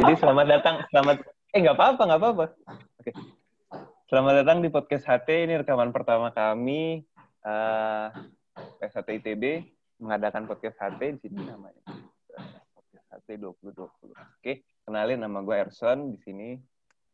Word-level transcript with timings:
Jadi 0.00 0.16
selamat 0.16 0.46
datang, 0.48 0.80
selamat 0.88 1.16
eh 1.52 1.60
nggak 1.60 1.76
apa-apa, 1.76 2.02
nggak 2.08 2.20
apa-apa. 2.24 2.44
Oke. 3.04 3.12
Selamat 4.08 4.32
datang 4.40 4.64
di 4.64 4.72
podcast 4.72 5.04
HT. 5.04 5.28
Ini 5.44 5.60
rekaman 5.60 5.92
pertama 5.92 6.32
kami 6.32 7.04
uh, 7.44 8.08
eh, 8.80 8.88
SHT 8.88 9.20
ITB 9.20 9.60
mengadakan 10.00 10.48
podcast 10.48 10.80
HT 10.80 11.20
di 11.20 11.28
sini 11.28 11.44
namanya. 11.44 11.84
Podcast 12.72 13.12
HT 13.12 13.44
2020. 13.44 14.16
Oke, 14.40 14.64
kenalin 14.88 15.20
nama 15.20 15.44
gue 15.44 15.68
Erson 15.68 16.16
di 16.16 16.18
sini 16.24 16.56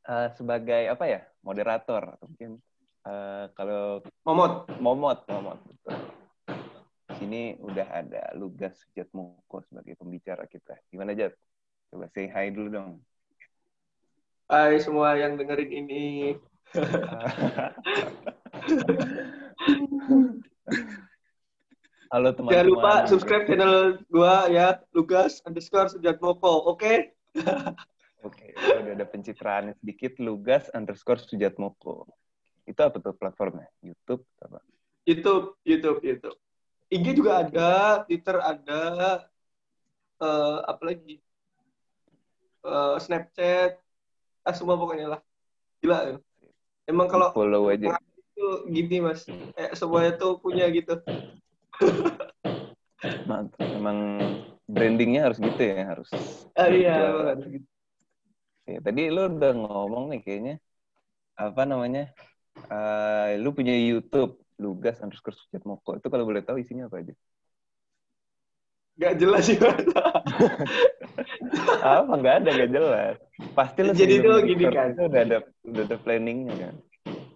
uh, 0.06 0.30
sebagai 0.38 0.86
apa 0.86 1.10
ya? 1.10 1.26
moderator 1.42 2.14
atau 2.14 2.30
mungkin 2.30 2.62
uh, 3.02 3.50
kalau 3.58 3.98
Momot, 4.22 4.70
Momot, 4.78 5.26
Momot 5.26 5.58
betul. 5.66 5.98
Di 7.10 7.14
sini 7.18 7.58
udah 7.58 7.98
ada 7.98 8.30
Lugas 8.38 8.78
Jatmoko 8.94 9.58
sebagai 9.66 9.98
pembicara 9.98 10.46
kita. 10.46 10.78
Gimana 10.86 11.18
Jat? 11.18 11.34
Coba 11.96 12.12
say 12.12 12.28
hi 12.28 12.52
dulu 12.52 12.68
dong. 12.76 13.00
Hai 14.52 14.76
semua 14.84 15.16
yang 15.16 15.40
dengerin 15.40 15.72
ini. 15.72 16.36
Halo 22.12 22.36
teman-teman. 22.36 22.52
Jangan 22.52 22.68
lupa 22.68 23.08
subscribe 23.08 23.48
channel 23.48 23.96
gua 24.12 24.44
ya, 24.52 24.76
Lugas 24.92 25.40
underscore 25.48 25.88
Sejat 25.88 26.20
Moko, 26.20 26.68
oke? 26.68 26.84
Okay? 26.84 27.16
Oke, 28.20 28.52
okay, 28.52 28.76
udah 28.84 28.92
ada 28.92 29.08
pencitraan 29.08 29.72
sedikit, 29.80 30.20
Lugas 30.20 30.68
underscore 30.76 31.24
Sujatmoko. 31.24 32.12
Itu 32.68 32.76
apa 32.84 33.00
tuh 33.00 33.16
platformnya? 33.16 33.72
YouTube 33.80 34.20
apa? 34.44 34.60
YouTube, 35.08 35.56
YouTube, 35.64 36.04
YouTube. 36.04 36.36
IG 36.92 37.16
juga 37.16 37.40
ada, 37.40 38.04
Twitter 38.04 38.36
ada, 38.36 38.84
uh, 40.20 40.60
apa 40.68 40.92
lagi? 40.92 41.24
Uh, 42.66 42.96
Snapchat, 42.98 43.78
ah 44.42 44.54
semua 44.54 44.74
pokoknya 44.76 45.16
lah. 45.16 45.20
Gila 45.80 45.98
ya. 46.02 46.16
Emang 46.86 47.06
kalau 47.10 47.30
follow 47.34 47.70
aja. 47.70 47.98
Itu 48.36 48.68
gini 48.68 49.00
mas, 49.00 49.24
eh, 49.56 49.72
semuanya 49.72 50.18
tuh 50.18 50.38
punya 50.42 50.68
gitu. 50.70 51.00
Mantap. 53.26 53.62
Emang 53.78 53.98
brandingnya 54.66 55.30
harus 55.30 55.38
gitu 55.38 55.62
ya, 55.62 55.82
harus. 55.86 56.10
Ah, 56.58 56.68
iya. 56.68 57.34
Gitu. 57.38 57.66
Ya, 58.66 58.78
tadi 58.82 59.02
lu 59.14 59.30
udah 59.30 59.52
ngomong 59.54 60.10
nih 60.10 60.20
kayaknya 60.26 60.54
apa 61.38 61.62
namanya? 61.62 62.10
Uh, 62.66 63.36
lu 63.38 63.52
punya 63.52 63.76
YouTube, 63.76 64.40
Lugas 64.58 64.98
underscore 65.04 65.36
Sujat 65.36 65.62
Moko. 65.68 66.00
Itu 66.00 66.08
kalau 66.08 66.24
boleh 66.24 66.42
tahu 66.42 66.58
isinya 66.58 66.88
apa 66.88 67.04
aja? 67.04 67.14
Gak 68.96 69.14
jelas 69.20 69.44
sih. 69.44 69.60
apa? 71.82 72.12
Nggak 72.16 72.34
ada 72.44 72.50
nggak 72.52 72.70
jelas. 72.72 73.16
Pasti 73.52 73.80
lo 73.84 73.92
jadi 73.92 74.14
tuh 74.20 74.40
gini 74.44 74.64
kan. 74.70 74.96
Udah 74.96 75.22
ada 75.22 75.38
udah 75.64 75.82
ada 75.84 75.96
planningnya 76.00 76.54
kan? 76.56 76.74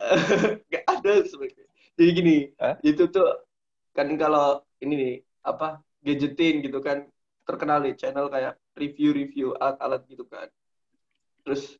Nggak 0.68 0.84
ada 0.88 1.12
sebenarnya. 1.28 1.66
Jadi 2.00 2.10
gini 2.16 2.36
Hah? 2.56 2.80
itu 2.80 3.04
tuh 3.12 3.28
kan 3.92 4.08
kalau 4.16 4.64
ini 4.80 4.94
nih 4.96 5.14
apa 5.44 5.84
gadgetin 6.00 6.64
gitu 6.64 6.80
kan 6.80 7.04
terkenal 7.44 7.84
nih 7.84 7.92
channel 7.98 8.32
kayak 8.32 8.56
review-review 8.78 9.52
alat-alat 9.60 10.02
gitu 10.08 10.24
kan. 10.24 10.48
Terus 11.44 11.76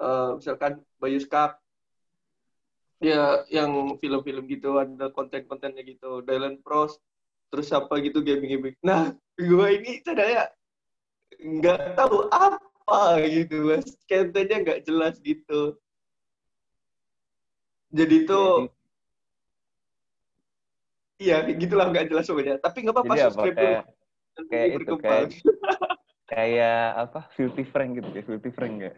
uh, 0.00 0.40
misalkan 0.40 0.80
Bayu 0.96 1.20
Cup 1.28 1.60
ya 2.98 3.46
yang 3.46 3.70
film-film 4.02 4.44
gitu 4.50 4.74
ada 4.80 5.06
konten-kontennya 5.14 5.86
gitu 5.86 6.18
Dylan 6.26 6.58
Pros 6.64 6.98
terus 7.48 7.68
apa 7.72 8.00
gitu 8.00 8.20
gaming-gaming. 8.24 8.76
Nah 8.80 9.12
gue 9.38 9.68
ini 9.76 10.00
channelnya 10.02 10.50
nggak 11.38 11.94
tahu 11.94 12.26
apa 12.30 13.22
gitu 13.26 13.56
mas. 13.70 13.86
Kontennya 14.04 14.56
nggak 14.62 14.80
jelas 14.84 15.14
gitu. 15.22 15.78
Jadi 17.88 18.28
tuh 18.28 18.68
iya 21.18 21.42
gitulah 21.50 21.90
nggak 21.90 22.14
jelas 22.14 22.30
sebenarnya 22.30 22.62
tapi 22.62 22.86
nggak 22.86 22.94
apa-apa 22.94 23.14
subscribe 23.18 23.56
apa, 23.58 23.58
kayak, 23.58 23.82
kayak 24.46 24.66
itu 24.70 24.94
kayak 25.02 25.26
kayak 26.32 26.84
apa 26.94 27.20
filthy 27.34 27.64
frank 27.66 27.98
gitu 27.98 28.08
kayak 28.14 28.26
filthy 28.28 28.50
frank 28.54 28.74
nggak? 28.78 28.96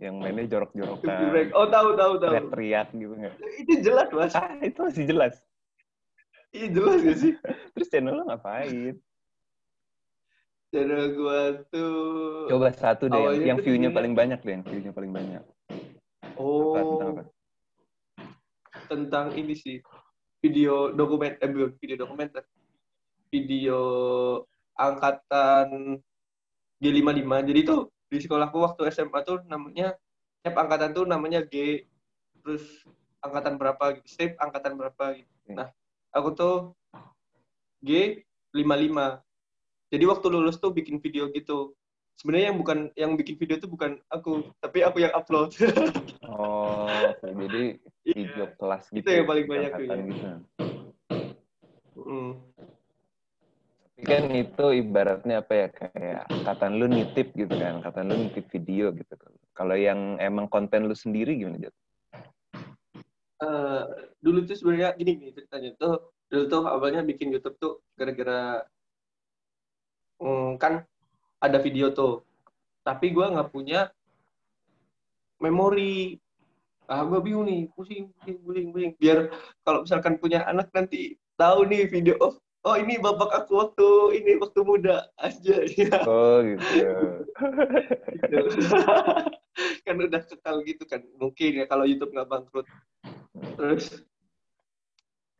Yang 0.00 0.14
mainnya 0.16 0.44
jorok-jorokan. 0.48 1.52
Oh 1.52 1.68
tahu 1.68 1.92
tahu 1.92 2.12
tahu. 2.16 2.32
Teriak 2.56 2.88
gitu 2.96 3.12
nggak? 3.12 3.34
Itu 3.66 3.74
jelas 3.84 4.08
mas. 4.14 4.32
Ah 4.32 4.56
itu 4.64 4.78
masih 4.80 5.04
jelas. 5.04 5.34
Iya 6.50 6.66
jelas 6.74 6.98
gak 7.04 7.18
sih? 7.20 7.32
Terus 7.76 7.88
channel 7.92 8.14
lo 8.18 8.22
ngapain 8.26 8.98
channel 10.70 11.04
gua 11.18 11.40
tuh 11.68 12.46
coba 12.46 12.70
satu 12.70 13.10
deh 13.10 13.18
yang, 13.18 13.54
yang 13.54 13.58
view-nya 13.58 13.90
paling 13.90 14.14
banyak 14.14 14.38
deh 14.38 14.52
yang 14.54 14.64
view-nya 14.64 14.92
paling 14.94 15.10
banyak. 15.10 15.42
Oh. 16.38 16.72
Apa, 16.72 16.80
tentang 16.80 17.10
apa? 17.10 17.22
Tentang 18.86 19.26
ini 19.34 19.54
sih 19.58 19.82
video 20.40 20.94
dokumen 20.94 21.36
eh 21.42 21.50
video 21.78 21.96
dokumenter. 21.98 22.46
Video 23.30 23.78
angkatan 24.74 26.00
G55 26.82 27.30
jadi 27.46 27.60
tuh 27.62 27.80
di 28.10 28.18
sekolahku 28.18 28.58
waktu 28.58 28.90
SMA 28.90 29.22
tuh 29.22 29.44
namanya 29.46 29.94
step 30.42 30.56
angkatan 30.56 30.90
tuh 30.96 31.04
namanya 31.06 31.44
G 31.46 31.86
terus 32.42 32.64
angkatan 33.22 33.60
berapa 33.60 34.00
gitu 34.00 34.08
step 34.08 34.34
angkatan 34.40 34.74
berapa 34.74 35.14
gitu. 35.14 35.30
Nah 35.54 35.70
aku 36.10 36.34
tuh 36.34 36.54
G 37.84 38.22
55 38.50 39.29
jadi 39.90 40.04
waktu 40.06 40.26
lulus 40.30 40.62
tuh 40.62 40.70
bikin 40.70 41.02
video 41.02 41.28
gitu 41.34 41.74
sebenarnya 42.14 42.54
yang 42.54 42.58
bukan 42.60 42.78
yang 42.94 43.12
bikin 43.18 43.36
video 43.40 43.56
tuh 43.58 43.70
bukan 43.72 43.98
aku 44.12 44.46
tapi 44.62 44.86
aku 44.86 45.02
yang 45.02 45.12
upload 45.16 45.50
oh 46.30 46.86
jadi 47.24 47.80
iya. 48.06 48.12
video 48.14 48.44
yeah. 48.46 48.56
kelas 48.60 48.84
gitu 48.94 49.02
itu 49.02 49.10
yang 49.10 49.28
paling 49.28 49.46
banyak 49.48 49.72
ya. 49.72 49.94
gitu. 50.04 50.28
mm. 51.96 52.32
tapi 54.00 54.02
kan 54.04 54.24
itu 54.32 54.66
ibaratnya 54.80 55.44
apa 55.44 55.52
ya 55.52 55.68
kayak 55.72 56.24
kata 56.44 56.64
lu 56.72 56.86
nitip 56.88 57.32
gitu 57.36 57.54
kan 57.56 57.84
kata 57.84 58.00
lu 58.04 58.14
nitip 58.16 58.48
video 58.52 58.92
gitu 58.92 59.12
kalau 59.56 59.76
yang 59.76 60.16
emang 60.20 60.48
konten 60.48 60.88
lu 60.88 60.96
sendiri 60.96 61.36
gimana 61.36 61.68
Jat? 61.68 61.76
Uh, 63.40 63.88
dulu 64.20 64.44
tuh 64.44 64.56
sebenarnya 64.56 64.92
gini 65.00 65.16
nih 65.16 65.32
ceritanya 65.32 65.72
tuh 65.80 66.12
dulu 66.28 66.44
tuh 66.48 66.64
awalnya 66.68 67.00
bikin 67.00 67.32
YouTube 67.32 67.56
tuh 67.56 67.80
gara-gara 67.96 68.60
hmm, 70.20 70.60
kan 70.60 70.84
ada 71.40 71.58
video 71.58 71.90
tuh. 71.90 72.22
Tapi 72.84 73.10
gue 73.10 73.24
nggak 73.24 73.50
punya 73.50 73.88
memori. 75.40 76.20
Ah 76.90 77.06
gue 77.06 77.18
bingung 77.22 77.46
nih 77.46 77.70
pusing 77.72 78.12
pusing 78.20 78.38
pusing 78.44 78.66
pusing. 78.70 78.92
Biar 79.00 79.32
kalau 79.64 79.86
misalkan 79.86 80.20
punya 80.20 80.44
anak 80.44 80.68
nanti 80.74 81.16
tahu 81.40 81.64
nih 81.64 81.88
video 81.88 82.14
oh 82.20 82.34
oh 82.68 82.76
ini 82.76 83.00
bapak 83.00 83.44
aku 83.44 83.52
waktu 83.56 83.88
ini 84.20 84.36
waktu 84.36 84.60
muda 84.60 85.08
aja. 85.16 85.56
Ya. 85.64 85.96
oh 86.04 86.44
gitu, 86.44 86.66
gitu. 88.20 88.38
kan 89.86 89.96
udah 89.96 90.22
kekal 90.24 90.56
gitu 90.64 90.84
kan 90.84 91.00
mungkin 91.16 91.62
ya 91.62 91.64
kalau 91.64 91.88
YouTube 91.88 92.12
nggak 92.12 92.28
bangkrut. 92.28 92.66
Terus 93.56 94.04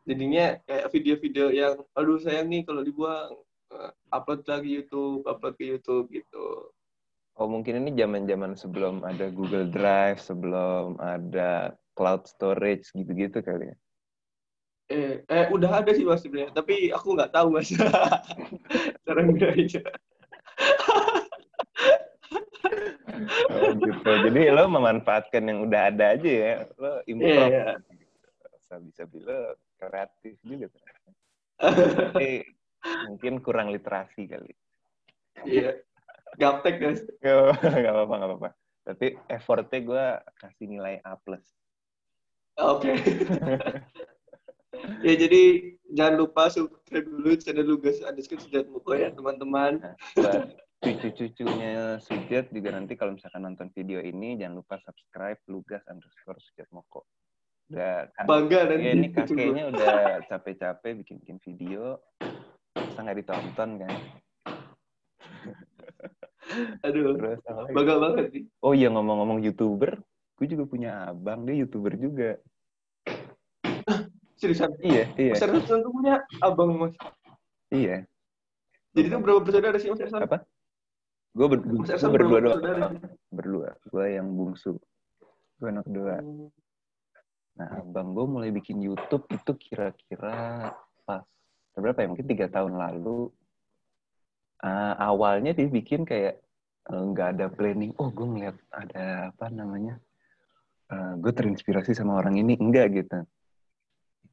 jadinya 0.08 0.56
kayak 0.64 0.88
video-video 0.90 1.46
yang 1.52 1.74
aduh 1.92 2.18
sayang 2.22 2.48
nih 2.48 2.64
kalau 2.64 2.80
dibuang 2.80 3.36
upload 4.10 4.42
lagi 4.46 4.70
YouTube, 4.82 5.26
upload 5.26 5.54
ke 5.56 5.64
YouTube 5.70 6.10
gitu. 6.10 6.70
Oh 7.40 7.48
mungkin 7.48 7.80
ini 7.80 7.96
zaman-zaman 7.96 8.52
sebelum 8.58 9.00
ada 9.06 9.32
Google 9.32 9.70
Drive, 9.70 10.20
sebelum 10.20 11.00
ada 11.00 11.72
cloud 11.96 12.28
storage 12.28 12.92
gitu-gitu 12.92 13.40
kali 13.40 13.72
ya? 13.72 13.76
Eh, 14.90 15.22
eh 15.22 15.46
udah 15.54 15.80
ada 15.80 15.94
sih 15.94 16.02
mas 16.02 16.20
sebenarnya, 16.20 16.50
tapi 16.50 16.90
aku 16.90 17.14
nggak 17.14 17.30
tahu 17.30 17.54
mas. 17.54 17.70
Cara 19.06 19.20
aja. 19.22 19.80
oh, 23.54 23.70
gitu. 23.78 24.10
Jadi 24.26 24.40
lo 24.50 24.66
memanfaatkan 24.66 25.46
yang 25.46 25.64
udah 25.70 25.94
ada 25.94 26.18
aja 26.18 26.30
ya, 26.30 26.52
lo 26.74 27.00
improve. 27.06 27.54
Yeah, 27.54 27.78
yeah. 27.78 27.78
Bisa 28.50 28.74
bisa 28.82 29.02
bilang 29.06 29.54
kreatif 29.78 30.34
juga. 30.42 30.68
Tapi 32.10 32.44
Mungkin 32.84 33.44
kurang 33.44 33.68
literasi 33.72 34.28
kali. 34.28 34.52
Iya. 35.44 35.80
Gaptek 36.36 36.76
guys. 36.80 37.00
Gak 37.24 37.34
apa-apa, 37.34 38.14
gak 38.16 38.28
apa-apa. 38.30 38.50
Tapi 38.86 39.06
effortnya 39.28 39.80
gue 39.84 40.04
kasih 40.40 40.66
nilai 40.66 40.94
A+. 41.04 41.18
plus. 41.20 41.44
Oke. 42.60 42.92
Okay. 42.92 42.96
ya 45.06 45.14
jadi 45.16 45.42
jangan 45.92 46.14
lupa 46.16 46.48
subscribe 46.48 47.06
dulu 47.06 47.36
channel 47.36 47.66
Lugas 47.66 48.00
underscore 48.00 48.40
Sujat 48.40 48.66
Muko 48.68 48.96
ya 48.96 49.12
teman-teman. 49.12 49.80
Nah, 50.16 50.48
cucu-cucunya 50.80 52.00
Sujat 52.00 52.48
juga 52.48 52.72
nanti 52.72 52.96
kalau 52.96 53.16
misalkan 53.16 53.44
nonton 53.44 53.68
video 53.76 54.00
ini 54.00 54.40
jangan 54.40 54.64
lupa 54.64 54.80
subscribe 54.80 55.38
Lugas 55.48 55.84
underscore 55.88 56.40
Sujat 56.40 56.68
Moko. 56.72 57.04
Udah, 57.70 58.10
kan, 58.18 58.24
Bangga 58.26 58.66
nanti. 58.66 58.82
Ya, 58.82 58.92
ini 58.98 59.08
kakeknya 59.14 59.64
udah 59.70 60.26
capek-capek 60.26 60.90
bikin-bikin 61.04 61.38
video 61.38 62.02
masa 63.00 63.08
nggak 63.08 63.18
ditonton 63.24 63.70
kan 63.80 63.92
Aduh, 66.82 67.14
Terus, 67.14 67.38
bangga 67.70 67.94
banget 68.02 68.24
sih. 68.34 68.42
Oh 68.58 68.74
iya 68.74 68.90
ngomong-ngomong 68.90 69.38
youtuber, 69.38 70.02
gue 70.34 70.46
juga 70.50 70.66
punya 70.66 71.06
abang 71.14 71.46
dia 71.46 71.62
youtuber 71.62 71.94
juga. 71.94 72.42
Seriusan? 74.40 74.74
Iya, 74.82 75.14
iya. 75.14 75.38
Mas 75.38 75.46
Ersan 75.46 75.78
tuh 75.86 75.94
punya 75.94 76.18
abang 76.42 76.74
mas. 76.74 76.98
Iya. 77.70 78.02
Jadi 78.98 79.06
itu 79.06 79.16
berapa 79.22 79.38
bersaudara 79.46 79.78
sih 79.78 79.94
Mas 79.94 80.02
Ersan? 80.02 80.26
Apa? 80.26 80.42
Gue 81.38 81.46
ber 81.54 81.62
berdua 81.62 82.38
doang. 82.42 82.98
Berdua. 83.30 83.70
Gue 83.86 84.18
yang 84.18 84.26
bungsu. 84.34 84.74
Gue 85.62 85.70
anak 85.70 85.86
kedua. 85.86 86.18
Hmm. 86.18 86.50
Nah, 87.62 87.78
abang 87.78 88.10
gue 88.10 88.26
mulai 88.26 88.50
bikin 88.50 88.82
YouTube 88.82 89.30
itu 89.30 89.54
kira-kira 89.54 90.74
berapa 91.78 91.98
ya? 92.02 92.08
Mungkin 92.10 92.26
tiga 92.26 92.46
tahun 92.50 92.74
lalu. 92.74 93.30
Uh, 94.60 94.94
awalnya 95.00 95.56
dia 95.56 95.64
bikin 95.72 96.04
kayak 96.04 96.36
eh, 96.92 97.02
nggak 97.14 97.28
uh, 97.28 97.32
ada 97.32 97.46
planning. 97.48 97.96
Oh, 97.96 98.12
gue 98.12 98.26
ngeliat 98.26 98.56
ada 98.74 99.32
apa 99.32 99.46
namanya? 99.48 99.96
Uh, 100.90 101.16
gue 101.22 101.32
terinspirasi 101.32 101.96
sama 101.96 102.18
orang 102.18 102.36
ini. 102.36 102.58
Enggak 102.60 102.92
gitu 102.92 103.24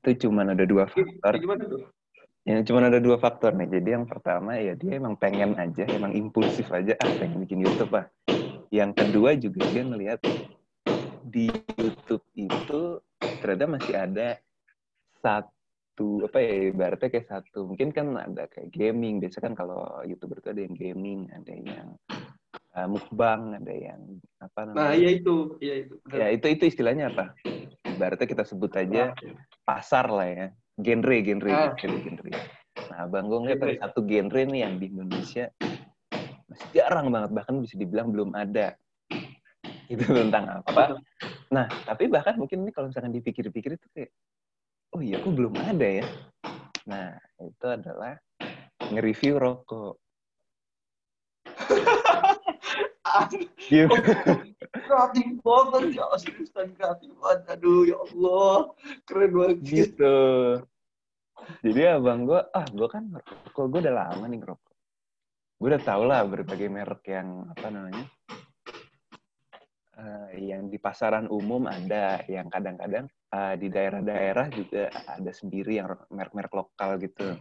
itu 0.08 0.28
cuma 0.28 0.48
ada 0.48 0.64
dua 0.64 0.88
faktor. 0.88 1.34
Ya, 2.48 2.64
cuma 2.64 2.80
ada 2.80 3.04
dua 3.04 3.20
faktor 3.20 3.52
nih. 3.60 3.68
Jadi 3.68 3.90
yang 3.92 4.06
pertama 4.08 4.56
ya 4.56 4.72
dia 4.80 4.96
emang 4.96 5.20
pengen 5.20 5.52
aja, 5.60 5.84
emang 5.92 6.16
impulsif 6.16 6.72
aja, 6.72 6.96
ah 6.96 7.12
pengen 7.20 7.44
bikin 7.44 7.60
YouTube 7.60 7.92
ah. 7.92 8.08
Yang 8.72 8.92
kedua 9.04 9.36
juga 9.36 9.68
dia 9.68 9.84
ngelihat 9.84 10.20
di 11.28 11.52
YouTube 11.76 12.24
itu 12.40 13.04
ternyata 13.44 13.68
masih 13.68 13.96
ada 14.00 14.40
satu 15.20 15.52
apa 15.98 16.38
ya 16.38 16.54
ibaratnya 16.70 17.10
kayak 17.10 17.28
satu. 17.30 17.74
Mungkin 17.74 17.90
kan 17.90 18.14
ada 18.14 18.46
kayak 18.52 18.70
gaming. 18.70 19.18
Biasa 19.18 19.42
kan 19.42 19.58
kalau 19.58 19.82
youtuber 20.06 20.38
itu 20.38 20.50
ada 20.54 20.62
yang 20.62 20.76
gaming 20.78 21.20
ada 21.34 21.54
yang 21.54 21.88
uh, 22.78 22.88
mukbang 22.88 23.58
ada 23.58 23.74
yang 23.74 24.02
apa 24.38 24.60
namanya? 24.70 24.78
nah 24.78 24.92
iya 24.94 25.10
itu 25.18 25.58
iya 25.58 25.76
itu. 25.86 25.94
Benar. 26.06 26.18
ya 26.22 26.28
itu 26.38 26.46
itu 26.54 26.64
istilahnya 26.70 27.06
apa? 27.10 27.34
Ibaratnya 27.88 28.28
kita 28.30 28.44
sebut 28.46 28.72
aja 28.78 29.12
nah, 29.12 29.36
pasar 29.66 30.06
lah 30.14 30.30
ya. 30.30 30.48
Genre 30.78 31.18
genre 31.26 31.50
ah. 31.50 31.74
genre 31.74 32.00
genre. 32.06 32.32
Nah 32.94 33.02
bang 33.10 33.26
gue 33.26 33.40
ngeliat 33.42 33.60
ada 33.66 33.76
satu 33.90 34.00
genre 34.06 34.42
nih 34.46 34.62
yang 34.62 34.74
di 34.78 34.86
Indonesia 34.94 35.50
masih 36.48 36.68
jarang 36.78 37.10
banget 37.10 37.32
bahkan 37.34 37.56
bisa 37.58 37.76
dibilang 37.76 38.14
belum 38.14 38.38
ada. 38.38 38.78
Itu 39.90 40.04
tentang 40.06 40.62
apa? 40.62 41.02
Nah 41.50 41.66
tapi 41.90 42.06
bahkan 42.06 42.38
mungkin 42.38 42.68
ini 42.68 42.72
kalau 42.76 42.94
misalkan 42.94 43.10
dipikir-pikir 43.16 43.82
itu 43.82 43.88
kayak 43.98 44.12
oh 44.98 45.06
iya 45.06 45.22
kok 45.22 45.30
belum 45.38 45.54
ada 45.62 46.02
ya? 46.02 46.06
Nah 46.90 47.14
itu 47.38 47.66
adalah 47.70 48.18
nge-review 48.90 49.38
rokok. 49.38 50.02
Kreatif 54.74 55.28
banget 55.46 56.02
ya 56.02 56.06
seriusan 56.18 56.74
kreatif 56.74 57.14
banget. 57.22 57.46
Aduh 57.54 57.86
ya 57.86 58.02
Allah. 58.02 58.74
Keren 59.06 59.32
banget. 59.38 59.58
Gitu. 59.62 60.18
Jadi 61.62 61.82
abang 61.86 62.26
gue 62.26 62.42
ah 62.42 62.66
gue 62.66 62.90
kan 62.90 63.06
ngerokok 63.06 63.66
gue 63.70 63.80
udah 63.86 63.94
lama 64.02 64.26
nih 64.26 64.40
ngerokok. 64.42 64.76
Gue 65.62 65.68
udah 65.78 65.84
tau 65.86 66.04
lah 66.10 66.26
berbagai 66.26 66.74
merek 66.74 67.06
yang 67.06 67.46
apa 67.54 67.70
namanya 67.70 68.06
uh, 69.94 70.30
yang 70.34 70.74
di 70.74 70.82
pasaran 70.82 71.30
umum 71.30 71.70
ada 71.70 72.26
yang 72.26 72.50
kadang-kadang 72.50 73.06
uh, 73.34 73.54
di 73.60 73.68
daerah-daerah 73.68 74.48
juga 74.52 74.92
ada 75.08 75.32
sendiri 75.32 75.80
yang 75.80 75.92
merek-merek 76.12 76.54
lokal 76.54 77.00
gitu. 77.02 77.36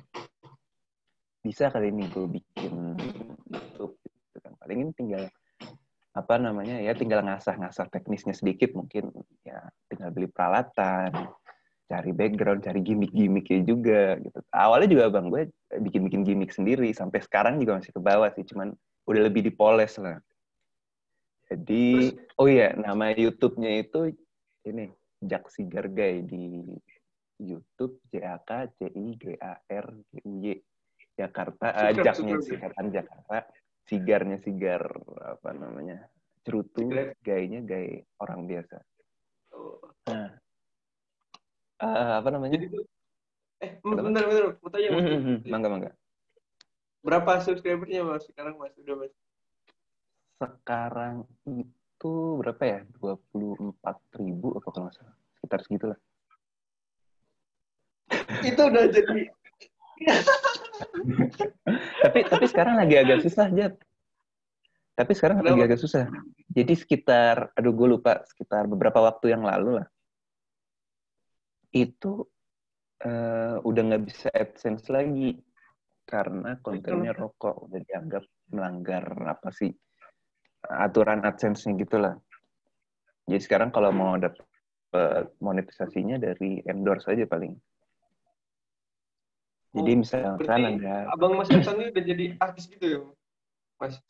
Bisa 1.42 1.70
kali 1.70 1.94
ini 1.94 2.10
gue 2.10 2.26
bikin 2.26 2.74
YouTube 3.46 3.94
gitu 4.02 4.36
kan. 4.42 4.52
Paling 4.58 4.78
ini 4.82 4.92
tinggal 4.98 5.24
apa 6.16 6.40
namanya 6.40 6.80
ya 6.80 6.96
tinggal 6.96 7.20
ngasah-ngasah 7.22 7.86
teknisnya 7.92 8.34
sedikit 8.34 8.74
mungkin. 8.74 9.14
Ya 9.46 9.62
tinggal 9.86 10.10
beli 10.10 10.26
peralatan 10.26 11.14
cari 11.86 12.10
background 12.10 12.66
cari 12.66 12.82
gimmick-gimmicknya 12.82 13.62
juga 13.62 14.18
gitu. 14.18 14.38
Awalnya 14.50 14.88
juga 14.90 15.04
bang 15.14 15.26
gue 15.30 15.42
bikin-bikin 15.86 16.26
gimmick 16.26 16.50
sendiri. 16.50 16.90
Sampai 16.90 17.22
sekarang 17.22 17.62
juga 17.62 17.78
masih 17.78 17.94
ke 17.94 18.00
bawah 18.02 18.30
sih 18.34 18.42
cuman 18.42 18.74
udah 19.06 19.22
lebih 19.30 19.46
dipoles 19.46 19.94
lah. 20.02 20.18
Jadi 21.46 22.10
oh 22.42 22.50
iya 22.50 22.74
nama 22.74 23.14
YouTube-nya 23.14 23.86
itu 23.86 24.10
ini 24.66 24.90
Jack 25.26 25.50
Sigar 25.52 25.90
Guy 25.90 26.24
di 26.24 26.62
YouTube 27.42 28.00
J 28.08 28.24
A 28.24 28.36
K 28.40 28.70
C 28.78 28.88
I 28.88 29.06
G 29.18 29.24
A 29.36 29.60
R 29.60 29.86
G 30.08 30.14
U 30.24 30.34
Y 30.40 30.56
Jakarta 31.16 31.66
uh, 31.72 31.92
Jacknya 31.92 32.36
singkatan 32.40 32.86
Jakarta. 32.92 33.36
Sigarnya 33.86 34.34
sigar 34.42 34.82
apa 35.22 35.54
namanya 35.54 36.10
cerutu 36.42 36.90
gayanya 37.22 37.62
gay 37.62 38.02
orang 38.18 38.50
biasa. 38.50 38.82
Oh. 39.54 39.78
nah 40.10 40.34
uh, 41.82 42.12
apa 42.18 42.28
namanya? 42.34 42.58
Jadi, 42.58 42.82
eh 43.62 43.70
bentar 43.80 44.26
bentar 44.26 44.58
mau 44.58 44.70
tanya 44.74 44.88
mas. 44.90 45.02
Hmm, 45.06 45.22
hmm, 45.22 45.38
mangga 45.46 45.68
mangga. 45.70 45.90
Berapa 47.06 47.40
subscribernya 47.46 48.02
mas? 48.02 48.26
Sekarang 48.26 48.58
mas 48.58 48.74
udah 48.74 48.94
mas? 48.98 49.14
Sekarang 50.36 51.14
itu 51.46 51.75
berapa 52.42 52.62
ya 52.66 52.80
dua 53.00 53.16
puluh 53.32 53.56
empat 53.56 53.96
ribu 54.20 54.52
apa 54.58 54.68
kalau 54.68 54.84
nggak 54.90 54.96
salah 55.00 55.16
sekitar 55.40 55.60
segitulah 55.64 55.98
itu 58.44 58.60
udah 58.60 58.84
jadi 58.92 59.20
tapi 62.04 62.18
tapi 62.28 62.44
sekarang 62.44 62.76
lagi 62.76 62.94
agak 63.00 63.24
susah 63.24 63.48
Jat. 63.48 63.74
Tapi 64.96 65.12
sekarang 65.12 65.44
lagi 65.44 65.60
agak 65.60 65.76
susah. 65.76 66.08
Jadi 66.56 66.72
sekitar, 66.72 67.52
aduh 67.52 67.76
gue 67.76 67.84
lupa, 67.84 68.24
sekitar 68.24 68.64
beberapa 68.64 69.04
waktu 69.04 69.36
yang 69.36 69.44
lalu 69.44 69.76
lah. 69.76 69.88
Itu 71.68 72.24
uh, 73.04 73.60
udah 73.60 73.82
nggak 73.92 74.04
bisa 74.08 74.32
AdSense 74.32 74.88
lagi. 74.88 75.36
Karena 76.08 76.56
kontennya 76.64 77.12
rokok. 77.12 77.68
Udah 77.68 77.80
dianggap 77.84 78.24
melanggar 78.56 79.04
apa 79.28 79.52
sih, 79.52 79.68
aturan 80.70 81.22
AdSense-nya 81.22 81.72
gitu 81.80 81.96
lah. 81.98 82.14
Jadi 83.26 83.40
sekarang 83.42 83.74
kalau 83.74 83.90
mau 83.90 84.14
dapet 84.14 84.42
monetisasinya 85.42 86.16
dari 86.16 86.62
endorse 86.64 87.10
aja 87.10 87.26
paling. 87.26 87.52
Jadi 89.76 89.92
oh, 89.92 89.98
misalkan 90.00 90.60
ada 90.80 91.12
Abang 91.12 91.36
Mas 91.36 91.52
Hasan 91.52 91.76
ini 91.76 91.92
udah 91.92 92.04
jadi 92.06 92.24
artis 92.40 92.64
gitu 92.64 92.86
ya, 92.88 93.00
Mas? 93.76 94.00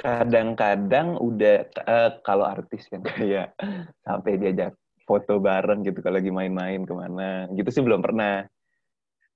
Kadang-kadang 0.00 1.20
udah 1.20 1.68
uh, 1.84 2.10
kalau 2.24 2.48
artis 2.48 2.88
kan 2.88 3.04
ya 3.20 3.52
sampai 4.04 4.40
diajak 4.40 4.72
foto 5.04 5.36
bareng 5.38 5.84
gitu 5.84 6.00
kalau 6.00 6.16
lagi 6.16 6.32
main-main 6.32 6.82
ke 6.82 6.94
mana 6.96 7.44
gitu 7.52 7.68
sih 7.68 7.84
belum 7.84 8.00
pernah. 8.00 8.48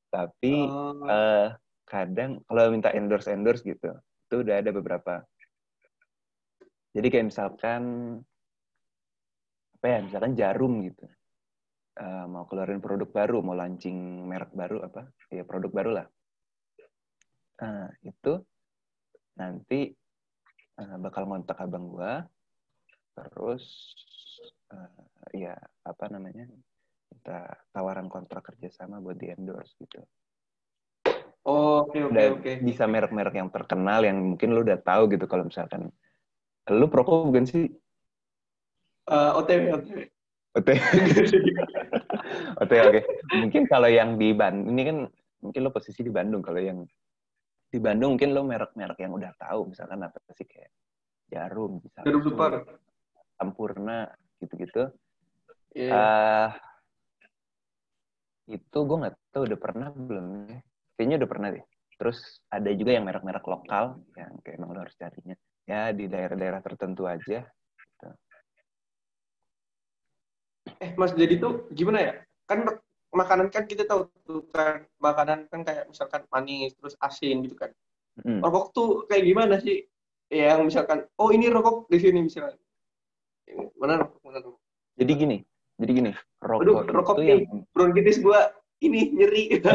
Tapi 0.09 0.55
oh. 0.65 1.05
uh, 1.05 1.53
kadang 1.85 2.41
kalau 2.49 2.73
minta 2.73 2.91
endorse 2.97 3.29
endorse 3.29 3.61
gitu 3.61 3.93
itu 4.01 4.35
udah 4.41 4.65
ada 4.65 4.71
beberapa. 4.73 5.21
Jadi 6.91 7.07
kayak 7.07 7.27
misalkan 7.31 7.83
apa 9.81 9.87
ya 9.89 9.99
misalkan 10.05 10.37
jarum 10.37 10.85
gitu 10.85 11.09
uh, 12.01 12.25
mau 12.27 12.45
keluarin 12.49 12.81
produk 12.81 13.09
baru, 13.09 13.39
mau 13.45 13.57
launching 13.57 14.25
merek 14.27 14.53
baru 14.57 14.85
apa, 14.85 15.09
ya 15.33 15.45
produk 15.45 15.71
baru 15.71 15.91
lah. 16.03 16.07
Uh, 17.61 17.89
itu 18.01 18.41
nanti 19.37 19.93
uh, 20.81 20.97
bakal 20.97 21.29
ngontak 21.29 21.61
abang 21.61 21.93
gua, 21.93 22.25
terus 23.13 23.93
uh, 24.73 25.05
ya 25.37 25.53
apa 25.85 26.05
namanya 26.09 26.49
kita 27.11 27.53
tawaran 27.75 28.09
kontrak 28.09 28.49
kerjasama 28.49 29.03
buat 29.03 29.21
di 29.21 29.29
endorse 29.29 29.77
gitu. 29.77 30.01
Oh, 31.41 31.89
oke 31.89 31.97
oke 31.97 32.23
oke. 32.37 32.53
Bisa 32.61 32.85
merek-merek 32.85 33.33
yang 33.33 33.49
terkenal 33.49 34.05
yang 34.05 34.21
mungkin 34.21 34.53
lu 34.53 34.61
udah 34.61 34.77
tahu 34.77 35.09
gitu 35.09 35.25
kalau 35.25 35.49
misalkan 35.49 35.89
lu 36.71 36.87
proko 36.87 37.27
bukan 37.27 37.45
sih? 37.45 37.67
Uh, 39.11 39.35
OTW 39.43 39.75
OTW. 39.75 40.01
Oke. 40.59 40.75
Oke, 42.63 42.77
oke. 42.83 43.01
Mungkin 43.39 43.63
kalau 43.71 43.87
yang 43.87 44.19
di 44.19 44.35
Bandung, 44.35 44.75
ini 44.75 44.83
kan 44.87 44.97
mungkin 45.43 45.61
lo 45.63 45.71
posisi 45.71 46.03
di 46.03 46.13
Bandung. 46.13 46.43
Kalau 46.43 46.59
yang 46.59 46.83
di 47.71 47.79
Bandung 47.79 48.19
mungkin 48.19 48.35
lo 48.35 48.43
merek-merek 48.43 48.99
yang 48.99 49.15
udah 49.15 49.31
tahu. 49.39 49.71
Misalkan 49.71 50.03
apa 50.03 50.19
sih 50.35 50.47
kayak 50.47 50.71
Jarum. 51.31 51.79
Misalkan 51.79 52.07
Jarum 52.11 52.23
Super. 52.23 52.51
Sampurna, 53.39 54.11
gitu-gitu. 54.43 54.91
Yeah. 55.73 55.87
Iya. 55.87 55.95
Uh, 55.95 56.49
itu 58.51 58.79
gue 58.83 58.97
nggak 59.07 59.15
tahu 59.31 59.43
udah 59.47 59.59
pernah 59.63 59.89
belum 59.95 60.51
ya. 60.51 60.59
Kayaknya 60.99 61.17
udah 61.23 61.31
pernah 61.31 61.49
deh. 61.55 61.65
Terus 61.95 62.19
ada 62.51 62.71
juga 62.75 62.91
yang 62.97 63.05
merek-merek 63.07 63.47
lokal 63.47 64.03
yang 64.19 64.33
kayak 64.43 64.59
emang 64.59 64.75
lo 64.75 64.83
harus 64.83 64.97
carinya. 64.99 65.37
Ya 65.71 65.95
di 65.95 66.11
daerah-daerah 66.11 66.59
tertentu 66.59 67.07
aja 67.07 67.47
eh 70.81 70.93
Mas 70.97 71.13
jadi 71.13 71.37
tuh 71.37 71.69
gimana 71.77 71.99
ya? 72.01 72.15
Kan 72.49 72.65
makanan 73.13 73.53
kan 73.53 73.69
kita 73.69 73.85
tahu 73.85 74.09
tuh 74.25 74.49
kan 74.49 74.89
makanan 74.97 75.45
kan 75.53 75.61
kayak 75.61 75.89
misalkan 75.93 76.25
manis 76.33 76.73
terus 76.73 76.97
asin 77.05 77.45
gitu 77.45 77.53
kan. 77.57 77.71
Hmm. 78.25 78.41
Rokok 78.41 78.67
tuh 78.73 78.89
kayak 79.05 79.29
gimana 79.29 79.61
sih? 79.61 79.85
ya 80.31 80.55
yang 80.55 80.63
misalkan 80.63 81.03
oh 81.19 81.35
ini 81.35 81.51
rokok 81.51 81.91
di 81.91 81.99
sini 81.99 82.23
misalkan 82.23 82.55
mana 83.75 84.07
rokok 84.07 84.23
mana 84.23 84.39
rokok 84.39 84.63
jadi 84.95 85.13
gini 85.19 85.43
jadi 85.75 85.91
gini 85.91 86.11
rokok 86.39 86.63
Aduh, 86.63 86.87
rokok 86.87 87.19
itu 87.19 87.23
nih, 87.27 87.31
yang 87.35 87.67
bronkitis 87.75 88.23
gua 88.23 88.55
ini 88.79 89.11
nyeri 89.11 89.43
gitu 89.59 89.69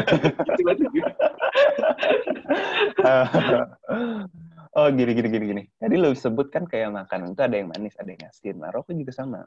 oh 4.76 4.88
gini 4.92 5.12
gini 5.16 5.28
gini 5.32 5.44
gini. 5.48 5.62
Tadi 5.80 5.94
lo 5.96 6.12
sebut 6.12 6.52
kan 6.52 6.68
kayak 6.68 6.92
makanan 6.92 7.32
itu 7.32 7.42
ada 7.42 7.56
yang 7.56 7.68
manis 7.72 7.96
ada 7.96 8.12
yang 8.12 8.28
asin. 8.28 8.56
Nah 8.60 8.70
rokok 8.70 8.92
juga 8.92 9.12
sama. 9.16 9.40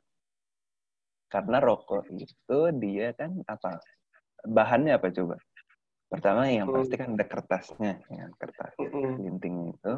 Karena 1.30 1.62
rokok 1.62 2.10
itu 2.10 2.60
dia 2.82 3.14
kan 3.14 3.38
apa? 3.46 3.78
Bahannya 4.42 4.98
apa 4.98 5.14
coba? 5.14 5.38
Pertama 6.10 6.50
yang 6.50 6.66
Hmm. 6.74 6.82
pasti 6.82 6.96
kan 6.98 7.14
ada 7.14 7.26
kertasnya 7.30 7.94
ya, 8.10 8.26
kertas 8.34 8.74
Mm-mm. 8.82 9.22
linting 9.22 9.78
itu. 9.78 9.94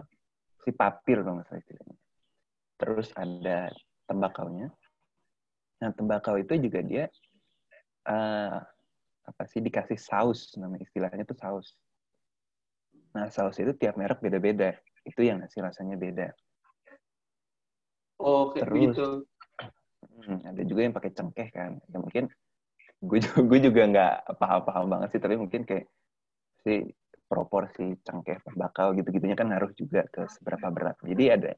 Si 0.62 0.70
papir 0.76 1.24
salah 1.24 1.48
istilahnya. 1.48 1.98
Terus 2.76 3.08
ada 3.16 3.72
tembakaunya. 4.06 4.68
Nah 5.80 5.90
tembakau 5.96 6.36
itu 6.36 6.60
juga 6.60 6.84
dia 6.84 7.06
eh, 8.06 8.58
apa 9.24 9.44
sih 9.48 9.64
dikasih 9.64 9.96
saus. 9.96 10.52
Nama 10.60 10.76
istilahnya 10.84 11.24
itu 11.24 11.34
saus. 11.40 11.80
Nah 13.16 13.32
saus 13.32 13.56
itu 13.56 13.72
tiap 13.80 13.96
merek 13.96 14.20
beda-beda 14.20 14.76
itu 15.06 15.22
yang 15.26 15.42
ngasih 15.42 15.62
rasanya 15.66 15.96
beda. 15.98 16.28
Oh 18.22 18.54
kayak 18.54 18.70
Terus. 18.70 18.78
begitu. 18.78 19.08
Hmm, 20.22 20.38
ada 20.46 20.62
juga 20.62 20.82
yang 20.86 20.94
pakai 20.94 21.12
cengkeh 21.18 21.50
kan. 21.50 21.82
Ya 21.90 21.98
mungkin 21.98 22.30
gue 23.02 23.18
juga, 23.18 23.40
gue 23.50 23.60
juga 23.66 23.82
nggak 23.90 24.14
paham-paham 24.38 24.86
banget 24.94 25.18
sih 25.18 25.22
tapi 25.22 25.36
mungkin 25.42 25.66
kayak 25.66 25.90
si 26.62 26.86
proporsi 27.26 27.98
cengkeh 28.06 28.44
tembakau 28.46 28.94
gitu-gitunya 28.94 29.34
kan 29.34 29.50
ngaruh 29.50 29.74
juga 29.74 30.06
ke 30.06 30.30
seberapa 30.30 30.70
berat. 30.70 31.02
Jadi 31.02 31.26
ada 31.32 31.52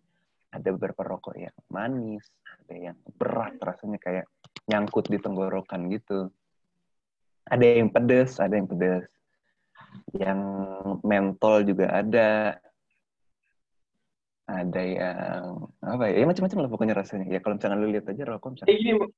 ada 0.53 0.69
beberapa 0.77 1.01
rokok 1.03 1.35
yang 1.35 1.55
manis 1.73 2.29
ada 2.45 2.75
yang 2.77 2.97
berat 3.17 3.57
rasanya 3.59 3.99
kayak 3.99 4.25
nyangkut 4.69 5.11
di 5.11 5.19
tenggorokan 5.19 5.91
gitu. 5.91 6.31
Ada 7.43 7.83
yang 7.83 7.91
pedes 7.91 8.39
ada 8.39 8.55
yang 8.55 8.69
pedes. 8.71 9.09
Yang 10.15 10.39
mentol 11.03 11.67
juga 11.67 11.91
ada 11.91 12.57
ada 14.43 14.81
yang 14.83 15.71
apa 15.79 16.03
ya, 16.11 16.13
ya 16.19 16.25
macam-macam 16.27 16.59
lah 16.59 16.69
pokoknya 16.71 16.95
rasanya. 16.99 17.25
Ya 17.31 17.39
kalau 17.39 17.55
misalnya 17.55 17.77
lu 17.79 17.87
lihat 17.91 18.05
aja 18.11 18.23
rokok 18.27 18.49
misalnya 18.59 18.69
kayak 18.69 18.81
gini 18.83 18.93
bahkan 18.99 19.11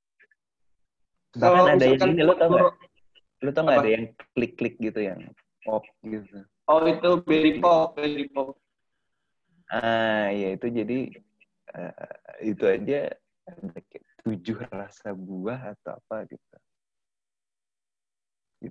kalau 1.36 1.64
ada 1.68 1.86
yang 1.86 2.00
ini 2.16 2.24
lo 2.24 2.34
tau 2.40 2.48
nggak? 2.48 2.64
rokok- 2.64 2.90
lu 3.44 3.50
tau 3.52 3.64
Apa? 3.68 3.74
ada 3.84 3.90
yang 3.90 4.06
klik-klik 4.38 4.76
gitu 4.80 5.00
yang 5.02 5.20
pop 5.66 5.84
gitu? 6.06 6.38
Oh 6.70 6.82
itu 6.86 7.10
berry 7.26 7.52
pop 7.60 7.98
berry 7.98 8.26
pop. 8.32 8.56
Ah 9.68 10.30
ya 10.30 10.54
itu 10.54 10.68
jadi 10.70 11.00
eh, 11.74 11.94
itu 12.46 12.64
aja 12.64 13.00
ada 13.46 13.78
tujuh 14.26 14.58
rasa 14.70 15.14
buah 15.14 15.74
atau 15.78 15.98
apa 15.98 16.26
gitu 16.30 16.56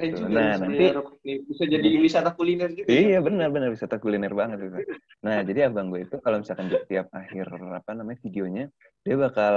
eh 0.00 0.08
gitu. 0.10 0.26
juga 0.26 0.34
nah 0.34 0.52
nanti 0.60 0.84
ya, 1.22 1.34
bisa 1.46 1.64
jadi 1.70 1.88
wisata 2.02 2.30
kuliner 2.34 2.70
juga 2.74 2.88
Iya 2.90 3.18
benar-benar 3.22 3.68
wisata 3.70 3.96
kuliner 4.02 4.32
banget 4.34 4.58
itu. 4.66 4.78
Nah 5.22 5.40
jadi 5.46 5.70
abang 5.70 5.88
gue 5.94 6.04
itu 6.04 6.16
kalau 6.20 6.42
misalkan 6.42 6.68
di 6.68 6.76
tiap 6.90 7.08
akhir 7.14 7.46
apa 7.50 7.90
namanya 7.94 8.18
videonya 8.22 8.64
dia 9.06 9.14
bakal 9.16 9.56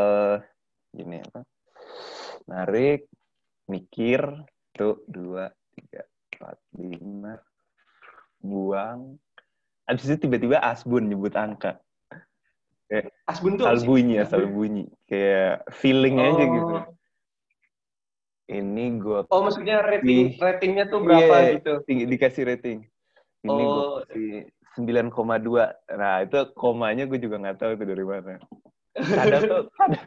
gini 0.94 1.20
apa 1.22 1.41
narik 2.48 3.10
mikir 3.67 4.24
tuh 4.72 5.03
dua 5.10 5.51
tiga 5.75 6.08
empat 6.38 6.58
lima 6.79 7.34
buang 8.39 9.17
abis 9.89 10.08
itu 10.13 10.27
tiba-tiba 10.27 10.62
asbun 10.63 11.10
nyebut 11.10 11.34
angka 11.36 11.82
asbun 13.27 13.60
tuh 13.60 13.67
sih? 13.75 13.84
bunyi 13.84 14.15
asal 14.24 14.48
bunyi 14.48 14.88
kayak 15.12 15.67
feeling 15.75 16.22
aja 16.24 16.44
Oh. 16.44 16.48
gitu 16.56 16.74
ini 18.48 18.96
gue 18.96 19.27
oh 19.27 19.42
maksudnya 19.42 19.84
rating 19.84 20.32
Ih. 20.32 20.39
ratingnya 20.39 20.88
tuh 20.88 21.04
berapa 21.04 21.36
Iya, 21.44 21.54
gitu 21.60 21.72
tinggi- 21.84 22.08
dikasih 22.08 22.44
rating. 22.46 22.80
Ini 23.44 23.51
gue 23.60 23.84
Oh. 23.84 24.00
kasih 24.04 24.48
9,2. 24.77 25.68
Nah, 25.89 26.22
itu 26.22 26.38
komanya 26.54 27.04
gue 27.04 27.18
juga 27.18 27.38
nggak 27.38 27.58
tahu 27.58 27.72
itu 27.74 27.86
dari 27.86 28.06
mana. 28.06 28.38
Kadang 28.94 29.42
tuh 29.44 29.62
kadang, 29.77 30.06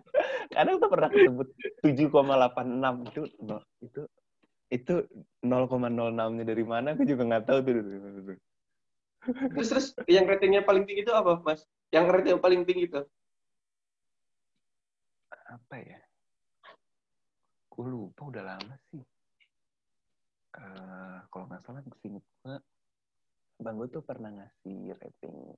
kadang 0.48 0.76
tuh 0.78 0.88
pernah 0.88 1.08
disebut 1.08 1.46
7,86 1.80 3.06
itu 3.06 3.22
no, 3.40 3.56
itu 3.78 4.00
itu 4.68 4.94
0,06-nya 5.42 6.44
dari 6.44 6.62
mana 6.62 6.94
gue 6.94 7.02
juga 7.04 7.22
nggak 7.24 7.44
tahu 7.44 7.58
tuh 7.60 7.72
dari 7.76 7.98
mana 7.98 8.18
tuh. 8.20 8.36
terus 9.52 9.68
terus 9.68 9.86
yang 10.06 10.24
ratingnya 10.24 10.62
paling 10.62 10.86
tinggi 10.86 11.04
itu 11.04 11.12
apa 11.12 11.44
mas 11.44 11.60
yang 11.90 12.08
rating 12.08 12.38
paling 12.38 12.64
tinggi 12.64 12.88
itu 12.88 13.02
Apa 15.44 15.76
ya? 15.76 15.98
Gue 17.80 17.96
lupa 17.96 18.28
udah 18.28 18.44
lama 18.44 18.76
sih. 18.92 19.00
Eh, 20.52 21.18
kalau 21.32 21.48
nggak 21.48 21.64
salah 21.64 21.80
seinget 22.04 22.20
gue, 22.20 22.56
bang 23.56 23.72
gue 23.80 23.88
tuh 23.88 24.04
pernah 24.04 24.28
ngasih 24.36 24.92
rating 25.00 25.56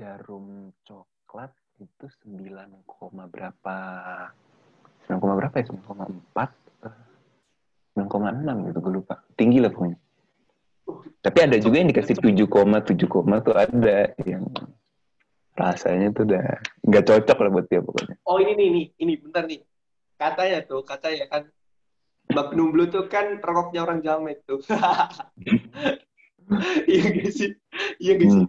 jarum 0.00 0.72
coklat 0.88 1.52
itu 1.84 2.08
9, 2.24 2.80
koma 2.88 3.28
berapa 3.28 3.76
9, 5.04 5.20
koma 5.20 5.36
berapa 5.36 5.52
ya? 5.52 5.68
9,4 5.68 6.48
eh, 6.88 6.96
9,6 8.00 8.64
gitu 8.64 8.78
gue 8.80 8.92
lupa. 9.04 9.20
Tinggi 9.36 9.60
lah 9.60 9.68
pokoknya. 9.68 10.00
Tapi 11.20 11.38
ada 11.44 11.60
juga 11.60 11.76
yang 11.76 11.92
dikasih 11.92 12.16
7, 12.24 12.48
koma 12.48 12.80
7, 12.80 13.04
koma 13.04 13.44
tuh 13.44 13.52
ada 13.52 14.16
yang 14.24 14.48
rasanya 15.60 16.08
tuh 16.16 16.24
udah 16.24 16.56
nggak 16.88 17.04
cocok 17.04 17.36
lah 17.36 17.50
buat 17.52 17.66
dia 17.68 17.84
pokoknya. 17.84 18.16
Oh 18.24 18.40
ini 18.40 18.56
nih 18.56 18.66
ini 18.72 18.82
ini 19.04 19.12
bentar 19.20 19.44
nih 19.44 19.60
katanya 20.24 20.58
tuh 20.64 20.80
katanya 20.80 21.24
kan 21.28 21.42
Mbak 22.32 22.46
Penumblu 22.56 22.88
tuh 22.88 23.04
kan 23.12 23.36
rokoknya 23.44 23.84
orang 23.84 24.00
jamet 24.00 24.40
tuh 24.48 24.64
iya 26.90 27.04
gak 27.12 27.32
sih 27.32 27.50
iya 28.00 28.12
gak 28.16 28.30
sih 28.32 28.46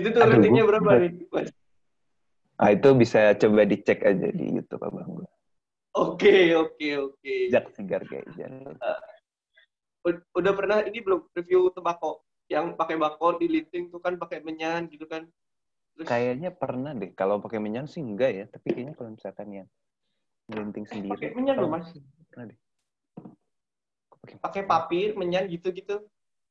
itu 0.00 0.08
tuh 0.08 0.20
Aduh, 0.24 0.40
ratingnya 0.40 0.64
berapa 0.64 0.90
nih 0.96 1.28
mas 1.28 1.52
Ah 2.60 2.76
itu 2.76 2.92
bisa 2.92 3.32
coba 3.40 3.64
dicek 3.64 4.04
aja 4.04 4.28
di 4.36 4.52
YouTube 4.52 4.84
abang 4.84 5.08
gue. 5.16 5.28
oke 5.96 6.36
oke 6.60 6.88
oke 7.08 7.34
Jak 7.48 7.72
Sigar 7.72 8.04
Gajan. 8.04 8.76
Ud- 10.04 10.28
udah 10.36 10.52
pernah 10.52 10.84
ini 10.84 11.00
belum 11.00 11.24
review 11.32 11.72
tembakau 11.72 12.20
yang 12.52 12.76
pakai 12.76 13.00
bako 13.00 13.40
di 13.40 13.48
linting 13.48 13.88
tuh 13.88 14.04
kan 14.04 14.20
pakai 14.20 14.44
menyan 14.44 14.92
gitu 14.92 15.08
kan 15.08 15.24
Terus, 15.96 16.04
Kayaknya 16.04 16.50
pernah 16.52 16.92
deh. 16.92 17.12
Kalau 17.16 17.40
pakai 17.40 17.60
menyan 17.60 17.88
sih 17.88 18.00
enggak 18.00 18.32
ya. 18.32 18.44
Tapi 18.48 18.66
kayaknya 18.72 18.94
kalau 18.96 19.16
misalkan 19.16 19.48
yang 19.52 19.68
melinting 20.50 20.86
sendiri. 20.90 21.14
pakai 21.14 21.30
menyan 21.38 21.56
loh 21.62 21.70
mas 21.70 21.86
Pernah 22.30 22.46
deh. 22.50 22.58
Pakai 24.10 24.34
pakai 24.42 24.62
papir 24.66 25.08
menyan 25.14 25.46
gitu 25.46 25.70
gitu 25.70 26.02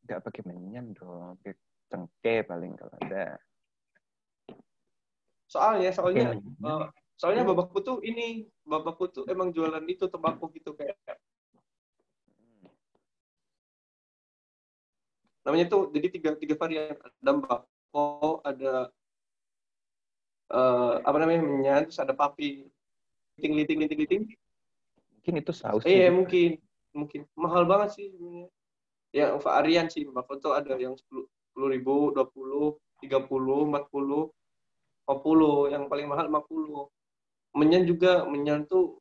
Enggak 0.08 0.20
pakai 0.26 0.42
menyan 0.48 0.96
dong. 0.96 1.36
Pakai 1.44 1.54
cengkeh 1.92 2.40
paling 2.48 2.74
kalau 2.80 2.96
ada. 3.04 3.38
soalnya 5.50 5.90
soalnya 5.90 6.38
Pakai 6.38 6.46
menyan. 6.46 6.70
eh, 6.70 6.88
soalnya 7.18 7.44
bapakku 7.44 7.82
tuh 7.82 7.98
ini 8.06 8.46
bapakku 8.64 9.10
tuh 9.10 9.24
emang 9.26 9.50
jualan 9.50 9.82
itu 9.90 10.06
tembakau 10.06 10.46
gitu 10.54 10.78
kayak 10.78 10.94
namanya 15.42 15.66
tuh 15.66 15.90
jadi 15.90 16.08
tiga 16.14 16.30
tiga 16.38 16.54
varian 16.54 16.94
ada 16.94 17.32
bako 17.34 18.46
ada 18.46 18.94
eh, 20.54 20.94
apa 21.02 21.18
namanya 21.18 21.42
menyan 21.42 21.82
terus 21.90 21.98
ada 21.98 22.14
papi 22.14 22.70
linting 23.40 23.56
linting 23.56 23.80
linting 23.80 24.00
linting. 24.04 24.24
Mungkin 25.16 25.34
itu 25.40 25.52
saus. 25.56 25.88
eh 25.88 26.12
juga. 26.12 26.12
mungkin 26.12 26.50
mungkin. 26.92 27.22
Mahal 27.40 27.64
banget 27.64 27.90
sih 27.96 28.06
sebenarnya. 28.12 28.48
Ya 29.16 29.34
varian 29.40 29.88
sih 29.88 30.06
bako 30.06 30.38
tuh 30.38 30.54
ada 30.54 30.76
yang 30.76 30.94
sepuluh 31.00 31.26
sepuluh 31.50 31.68
ribu 31.72 32.14
dua 32.14 32.28
puluh 32.28 32.78
tiga 33.00 33.24
puluh 33.24 33.66
empat 33.72 33.88
puluh 33.90 34.30
lima 35.08 35.16
puluh. 35.24 35.58
Yang 35.72 35.84
paling 35.88 36.08
mahal 36.12 36.28
lima 36.28 36.44
puluh. 36.44 36.92
Menyan 37.56 37.88
juga 37.88 38.28
menyan 38.28 38.68
tuh 38.68 39.00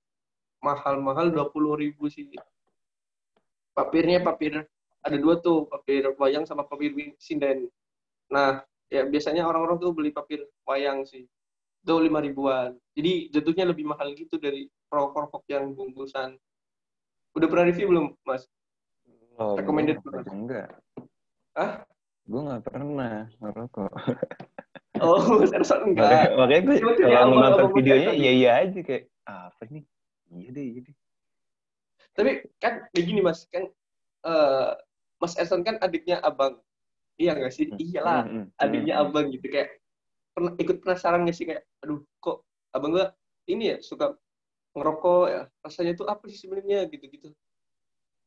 mahal-mahal 0.63 1.29
dua 1.35 1.51
puluh 1.53 1.77
ribu 1.77 2.07
sih. 2.09 2.31
Papirnya 3.75 4.23
papir 4.23 4.65
ada 4.99 5.17
dua 5.17 5.39
tuh 5.39 5.65
papir 5.71 6.05
wayang 6.19 6.45
sama 6.45 6.67
papir 6.67 6.93
sinden 7.17 7.71
nah 8.29 8.61
ya 8.93 9.09
biasanya 9.09 9.47
orang-orang 9.49 9.81
tuh 9.81 9.95
beli 9.95 10.11
papir 10.13 10.45
wayang 10.69 11.07
sih 11.09 11.25
itu 11.83 11.95
lima 11.99 12.19
ribuan. 12.21 12.71
Jadi 12.93 13.33
jatuhnya 13.33 13.65
lebih 13.71 13.89
mahal 13.89 14.13
gitu 14.13 14.37
dari 14.37 14.67
rokok-rokok 14.91 15.45
yang 15.49 15.73
bungkusan. 15.73 16.37
Udah 17.37 17.47
pernah 17.47 17.65
review 17.71 17.87
belum 17.89 18.07
mas? 18.27 18.45
Oh, 19.39 19.55
recommended 19.55 20.03
aja 20.03 20.33
enggak. 20.35 20.69
Hah? 21.55 21.87
Gue 22.27 22.41
nggak 22.43 22.63
pernah 22.67 23.31
ngerokok. 23.39 23.93
oh 25.05 25.23
mas 25.39 25.53
enggak. 25.87 26.35
Makanya 26.35 26.63
gue 26.67 26.75
Cuma 26.83 26.93
kalau 26.99 27.37
nonton 27.39 27.69
videonya 27.79 28.13
iya 28.19 28.33
iya 28.35 28.51
aja 28.67 28.81
kayak 28.83 29.07
apa 29.25 29.63
nih? 29.71 29.85
Iya 30.29 30.49
deh, 30.53 30.67
iya 30.67 30.81
deh. 30.85 30.97
tapi 32.19 32.43
kan 32.59 32.83
kayak 32.91 33.07
gini 33.07 33.23
mas 33.23 33.47
kan 33.47 33.71
eh, 34.27 34.71
mas 35.23 35.39
Ersan 35.39 35.63
kan 35.63 35.79
adiknya 35.79 36.19
abang. 36.19 36.59
Iya 37.15 37.39
nggak 37.39 37.55
sih? 37.55 37.71
Hmm, 37.71 37.79
iyalah 37.79 38.23
hmm, 38.27 38.35
hmm, 38.35 38.47
adiknya 38.59 38.95
abang 39.03 39.31
gitu. 39.31 39.47
Kayak 39.47 39.78
pernah 40.39 40.55
ikut 40.55 40.77
penasaran 40.79 41.27
gak 41.27 41.35
sih? 41.35 41.51
Kayak 41.51 41.67
aduh 41.83 42.07
kok 42.23 42.47
abang 42.71 42.95
gue 42.95 43.07
ini 43.51 43.75
ya 43.75 43.77
suka 43.83 44.15
ngerokok 44.79 45.25
ya? 45.27 45.43
Rasanya 45.67 45.93
tuh 45.99 46.07
apa 46.07 46.23
sih 46.31 46.39
sebenarnya? 46.39 46.87
Gitu-gitu. 46.87 47.35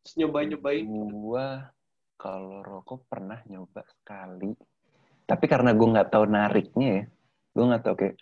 Terus 0.04 0.14
nyobain 0.20 0.52
nyobain. 0.52 0.84
Gua 0.84 1.72
kalau 2.20 2.60
rokok 2.62 3.08
pernah 3.08 3.40
nyoba 3.48 3.88
sekali. 3.88 4.52
Tapi 5.24 5.46
karena 5.48 5.72
gue 5.72 5.88
nggak 5.88 6.12
tahu 6.12 6.28
nariknya 6.28 6.90
ya 6.92 7.04
gue 7.52 7.66
nggak 7.68 7.84
tahu 7.84 7.96
kayak 8.00 8.16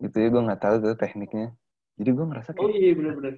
gitu 0.00 0.16
ya 0.16 0.28
gue 0.32 0.42
nggak 0.48 0.62
tahu 0.64 0.74
tuh 0.80 0.96
tekniknya. 0.96 1.52
Jadi 2.00 2.10
gue 2.16 2.26
ngerasa 2.32 2.50
kayak 2.56 2.64
oh 2.64 2.72
iya 2.72 2.92
benar-benar 2.96 3.34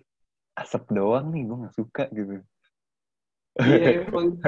asap 0.55 0.83
doang 0.95 1.27
nih 1.35 1.43
gue 1.49 1.57
nggak 1.67 1.75
suka 1.75 2.05
gitu. 2.15 2.39
Iya 3.59 4.07
emang 4.07 4.39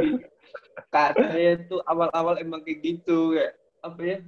katanya 0.90 1.52
tuh 1.66 1.80
awal-awal 1.84 2.38
emang 2.38 2.62
kayak 2.62 2.80
gitu 2.82 3.34
kayak 3.34 3.52
apa 3.82 4.00
ya 4.00 4.18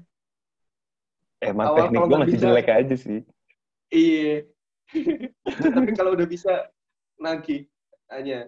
emang 1.42 1.66
awal, 1.68 1.78
teknik 1.88 2.00
gue 2.00 2.18
masih 2.18 2.36
bisa, 2.38 2.44
jelek 2.48 2.68
aja 2.68 2.96
sih. 2.96 3.20
Iya. 3.92 4.34
Tapi 5.74 5.90
kalau 5.94 6.14
udah 6.14 6.28
bisa 6.28 6.52
nagih 7.16 7.66
aja 8.06 8.46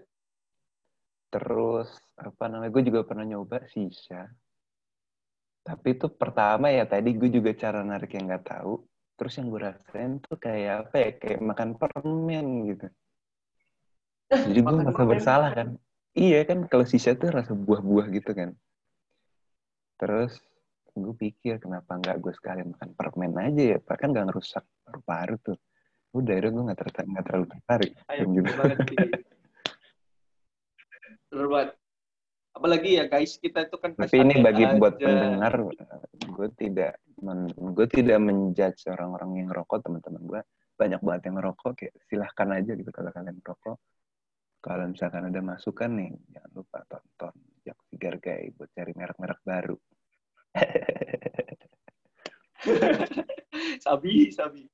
terus 1.28 1.92
apa 2.16 2.48
namanya 2.48 2.72
gue 2.72 2.88
juga 2.88 3.04
pernah 3.04 3.26
nyoba 3.26 3.60
sisa 3.68 4.32
tapi 5.68 5.92
itu 5.92 6.08
pertama 6.08 6.72
ya 6.72 6.88
tadi 6.88 7.12
gue 7.12 7.28
juga 7.28 7.52
cara 7.52 7.84
narik 7.84 8.16
yang 8.16 8.32
nggak 8.32 8.56
tahu. 8.56 8.80
Terus 9.20 9.36
yang 9.36 9.52
gue 9.52 9.60
rasain 9.60 10.12
tuh 10.24 10.40
kayak 10.40 10.88
apa 10.88 10.96
ya 10.96 11.10
kayak 11.20 11.40
makan 11.44 11.70
permen 11.76 12.46
gitu. 12.72 12.86
Jadi 14.48 14.58
gue 14.64 14.72
merasa 14.72 15.04
bersalah 15.04 15.50
kan. 15.52 15.68
Iya 16.16 16.48
kan 16.48 16.64
kalau 16.72 16.88
sisa 16.88 17.12
tuh 17.20 17.36
rasa 17.36 17.52
buah-buah 17.52 18.08
gitu 18.16 18.32
kan. 18.32 18.56
Terus 20.00 20.40
gue 21.02 21.14
pikir 21.16 21.58
kenapa 21.62 21.98
nggak 21.98 22.16
gue 22.18 22.32
sekalian 22.34 22.74
makan 22.74 22.90
permen 22.94 23.32
aja 23.38 23.62
ya? 23.76 23.78
Pak 23.78 23.96
kan 23.98 24.08
nggak 24.14 24.26
ngerusak 24.30 24.64
paru-paru 24.84 25.36
tuh. 25.40 25.58
Udah 26.16 26.32
akhirnya 26.34 26.52
gue 26.52 26.64
nggak 26.68 26.78
nggak 27.08 27.24
terlalu 27.26 27.46
tertarik. 27.52 27.92
Ayo, 28.08 28.24
gitu. 28.32 28.52
banget. 31.48 31.70
Apalagi 32.58 32.90
ya 32.98 33.04
guys 33.06 33.38
kita 33.38 33.70
itu 33.70 33.76
kan 33.78 33.94
tapi 33.94 34.18
ini 34.18 34.42
bagi 34.42 34.64
aja. 34.66 34.74
buat 34.82 34.94
pendengar 34.98 35.52
gue 36.18 36.48
tidak 36.58 36.98
men, 37.22 37.46
gue 37.54 37.86
tidak 37.86 38.18
menjudge 38.18 38.82
orang-orang 38.90 39.30
yang 39.38 39.46
ngerokok. 39.54 39.78
Teman-teman 39.84 40.22
gue 40.26 40.40
banyak 40.74 41.00
banget 41.04 41.22
yang 41.30 41.36
ngerokok. 41.38 41.72
Kayak 41.78 41.94
silahkan 42.10 42.48
aja 42.56 42.72
gitu 42.74 42.90
kalau 42.90 43.10
kalian 43.14 43.36
ngerokok. 43.38 43.76
Kalau 44.58 44.84
misalkan 44.90 45.22
ada 45.30 45.38
masukan 45.38 45.90
nih 45.94 46.10
jangan 46.34 46.50
lupa 46.50 46.82
tonton 46.90 47.34
Jak 47.62 47.78
Sigar 47.86 48.16
Gay 48.18 48.50
buat 48.58 48.66
cari 48.74 48.90
merek-merek 48.90 49.40
baru 49.46 49.78
sabi 53.84 54.32
sabi. 54.32 54.64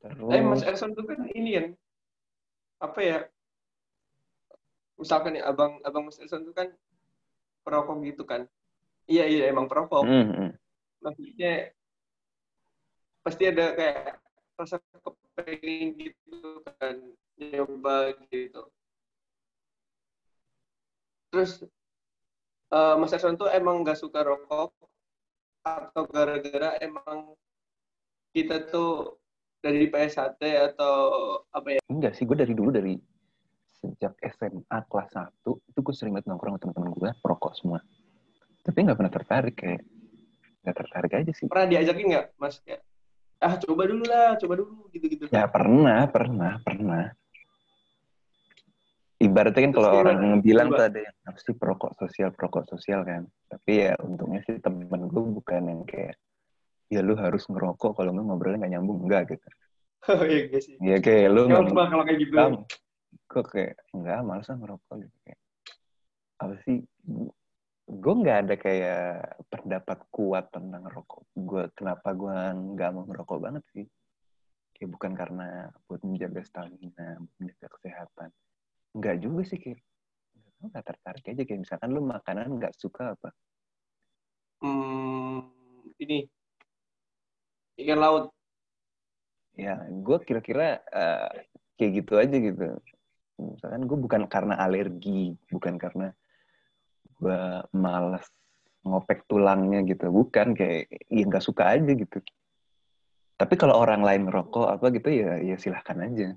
Terus... 0.00 0.32
Eh 0.32 0.40
Mas 0.40 0.64
Erson 0.64 0.96
tuh 0.96 1.04
kan 1.04 1.28
ini 1.36 1.60
kan 1.60 1.76
apa 2.80 3.00
ya 3.04 3.18
misalkan 4.96 5.36
ya 5.36 5.44
abang 5.48 5.80
abang 5.84 6.08
Mas 6.08 6.16
Elson 6.16 6.48
itu 6.48 6.56
kan 6.56 6.72
perokok 7.60 8.00
gitu 8.08 8.24
kan. 8.24 8.48
Iya 9.10 9.26
iya 9.28 9.52
emang 9.52 9.68
perokok. 9.68 10.06
Mm 10.06 10.24
-hmm. 10.24 10.48
maksudnya 11.00 11.72
pasti 13.20 13.44
ada 13.48 13.76
kayak 13.76 14.20
rasa 14.56 14.76
kepengen 15.00 15.96
gitu 15.96 16.64
kan 16.80 16.96
nyoba 17.36 18.12
gitu 18.28 18.69
terus 21.30 21.62
uh, 22.74 22.94
Mas 22.98 23.14
Elson 23.14 23.38
tuh 23.38 23.48
emang 23.50 23.82
nggak 23.86 23.98
suka 23.98 24.26
rokok 24.26 24.74
atau 25.62 26.02
gara-gara 26.08 26.76
emang 26.80 27.34
kita 28.32 28.70
tuh 28.70 29.20
dari 29.60 29.92
PSHT 29.92 30.40
atau 30.72 30.96
apa 31.52 31.76
ya? 31.76 31.80
Enggak 31.92 32.16
sih, 32.16 32.24
gue 32.24 32.36
dari 32.36 32.56
dulu 32.56 32.72
dari 32.72 32.96
sejak 33.80 34.16
SMA 34.36 34.78
kelas 34.88 35.10
1 35.16 35.28
itu 35.44 35.78
gue 35.80 35.94
sering 35.96 36.12
banget 36.16 36.28
nongkrong 36.28 36.56
sama 36.56 36.60
teman-teman 36.60 36.90
gue 36.96 37.10
perokok 37.20 37.52
semua. 37.56 37.80
Tapi 38.60 38.78
nggak 38.84 38.98
pernah 38.98 39.12
tertarik 39.12 39.56
kayak 39.56 39.82
nggak 40.64 40.76
tertarik 40.76 41.12
aja 41.16 41.32
sih. 41.32 41.46
Pernah 41.48 41.68
diajakin 41.68 42.06
nggak 42.12 42.26
mas 42.36 42.60
kayak 42.60 42.80
ah 43.40 43.56
coba 43.56 43.82
dulu 43.88 44.04
lah 44.04 44.36
coba 44.36 44.54
dulu 44.60 44.76
gitu-gitu? 44.92 45.24
Ya 45.32 45.48
pernah 45.48 46.04
pernah 46.12 46.60
pernah 46.60 47.12
ibaratnya 49.20 49.62
kan 49.68 49.72
kalau 49.76 49.90
orang 50.00 50.40
bilang 50.40 50.72
tuh 50.72 50.84
ada 50.88 51.00
yang 51.04 51.16
apa 51.28 51.38
sih 51.38 51.52
perokok 51.52 51.92
sosial? 52.00 52.32
Perokok 52.32 52.64
sosial 52.72 53.04
kan? 53.04 53.28
Tapi 53.52 53.72
ya 53.86 53.92
untungnya 54.00 54.40
sih 54.48 54.56
temen 54.58 55.06
gue 55.06 55.24
bukan 55.36 55.62
yang 55.68 55.82
kayak 55.84 56.16
ya 56.90 57.04
lu 57.04 57.14
harus 57.14 57.44
ngerokok 57.46 58.00
kalau 58.00 58.10
nggak 58.16 58.26
ngobrolnya 58.26 58.58
nggak 58.64 58.72
nyambung. 58.74 58.98
Enggak 59.04 59.36
gitu. 59.36 59.48
Oh 60.08 60.24
iya 60.24 60.48
sih. 60.56 60.80
Ya 60.80 60.96
kayak 60.96 61.28
lu 61.28 61.52
nggak 61.52 61.76
kalau 61.76 62.04
kayak 62.08 62.18
gitu. 62.24 62.34
Kok 63.28 63.44
kayak 63.52 63.76
enggak 63.92 64.24
males 64.24 64.48
ngerokok 64.48 64.94
gitu 65.04 65.16
kayak. 65.28 65.40
Apa 66.40 66.54
sih? 66.64 66.76
Gue 67.90 68.14
nggak 68.24 68.38
ada 68.48 68.54
kayak 68.56 69.04
pendapat 69.52 69.98
kuat 70.08 70.48
tentang 70.48 70.88
rokok 70.88 71.28
gue 71.36 71.68
kenapa 71.76 72.16
gue 72.16 72.32
nggak 72.72 72.90
mau 72.96 73.04
ngerokok 73.04 73.38
banget 73.44 73.64
sih. 73.76 73.84
Kayak 74.72 74.96
bukan 74.96 75.12
karena 75.12 75.68
buat 75.84 76.00
menjaga 76.00 76.40
stamina 76.40 77.20
menjaga 77.36 77.68
kesehatan 77.76 78.32
nggak 78.90 79.16
juga 79.22 79.42
sih 79.46 79.58
kayak 79.58 79.78
nggak 80.60 80.84
tertarik 80.84 81.24
aja 81.24 81.42
kayak 81.46 81.60
misalkan 81.64 81.90
lu 81.94 82.02
makanan 82.04 82.60
nggak 82.60 82.74
suka 82.76 83.16
apa? 83.16 83.30
Hmm, 84.60 85.48
ini. 85.96 86.28
Ikan 87.80 87.96
laut. 87.96 88.28
Ya 89.56 89.80
gue 89.88 90.16
kira-kira 90.24 90.84
uh, 90.92 91.32
kayak 91.80 91.92
gitu 92.04 92.12
aja 92.20 92.36
gitu. 92.36 92.66
Misalkan 93.40 93.88
gue 93.88 93.98
bukan 93.98 94.22
karena 94.28 94.60
alergi 94.60 95.32
bukan 95.48 95.80
karena 95.80 96.12
gue 97.16 97.40
males 97.72 98.28
ngopek 98.84 99.24
tulangnya 99.24 99.80
gitu. 99.88 100.12
Bukan 100.12 100.52
kayak 100.52 100.92
ya 101.08 101.24
nggak 101.24 101.44
suka 101.44 101.72
aja 101.72 101.88
gitu. 101.88 102.20
Tapi 103.40 103.54
kalau 103.56 103.80
orang 103.80 104.04
lain 104.04 104.28
ngerokok 104.28 104.76
apa 104.76 104.86
gitu 104.92 105.08
ya 105.08 105.40
ya 105.40 105.56
silahkan 105.56 106.04
aja 106.04 106.36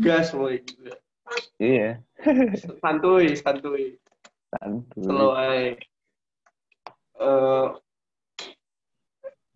gas 0.00 0.32
boy 0.34 0.58
iya 1.60 2.00
santuy 2.80 3.36
santuy 3.36 4.00
santuy 4.50 5.00
slow 5.00 5.32
aja 5.36 5.76
uh, 7.20 7.76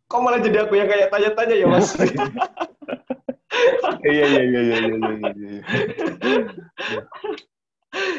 kok 0.06 0.20
malah 0.22 0.38
jadi 0.38 0.68
aku 0.68 0.78
yang 0.78 0.86
kayak 0.86 1.10
tanya-tanya 1.10 1.54
ya 1.58 1.66
mas 1.66 1.98
iya 4.04 4.24
iya 4.28 4.42
iya 4.44 4.60
iya 4.60 4.60
iya 4.60 4.76
iya. 5.00 5.12
iya. 5.34 5.60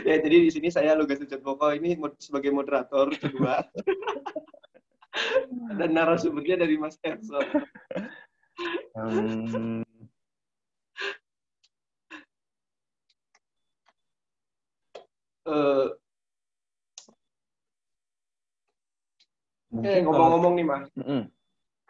ya 0.07 0.15
jadi 0.19 0.37
di 0.47 0.51
sini 0.51 0.67
saya 0.71 0.95
Lugas 0.95 1.19
Boko 1.39 1.71
ini 1.71 1.95
sebagai 2.19 2.51
moderator 2.51 3.11
kedua 3.15 3.63
dan 5.79 5.95
narasumbernya 5.95 6.67
dari 6.67 6.75
Mas 6.75 6.99
Erso. 7.03 7.39
Um, 8.95 9.83
uh, 15.45 15.87
eh 19.85 19.99
ngomong-ngomong 20.03 20.53
nih 20.57 20.65
mas, 20.65 20.87
mm 20.95 21.23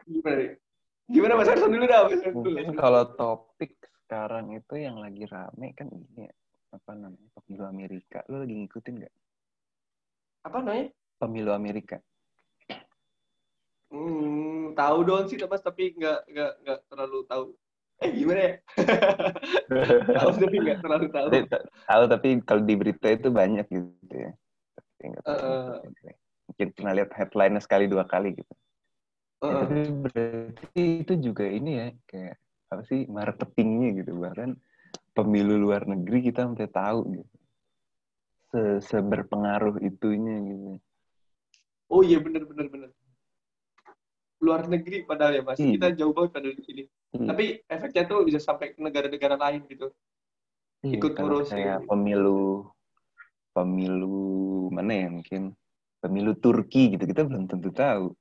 gimana 0.06 0.36
nih? 0.38 0.50
Gimana 1.06 1.34
Mas 1.38 1.50
Arson 1.50 1.70
dulu 1.70 1.86
dah? 1.86 2.10
Mungkin 2.10 2.74
kalau 2.78 3.06
topik 3.13 3.78
sekarang 4.06 4.58
itu 4.58 4.74
yang 4.74 4.98
lagi 4.98 5.26
rame 5.30 5.74
kan 5.78 5.86
ini 5.89 6.26
ya, 6.26 6.34
apa 6.74 6.98
namanya 6.98 7.30
pemilu 7.38 7.65
Amerika. 7.70 8.26
Lo 8.26 8.41
lagi 8.41 8.58
ngikutin 8.58 8.94
nggak? 9.06 9.13
Apa 10.50 10.58
namanya? 10.65 10.86
Pemilu 11.22 11.52
Amerika. 11.54 11.98
Hmm, 13.94 14.74
tahu 14.74 14.98
dong 15.06 15.30
sih 15.30 15.38
mas 15.46 15.62
tapi 15.62 15.94
nggak 15.94 16.26
nggak 16.26 16.52
nggak 16.65 16.80
terlalu 16.89 17.20
tahu. 17.30 17.46
Eh 18.03 18.10
gimana 18.12 18.41
ya? 18.41 18.53
tahu 20.19 20.31
tapi 20.36 20.55
nggak 20.60 20.79
terlalu 20.84 21.08
tahu. 21.13 21.27
Tahu 21.88 22.03
tapi 22.12 22.27
kalau 22.43 22.62
di 22.63 22.75
berita 22.75 23.08
itu 23.08 23.27
banyak 23.31 23.65
gitu 23.71 24.13
ya. 24.15 24.31
Tapi 24.75 25.15
uh, 25.23 25.79
Mungkin 26.45 26.67
pernah 26.75 26.93
lihat 26.93 27.12
headline 27.15 27.55
sekali 27.63 27.88
dua 27.88 28.03
kali 28.03 28.36
gitu. 28.36 28.53
Uh. 29.43 29.67
Ya, 29.67 29.88
berarti 29.91 30.84
itu 31.05 31.13
juga 31.19 31.45
ini 31.47 31.71
ya 31.79 31.88
kayak 32.08 32.36
apa 32.75 32.81
sih 32.89 33.05
marketingnya 33.08 34.03
gitu 34.03 34.17
bahkan 34.17 34.58
pemilu 35.13 35.55
luar 35.55 35.86
negeri 35.86 36.27
kita 36.27 36.49
sampai 36.49 36.67
tahu 36.67 36.99
gitu 37.13 37.36
Se 38.51 38.62
seberpengaruh 38.89 39.79
itunya 39.86 40.36
gitu 40.43 40.81
oh 41.93 42.01
iya 42.01 42.17
benar 42.19 42.43
benar 42.49 42.67
benar 42.67 42.89
luar 44.41 44.62
negeri 44.67 45.08
padahal 45.08 45.39
ya 45.39 45.43
mas 45.45 45.58
iya. 45.62 45.77
kita 45.77 45.88
jauh 45.95 46.13
banget 46.13 46.31
pada 46.36 46.49
di 46.51 46.63
sini 46.65 46.84
iya. 47.21 47.28
tapi 47.32 47.45
efeknya 47.65 48.04
tuh 48.08 48.19
bisa 48.28 48.39
sampai 48.41 48.75
ke 48.75 48.80
negara-negara 48.80 49.36
lain 49.39 49.63
gitu. 49.71 49.88
Iya, 50.86 51.01
ikut 51.01 51.12
ngurus 51.17 51.49
kayak 51.49 51.88
pemilu 51.89 52.69
pemilu 53.56 54.69
mana 54.69 54.93
ya 54.93 55.08
mungkin? 55.10 55.56
Pemilu 56.04 56.38
Turki 56.38 56.93
gitu 56.93 57.04
kita 57.08 57.25
belum 57.25 57.49
tentu 57.49 57.73
tahu. 57.73 58.13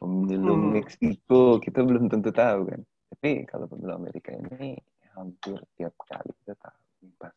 Pemilu 0.00 0.54
hmm. 0.56 0.70
Meksiko 0.74 1.62
kita 1.62 1.84
belum 1.86 2.10
tentu 2.10 2.34
tahu 2.34 2.66
kan. 2.66 2.80
Tapi 3.14 3.46
kalau 3.46 3.70
pemilu 3.70 3.94
Amerika 3.94 4.34
ini 4.34 4.74
hampir 5.14 5.62
tiap 5.78 5.94
kali 6.02 6.32
kita 6.42 6.58
tahu. 6.58 6.82
Pas 7.20 7.36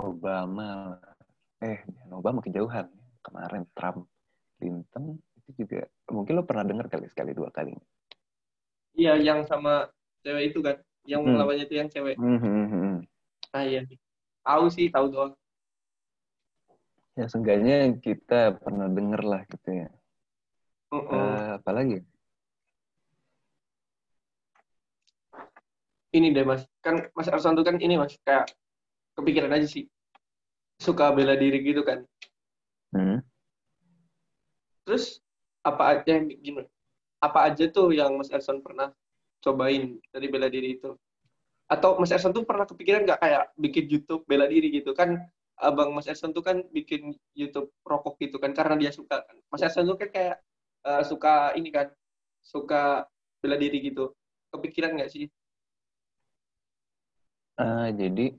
Obama 0.00 0.96
eh 1.60 1.84
Obama 2.12 2.40
kejauhan 2.40 2.88
kemarin 3.20 3.64
Trump 3.76 4.08
Clinton 4.56 5.20
itu 5.40 5.64
juga 5.64 5.84
mungkin 6.08 6.40
lo 6.40 6.44
pernah 6.44 6.64
dengar 6.64 6.88
kali 6.88 7.08
sekali 7.08 7.36
dua 7.36 7.52
kali 7.52 7.72
iya 8.94 9.18
yang 9.18 9.46
sama 9.46 9.88
cewek 10.22 10.54
itu 10.54 10.60
kan 10.60 10.76
yang 11.08 11.24
hmm. 11.24 11.36
lawannya 11.36 11.64
itu 11.64 11.74
yang 11.78 11.88
cewek 11.88 12.16
hmm, 12.16 12.38
hmm, 12.38 12.54
hmm. 12.66 12.68
hmm. 12.70 12.96
ah 13.56 13.64
iya 13.64 13.80
tahu 14.44 14.64
sih 14.68 14.86
tahu 14.92 15.06
doang 15.10 15.32
ya 17.18 17.26
seenggaknya 17.26 17.92
kita 17.98 18.56
pernah 18.56 18.88
denger 18.88 19.22
lah 19.24 19.42
gitu 19.48 19.70
ya 19.86 19.88
uh 20.90 20.96
-uh. 20.96 21.10
Uh, 21.10 21.48
apalagi 21.60 21.98
ini 26.10 26.34
deh 26.34 26.42
mas 26.42 26.66
kan 26.82 27.06
mas 27.14 27.30
Arsan 27.30 27.54
tuh 27.54 27.66
kan 27.66 27.78
ini 27.78 27.94
mas 27.94 28.14
kayak 28.26 28.50
kepikiran 29.14 29.54
aja 29.54 29.66
sih 29.66 29.86
suka 30.80 31.12
bela 31.12 31.36
diri 31.36 31.60
gitu 31.62 31.84
kan 31.86 32.02
hmm. 32.96 33.20
terus 34.88 35.20
apa 35.60 36.00
aja 36.00 36.16
yang 36.16 36.32
gimana 36.40 36.68
apa 37.20 37.52
aja 37.52 37.68
tuh 37.68 37.92
yang 37.92 38.16
mas 38.16 38.32
Erson 38.32 38.64
pernah 38.64 38.92
cobain 39.44 39.96
dari 40.12 40.26
bela 40.28 40.48
diri 40.48 40.76
itu 40.80 40.96
atau 41.70 42.00
mas 42.00 42.10
Erson 42.10 42.32
tuh 42.32 42.42
pernah 42.42 42.66
kepikiran 42.66 43.06
nggak 43.06 43.20
kayak 43.20 43.44
bikin 43.60 43.84
YouTube 43.86 44.24
bela 44.26 44.48
diri 44.48 44.72
gitu 44.72 44.96
kan 44.96 45.20
abang 45.60 45.92
Mas 45.92 46.08
Erson 46.08 46.32
tuh 46.32 46.40
kan 46.40 46.64
bikin 46.72 47.12
YouTube 47.36 47.70
rokok 47.84 48.16
gitu 48.18 48.40
kan 48.40 48.56
karena 48.56 48.74
dia 48.80 48.90
suka 48.90 49.22
kan. 49.22 49.36
Mas 49.52 49.62
Erson 49.62 49.84
tuh 49.84 50.00
kan 50.00 50.08
kayak 50.08 50.36
uh, 50.88 51.04
suka 51.04 51.52
ini 51.54 51.68
kan 51.68 51.92
suka 52.40 53.04
bela 53.44 53.60
diri 53.60 53.92
gitu. 53.92 54.16
Kepikiran 54.50 54.96
nggak 54.96 55.12
sih? 55.12 55.28
Uh, 57.60 57.92
jadi 57.92 58.34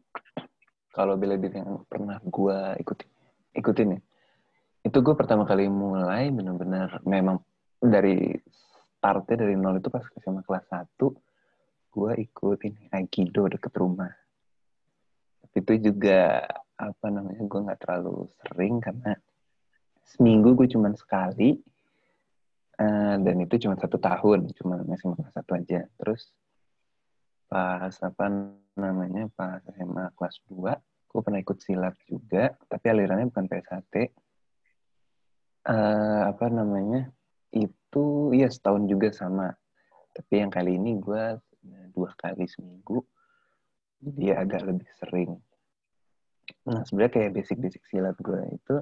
kalau 0.92 1.16
bela 1.16 1.38
diri 1.38 1.62
yang 1.62 1.86
pernah 1.86 2.18
gue 2.26 2.58
ikutin 2.82 3.10
ikutin 3.52 3.96
ya, 3.96 4.00
itu 4.90 4.98
gue 4.98 5.16
pertama 5.16 5.46
kali 5.46 5.70
mulai 5.70 6.34
benar-benar 6.34 7.06
memang 7.06 7.38
dari 7.78 8.34
startnya 9.02 9.42
dari 9.42 9.58
nol 9.58 9.82
itu 9.82 9.90
pas 9.90 10.06
SMA 10.22 10.46
kelas 10.46 10.70
1 10.70 10.94
gue 11.92 12.12
ikut 12.22 12.60
ini 12.70 12.86
Aikido 12.94 13.50
deket 13.50 13.74
rumah. 13.74 14.14
Itu 15.58 15.74
juga 15.82 16.46
apa 16.78 17.10
namanya 17.10 17.42
gue 17.42 17.60
nggak 17.66 17.82
terlalu 17.82 18.30
sering 18.46 18.78
karena 18.78 19.18
seminggu 20.06 20.54
gue 20.54 20.70
cuma 20.70 20.94
sekali 20.94 21.58
uh, 22.78 23.16
dan 23.18 23.36
itu 23.42 23.58
cuma 23.66 23.78
satu 23.78 23.98
tahun 24.02 24.50
cuma 24.58 24.82
masih 24.86 25.14
kelas 25.14 25.34
satu 25.34 25.52
aja 25.54 25.86
terus 26.02 26.34
pas 27.46 27.94
apa 28.02 28.26
namanya 28.74 29.30
pas 29.38 29.62
SMA 29.78 30.10
kelas 30.18 30.42
2 30.50 30.74
gue 31.12 31.22
pernah 31.22 31.40
ikut 31.44 31.58
silat 31.62 31.94
juga 32.10 32.58
tapi 32.66 32.86
alirannya 32.90 33.30
bukan 33.30 33.46
PSHT 33.46 33.96
uh, 34.02 34.10
eh, 35.70 36.22
apa 36.34 36.46
namanya 36.50 37.14
itu 37.54 37.81
ya 38.32 38.48
setahun 38.48 38.88
juga 38.88 39.12
sama 39.12 39.52
tapi 40.16 40.40
yang 40.40 40.52
kali 40.52 40.80
ini 40.80 40.96
gue 41.02 41.40
dua 41.92 42.10
kali 42.16 42.48
seminggu 42.48 43.04
jadi 44.02 44.48
agak 44.48 44.66
lebih 44.66 44.88
sering 44.98 45.36
Nah, 46.68 46.82
sebenarnya 46.86 47.14
kayak 47.14 47.32
basic-basic 47.34 47.82
silat 47.90 48.18
gue 48.22 48.42
itu 48.54 48.76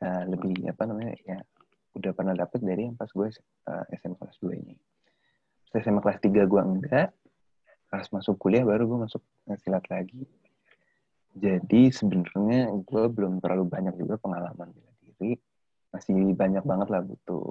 uh, 0.00 0.22
lebih 0.28 0.64
apa 0.68 0.82
namanya 0.88 1.12
ya 1.28 1.38
udah 1.92 2.12
pernah 2.16 2.32
dapet 2.32 2.64
dari 2.64 2.88
yang 2.88 2.96
pas 2.96 3.10
gue 3.12 3.28
uh, 3.68 3.84
SMA 4.00 4.16
kelas 4.16 4.38
2 4.40 4.60
ini. 4.64 4.76
Terus 5.68 5.84
SMA 5.84 6.00
kelas 6.00 6.20
3 6.24 6.48
gue 6.48 6.60
enggak. 6.62 7.08
Pas 7.92 8.06
masuk 8.08 8.40
kuliah 8.40 8.64
baru 8.64 8.88
gue 8.88 8.98
masuk 9.04 9.22
silat 9.60 9.84
lagi. 9.92 10.24
Jadi 11.36 11.92
sebenarnya 11.92 12.72
gue 12.80 13.04
belum 13.12 13.40
terlalu 13.44 13.68
banyak 13.68 13.94
juga 14.00 14.16
pengalaman 14.16 14.72
bela 14.72 14.92
diri. 15.04 15.36
Masih 15.92 16.32
banyak 16.32 16.64
banget 16.64 16.88
lah 16.88 17.00
butuh 17.04 17.44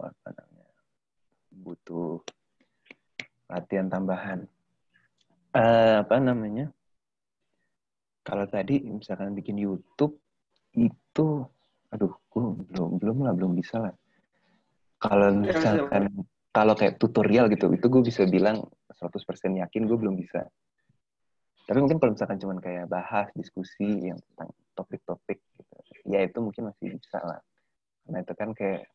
apa 0.00 0.28
namanya 0.32 0.74
butuh 1.52 2.24
latihan 3.52 3.86
tambahan. 3.92 4.48
Uh, 5.52 6.00
apa 6.02 6.16
namanya? 6.22 6.72
kalau 8.24 8.46
tadi 8.46 8.78
misalkan 8.84 9.32
bikin 9.32 9.56
YouTube 9.58 10.20
itu 10.76 11.44
aduh 11.90 12.14
gue 12.30 12.42
belum 12.70 13.02
belum 13.02 13.16
lah 13.26 13.34
belum 13.34 13.58
bisa 13.58 13.82
lah 13.82 13.94
kalau 15.02 15.42
iya, 15.42 15.50
misalkan 15.50 16.04
kalau 16.54 16.74
kayak 16.78 17.02
tutorial 17.02 17.50
gitu 17.50 17.72
itu 17.74 17.86
gue 17.90 18.02
bisa 18.06 18.22
bilang 18.30 18.62
100% 18.94 19.18
yakin 19.58 19.82
gue 19.90 19.98
belum 19.98 20.14
bisa 20.14 20.46
tapi 21.66 21.78
mungkin 21.82 21.98
kalau 21.98 22.14
misalkan 22.14 22.38
cuman 22.38 22.58
kayak 22.62 22.86
bahas 22.86 23.26
diskusi 23.34 24.14
yang 24.14 24.18
tentang 24.30 24.54
topik-topik 24.78 25.42
gitu 25.58 25.76
ya 26.06 26.22
itu 26.22 26.38
mungkin 26.38 26.70
masih 26.70 26.94
bisa 26.94 27.18
lah 27.18 27.42
karena 28.10 28.26
itu 28.26 28.34
kan 28.34 28.50
kayak 28.58 28.90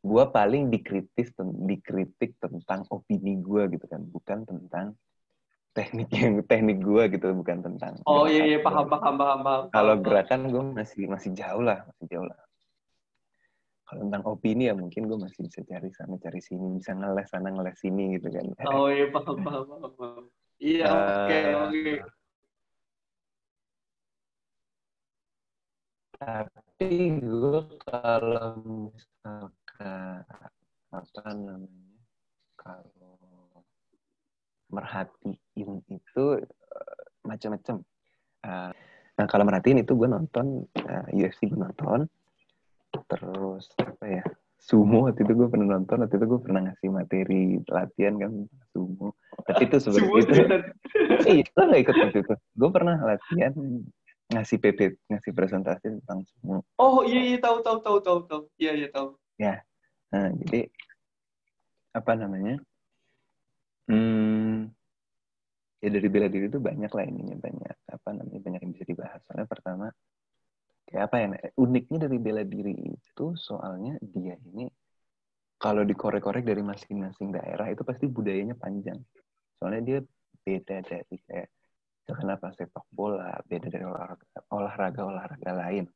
gue 0.00 0.24
paling 0.32 0.72
dikritis 0.72 1.28
dikritik 1.68 2.40
tentang 2.40 2.88
opini 2.88 3.36
gue 3.36 3.68
gitu 3.76 3.84
kan 3.84 4.00
bukan 4.00 4.48
tentang 4.48 4.96
teknik 5.76 6.08
yang 6.08 6.40
teknik 6.48 6.80
gue 6.80 7.04
gitu 7.12 7.36
bukan 7.36 7.60
tentang 7.60 8.00
oh 8.08 8.24
iya 8.24 8.56
iya 8.56 8.58
paham 8.64 8.88
paham 8.88 9.20
paham 9.20 9.40
paham 9.44 9.64
kalau 9.68 10.00
gerakan 10.00 10.48
gue 10.48 10.64
masih 10.72 11.04
masih 11.04 11.36
jauh 11.36 11.60
lah 11.60 11.84
masih 11.84 12.16
jauh 12.16 12.24
lah 12.24 12.40
kalau 13.84 14.08
tentang 14.08 14.24
opini 14.24 14.72
ya 14.72 14.74
mungkin 14.76 15.04
gue 15.04 15.20
masih 15.20 15.44
bisa 15.44 15.60
cari 15.68 15.92
sana 15.92 16.16
cari 16.16 16.40
sini 16.40 16.80
bisa 16.80 16.96
ngeles 16.96 17.28
sana 17.28 17.52
ngeles 17.52 17.76
sini 17.76 18.16
gitu 18.16 18.32
kan 18.32 18.48
oh 18.72 18.88
iya 18.88 19.12
paham 19.12 19.36
paham 19.44 19.68
paham, 19.68 19.92
paham. 20.00 20.24
iya 20.64 20.88
uh, 20.88 20.96
oke 20.96 21.12
okay, 21.28 21.44
oke 21.52 21.68
okay. 26.24 26.48
Tapi 26.84 27.16
gue 27.16 27.60
kalau 27.88 28.60
misalkan 28.92 30.20
apa 30.92 31.28
namanya 31.32 32.04
kalau 32.60 33.16
merhatiin 34.68 35.80
itu 35.88 36.24
uh, 36.44 37.04
macam-macam. 37.24 37.80
Uh, 38.44 38.68
nah 39.16 39.24
kalau 39.32 39.48
merhatiin 39.48 39.80
itu 39.80 39.96
gue 39.96 40.12
nonton 40.12 40.68
uh, 40.84 41.08
eh, 41.08 41.24
UFC 41.24 41.48
gue 41.48 41.56
nonton, 41.56 42.04
terus 43.08 43.64
apa 43.80 44.04
ya 44.04 44.24
sumo 44.60 45.08
waktu 45.08 45.24
itu 45.24 45.40
gue 45.40 45.48
pernah 45.48 45.80
nonton 45.80 46.04
waktu 46.04 46.20
itu 46.20 46.26
gue 46.36 46.40
pernah 46.44 46.68
ngasih 46.68 46.88
materi 46.92 47.64
latihan 47.64 48.20
kan 48.20 48.44
sumo. 48.76 49.16
Tapi 49.48 49.72
itu 49.72 49.80
sebenarnya 49.80 50.20
itu 50.20 50.32
iya 51.32 51.48
lo 51.48 51.62
gak 51.64 51.80
ikut 51.80 51.96
waktu 51.96 52.18
itu. 52.28 52.34
Gue 52.60 52.68
pernah 52.68 53.00
latihan 53.00 53.56
ngasih 54.34 54.58
pp 54.58 54.98
ngasih 55.06 55.32
presentasi 55.32 55.86
tentang 56.02 56.26
sumo 56.26 56.66
oh 56.76 57.06
iya 57.06 57.22
iya 57.22 57.38
tahu 57.38 57.62
tahu 57.62 57.78
tahu 57.80 57.98
tahu 58.02 58.18
tahu. 58.28 58.42
Iya 58.58 58.72
iya 58.74 58.88
tahu. 58.90 59.08
Ya. 59.38 59.54
Nah 60.10 60.30
jadi 60.44 60.70
apa 61.94 62.12
namanya? 62.18 62.58
Hmm, 63.84 64.72
ya 65.78 65.88
dari 65.92 66.08
bela 66.08 66.26
diri 66.32 66.48
itu 66.48 66.56
banyak 66.56 66.88
lah 66.88 67.04
ininya 67.04 67.36
banyak 67.36 67.76
apa 67.92 68.08
namanya 68.16 68.40
banyak 68.40 68.60
yang 68.64 68.72
bisa 68.72 68.86
dibahas. 68.88 69.20
Soalnya 69.28 69.48
pertama 69.48 69.86
kayak 70.84 71.04
apa 71.08 71.16
ya 71.16 71.26
uniknya 71.56 71.98
dari 72.08 72.18
bela 72.20 72.42
diri 72.44 72.72
itu 72.72 73.26
soalnya 73.40 73.96
dia 74.00 74.36
ini 74.52 74.68
kalau 75.56 75.80
dikorek-korek 75.80 76.44
dari 76.44 76.60
masing-masing 76.60 77.32
daerah 77.32 77.72
itu 77.72 77.84
pasti 77.84 78.08
budayanya 78.08 78.56
panjang. 78.56 79.00
Soalnya 79.60 79.82
dia 79.84 79.98
beda 80.44 80.84
dari 80.84 81.16
kayak 81.24 81.48
kenapa 82.12 82.52
sepak 82.52 82.84
bola, 82.92 83.40
beda 83.48 83.72
dari 83.72 83.84
olahraga 84.52 85.00
olahraga, 85.00 85.52
lain. 85.56 85.88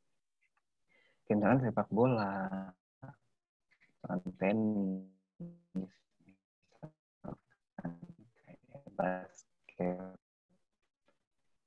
Misalkan 1.28 1.60
sepak 1.60 1.88
bola, 1.92 2.72
tenis, 4.40 5.04
basket. 8.96 10.16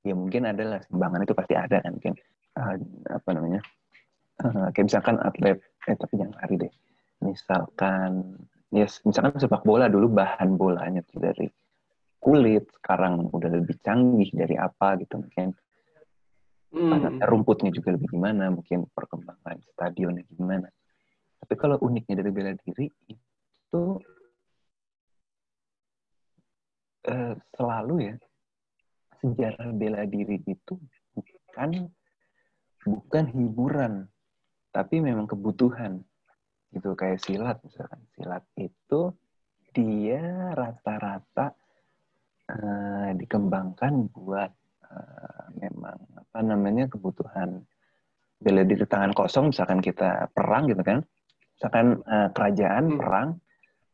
Ya 0.02 0.14
mungkin 0.18 0.42
ada 0.50 0.62
lah 0.66 0.80
sumbangan 0.90 1.22
itu 1.22 1.34
pasti 1.38 1.54
ada 1.54 1.78
kan 1.78 1.94
mungkin. 1.94 2.14
Uh, 2.58 2.74
apa 3.08 3.30
namanya? 3.32 3.60
Uh, 4.42 4.68
kayak 4.74 4.90
misalkan 4.90 5.16
atlet 5.22 5.62
eh 5.86 5.96
tapi 5.96 6.18
jangan 6.18 6.34
lari 6.42 6.54
deh. 6.66 6.72
Misalkan 7.22 8.34
yes 8.74 8.98
misalkan 9.06 9.38
sepak 9.38 9.62
bola 9.62 9.86
dulu 9.86 10.10
bahan 10.10 10.58
bolanya 10.58 11.00
tuh 11.06 11.22
dari 11.22 11.46
kulit 12.22 12.70
sekarang 12.78 13.26
udah 13.34 13.50
lebih 13.50 13.76
canggih 13.82 14.30
dari 14.30 14.54
apa 14.54 14.94
gitu 15.02 15.18
mungkin 15.18 15.50
hmm. 16.70 17.18
rumputnya 17.26 17.74
juga 17.74 17.98
lebih 17.98 18.14
gimana 18.14 18.54
mungkin 18.54 18.86
perkembangan 18.94 19.58
stadionnya 19.74 20.22
gimana 20.30 20.70
tapi 21.42 21.54
kalau 21.58 21.82
uniknya 21.82 22.22
dari 22.22 22.30
bela 22.30 22.54
diri 22.54 22.86
itu 23.10 23.98
Eh, 27.02 27.34
selalu 27.58 27.94
ya 28.06 28.16
sejarah 29.18 29.74
bela 29.74 30.06
diri 30.06 30.38
itu 30.46 30.78
bukan 31.18 31.90
bukan 32.86 33.24
hiburan, 33.34 34.06
tapi 34.70 35.02
memang 35.02 35.26
kebutuhan. 35.26 35.98
Gitu 36.70 36.94
kayak 36.94 37.18
silat 37.18 37.58
misalkan. 37.66 38.06
Silat 38.14 38.46
itu 38.54 39.10
dia 39.74 40.54
rata-rata 40.54 41.58
uh, 42.50 43.10
dikembangkan 43.14 44.10
buat 44.10 44.50
uh, 44.88 45.44
memang 45.58 45.98
apa 46.18 46.38
namanya 46.42 46.90
kebutuhan 46.90 47.62
bela 48.42 48.66
diri 48.66 48.82
tangan 48.88 49.14
kosong 49.14 49.54
misalkan 49.54 49.78
kita 49.78 50.30
perang 50.34 50.66
gitu 50.66 50.82
kan. 50.82 50.98
Misalkan 51.58 52.02
uh, 52.02 52.28
kerajaan 52.34 52.84
hmm. 52.90 52.98
perang 52.98 53.28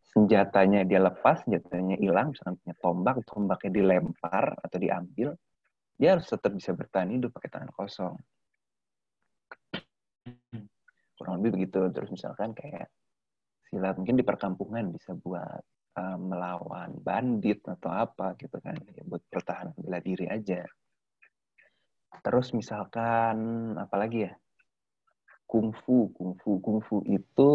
senjatanya 0.09 0.89
dia 0.89 1.05
lepas 1.05 1.45
senjatanya 1.45 2.01
hilang 2.01 2.33
misalkan 2.33 2.57
punya 2.65 2.75
tombak 2.81 3.17
tombaknya 3.29 3.71
dilempar 3.77 4.57
atau 4.57 4.79
diambil 4.81 5.37
dia 5.99 6.15
harus 6.17 6.31
tetap 6.31 6.55
bisa 6.55 6.73
bertahan 6.73 7.11
hidup 7.11 7.35
pakai 7.35 7.51
tangan 7.51 7.75
kosong. 7.75 8.15
Kurang 11.19 11.43
lebih 11.43 11.59
begitu. 11.59 11.91
Terus 11.91 12.15
misalkan 12.15 12.55
kayak 12.55 12.87
silat 13.67 13.99
mungkin 13.99 14.15
di 14.15 14.25
perkampungan 14.25 14.95
bisa 14.95 15.19
buat 15.19 15.61
uh, 15.99 16.17
melawan 16.17 16.95
bandit 17.03 17.59
atau 17.67 17.91
apa 17.91 18.39
gitu 18.39 18.63
kan 18.63 18.79
ya, 18.95 19.03
buat 19.03 19.23
pertahanan 19.27 19.75
bela 19.75 19.99
diri 19.99 20.31
aja 20.31 20.63
terus 22.23 22.55
misalkan 22.55 23.37
apa 23.75 23.95
lagi 23.99 24.31
ya 24.31 24.33
kungfu 25.51 26.15
kungfu 26.15 26.63
kungfu 26.63 26.97
itu 27.11 27.51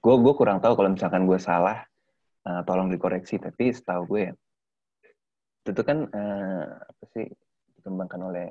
gue 0.00 0.14
gue 0.16 0.34
kurang 0.34 0.64
tahu 0.64 0.72
kalau 0.78 0.90
misalkan 0.90 1.28
gue 1.28 1.36
salah 1.36 1.84
uh, 2.48 2.62
tolong 2.64 2.88
dikoreksi 2.88 3.36
tapi 3.36 3.74
setahu 3.74 4.16
gue 4.16 4.20
ya 4.30 4.34
itu 5.70 5.82
kan 5.84 6.08
uh, 6.08 6.64
apa 6.80 7.04
sih 7.12 7.28
dikembangkan 7.78 8.20
oleh 8.32 8.48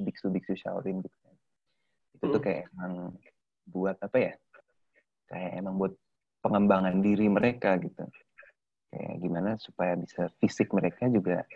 biksu-biksu 0.00 0.56
Shaolin 0.56 1.04
gitu 1.04 1.16
kan 1.22 1.34
itu 2.16 2.24
tuh 2.24 2.40
hmm. 2.40 2.46
kayak 2.46 2.62
emang 2.72 2.92
buat 3.68 3.96
apa 4.00 4.16
ya 4.18 4.32
kayak 5.28 5.50
emang 5.60 5.74
buat 5.76 5.92
pengembangan 6.42 6.98
diri 7.00 7.30
mereka 7.30 7.78
gitu 7.78 8.04
kayak 8.92 9.16
gimana 9.24 9.56
supaya 9.56 9.96
bisa 9.96 10.28
fisik 10.42 10.74
mereka 10.76 11.08
juga 11.08 11.46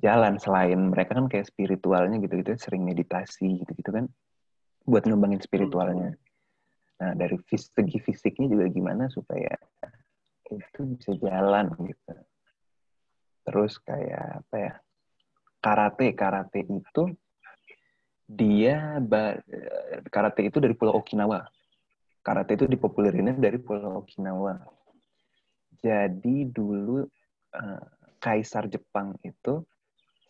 jalan 0.00 0.40
selain 0.40 0.90
mereka 0.90 1.14
kan 1.14 1.28
kayak 1.30 1.46
spiritualnya 1.46 2.18
gitu 2.24 2.40
gitu 2.40 2.56
sering 2.58 2.82
meditasi 2.82 3.62
gitu 3.62 3.72
gitu 3.76 3.90
kan 3.92 4.08
buat 4.88 5.04
ngembangin 5.04 5.44
spiritualnya. 5.44 6.16
Nah, 7.00 7.12
dari 7.14 7.36
segi 7.48 8.00
fisiknya 8.00 8.48
juga 8.48 8.66
gimana 8.72 9.06
supaya 9.12 9.52
itu 10.48 10.80
bisa 10.96 11.14
jalan 11.20 11.68
gitu. 11.84 12.12
Terus 13.44 13.78
kayak 13.84 14.42
apa 14.42 14.56
ya? 14.56 14.72
Karate, 15.60 16.16
karate 16.16 16.60
itu 16.64 17.12
dia 18.24 18.96
karate 20.08 20.48
itu 20.48 20.58
dari 20.58 20.72
Pulau 20.72 20.96
Okinawa. 20.98 21.44
Karate 22.30 22.54
itu 22.54 22.70
dipopulerinnya 22.70 23.34
dari 23.34 23.58
Pulau 23.58 24.06
Okinawa. 24.06 24.54
Jadi 25.82 26.46
dulu 26.46 27.02
uh, 27.58 27.82
kaisar 28.22 28.70
Jepang 28.70 29.18
itu 29.26 29.66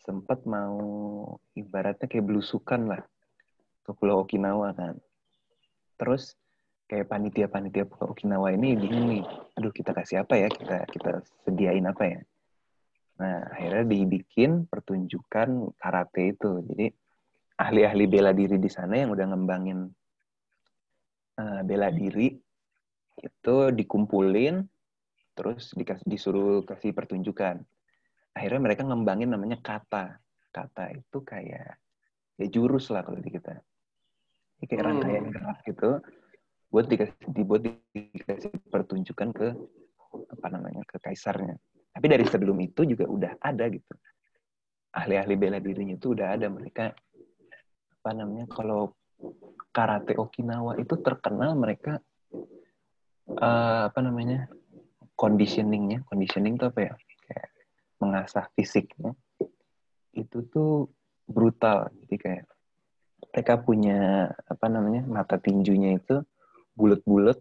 sempat 0.00 0.48
mau 0.48 0.80
ibaratnya 1.52 2.08
kayak 2.08 2.24
belusukan 2.24 2.88
lah 2.88 3.04
ke 3.84 3.92
Pulau 3.92 4.24
Okinawa 4.24 4.72
kan. 4.72 4.96
Terus 6.00 6.40
kayak 6.88 7.12
panitia-panitia 7.12 7.84
Pulau 7.84 8.16
Okinawa 8.16 8.48
ini 8.56 8.80
bingung 8.80 9.04
nih, 9.12 9.24
aduh 9.60 9.68
kita 9.68 9.92
kasih 9.92 10.24
apa 10.24 10.40
ya, 10.40 10.48
kita 10.48 10.88
kita 10.88 11.20
sediain 11.44 11.84
apa 11.84 12.16
ya. 12.16 12.20
Nah 13.20 13.44
akhirnya 13.52 13.84
dibikin 13.84 14.64
pertunjukan 14.72 15.76
karate 15.76 16.32
itu. 16.32 16.64
Jadi 16.64 16.88
ahli-ahli 17.60 18.08
bela 18.08 18.32
diri 18.32 18.56
di 18.56 18.72
sana 18.72 18.96
yang 19.04 19.12
udah 19.12 19.36
ngembangin 19.36 19.92
uh, 21.40 21.60
bela 21.64 21.88
diri 21.88 22.36
itu 23.20 23.56
dikumpulin, 23.72 24.60
terus 25.32 25.72
dikasih, 25.72 26.04
disuruh 26.04 26.60
kasih 26.68 26.92
pertunjukan. 26.92 27.64
Akhirnya 28.36 28.60
mereka 28.60 28.84
ngembangin 28.84 29.32
namanya 29.32 29.56
kata. 29.60 30.20
Kata 30.52 30.92
itu 30.92 31.22
kayak 31.24 31.78
ya 32.40 32.46
jurus 32.48 32.88
lah 32.88 33.04
kalau 33.04 33.20
di 33.20 33.30
kita 33.30 33.60
kayak 34.64 34.80
hmm. 34.80 34.88
rangkaian 34.88 35.26
gerak 35.28 35.58
gitu 35.68 35.90
buat 36.72 36.86
dikasih 36.88 37.28
dibuat 37.36 37.60
dikasih 37.92 38.52
pertunjukan 38.72 39.28
ke 39.36 39.48
apa 40.10 40.46
namanya 40.48 40.82
ke 40.88 40.96
kaisarnya 41.00 41.56
tapi 41.92 42.06
dari 42.08 42.24
sebelum 42.24 42.56
itu 42.64 42.88
juga 42.88 43.04
udah 43.04 43.32
ada 43.44 43.68
gitu 43.68 43.94
ahli-ahli 44.96 45.34
bela 45.36 45.58
dirinya 45.60 45.94
itu 45.94 46.16
udah 46.16 46.34
ada 46.34 46.46
mereka 46.48 46.96
apa 48.00 48.10
namanya 48.16 48.48
kalau 48.48 48.96
karate 49.70 50.18
Okinawa 50.18 50.76
itu 50.80 50.98
terkenal 50.98 51.54
mereka 51.54 52.02
uh, 53.38 53.86
apa 53.88 54.00
namanya 54.02 54.50
conditioningnya. 55.14 56.02
Conditioning 56.08 56.58
itu 56.58 56.66
apa 56.66 56.80
ya? 56.80 56.92
Kayak 57.28 57.48
mengasah 58.02 58.44
fisiknya. 58.56 59.14
Itu 60.10 60.46
tuh 60.50 60.90
brutal. 61.28 61.92
Jadi 62.02 62.16
kayak 62.18 62.44
mereka 63.30 63.54
punya 63.62 64.32
apa 64.48 64.66
namanya 64.66 65.06
mata 65.06 65.38
tinjunya 65.38 66.00
itu 66.00 66.18
bulat-bulat 66.74 67.38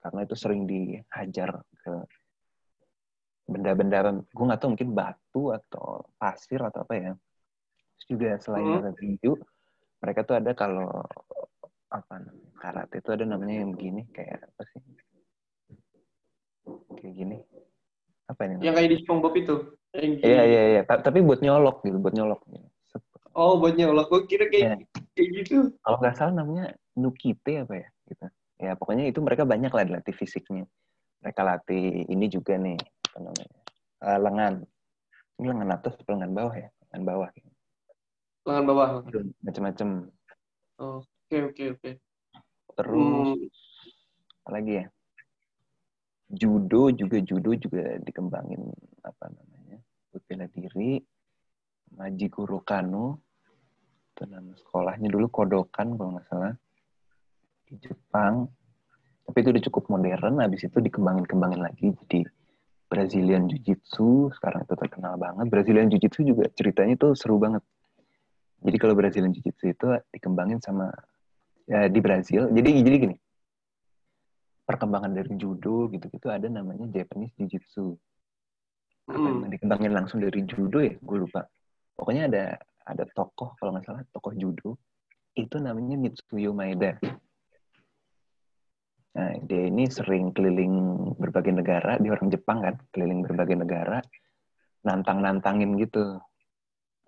karena 0.00 0.20
itu 0.24 0.32
sering 0.38 0.64
dihajar 0.64 1.60
ke 1.84 1.92
benda-benda 3.50 4.22
gue 4.22 4.44
nggak 4.46 4.60
tahu 4.62 4.78
mungkin 4.78 4.94
batu 4.94 5.50
atau 5.52 6.08
pasir 6.16 6.62
atau 6.62 6.86
apa 6.86 6.94
ya. 6.96 7.12
Terus 7.98 8.06
juga 8.08 8.28
selain 8.40 8.64
hmm. 8.64 8.74
mata 8.80 8.92
tinju 8.96 9.32
mereka 10.00 10.20
tuh 10.24 10.36
ada 10.40 10.50
kalau 10.56 11.04
apa 11.90 12.14
namanya 12.22 12.50
karate 12.60 12.96
itu 13.00 13.10
ada 13.10 13.24
namanya 13.26 13.54
yang 13.64 13.70
begini 13.74 14.02
kayak 14.14 14.46
apa 14.46 14.62
sih 14.70 14.80
kayak 16.98 17.14
gini 17.14 17.36
apa 18.30 18.40
ini 18.46 18.54
yang 18.62 18.74
kayak 18.78 18.90
di 18.94 18.98
SpongeBob 19.02 19.34
itu 19.36 19.54
iya 20.22 20.42
iya 20.46 20.62
iya 20.78 20.82
tapi 20.86 21.18
buat 21.20 21.42
nyolok 21.42 21.82
gitu 21.82 21.98
buat 21.98 22.14
nyolok 22.14 22.40
gitu. 22.46 22.70
Oh, 23.30 23.62
buat 23.62 23.78
nyolok. 23.78 24.10
Gue 24.10 24.22
kira 24.26 24.50
kayak, 24.50 24.66
ya. 24.66 24.76
kayak 25.14 25.28
gitu. 25.42 25.70
Kalau 25.86 25.96
nggak 26.02 26.14
salah 26.18 26.34
namanya 26.42 26.74
Nukite 26.98 27.62
apa 27.62 27.74
ya? 27.78 27.88
Gitu. 28.10 28.26
Ya, 28.60 28.72
pokoknya 28.76 29.08
itu 29.08 29.22
mereka 29.22 29.46
banyak 29.46 29.72
lah 29.72 29.84
dilatih 29.86 30.14
fisiknya. 30.14 30.66
Mereka 31.22 31.40
latih 31.40 32.04
ini 32.10 32.26
juga 32.26 32.58
nih, 32.58 32.76
apa 32.76 33.18
namanya? 33.22 33.58
Uh, 34.02 34.18
lengan. 34.18 34.54
Ini 35.40 35.46
lengan 35.46 35.70
atas 35.72 35.96
atau 35.96 36.12
lengan 36.18 36.32
bawah 36.36 36.54
ya? 36.58 36.68
Lengan 36.90 37.02
bawah. 37.06 37.28
Lengan 38.46 38.64
bawah. 38.66 38.88
Macam-macam. 39.44 39.88
Oke, 40.80 41.36
oke, 41.44 41.64
oke. 41.76 41.90
Terus, 42.76 43.36
hmm. 43.36 44.40
apa 44.44 44.48
lagi 44.54 44.72
ya? 44.80 44.86
Judo 46.30 46.94
juga, 46.94 47.18
judo 47.20 47.50
juga 47.58 47.98
dikembangin, 48.00 48.62
apa 49.02 49.28
namanya? 49.28 49.82
Buat 50.14 50.22
bela 50.30 50.46
diri 50.48 51.02
Maji 51.90 52.26
Guru 52.30 52.62
Kano 52.62 53.18
itu 54.20 54.28
nama 54.28 54.52
sekolahnya 54.52 55.08
dulu 55.08 55.26
Kodokan 55.32 55.96
kalau 55.96 56.10
nggak 56.12 56.26
salah 56.28 56.52
di 57.64 57.74
Jepang 57.80 58.52
tapi 59.24 59.36
itu 59.40 59.48
udah 59.54 59.64
cukup 59.70 59.84
modern 59.88 60.44
habis 60.44 60.66
itu 60.66 60.76
dikembangin-kembangin 60.76 61.62
lagi 61.64 61.96
jadi 62.04 62.28
Brazilian 62.90 63.48
Jiu-Jitsu 63.48 64.34
sekarang 64.36 64.68
itu 64.68 64.74
terkenal 64.76 65.16
banget 65.16 65.46
Brazilian 65.48 65.88
Jiu-Jitsu 65.88 66.20
juga 66.26 66.44
ceritanya 66.52 67.00
tuh 67.00 67.16
seru 67.16 67.40
banget 67.40 67.64
jadi 68.60 68.76
kalau 68.76 68.92
Brazilian 68.92 69.32
Jiu-Jitsu 69.32 69.64
itu 69.72 69.86
dikembangin 70.12 70.60
sama 70.60 70.92
ya 71.64 71.88
di 71.88 72.00
Brazil. 72.02 72.52
Jadi 72.52 72.68
jadi 72.84 72.96
gini. 73.08 73.16
Perkembangan 74.68 75.10
dari 75.10 75.34
judo 75.34 75.90
gitu-gitu 75.90 76.30
ada 76.30 76.46
namanya 76.46 76.86
Japanese 76.92 77.34
Jiu-Jitsu. 77.40 77.96
Hmm. 79.10 79.42
dikembangin 79.50 79.90
langsung 79.90 80.22
dari 80.22 80.46
judo 80.46 80.78
ya? 80.78 80.94
Gue 81.02 81.26
lupa. 81.26 81.42
Pokoknya 81.98 82.30
ada 82.30 82.44
ada 82.86 83.04
tokoh 83.10 83.58
kalau 83.58 83.74
nggak 83.74 83.86
salah 83.88 84.02
tokoh 84.14 84.36
judo. 84.36 84.78
Itu 85.34 85.58
namanya 85.58 85.98
Mitsuyo 85.98 86.54
Maeda. 86.54 87.00
Nah, 89.10 89.34
dia 89.42 89.66
ini 89.66 89.90
sering 89.90 90.30
keliling 90.30 90.74
berbagai 91.18 91.50
negara, 91.50 91.98
dia 91.98 92.14
orang 92.14 92.30
Jepang 92.30 92.62
kan, 92.62 92.74
keliling 92.94 93.26
berbagai 93.26 93.58
negara, 93.58 93.98
nantang-nantangin 94.86 95.74
gitu. 95.82 96.22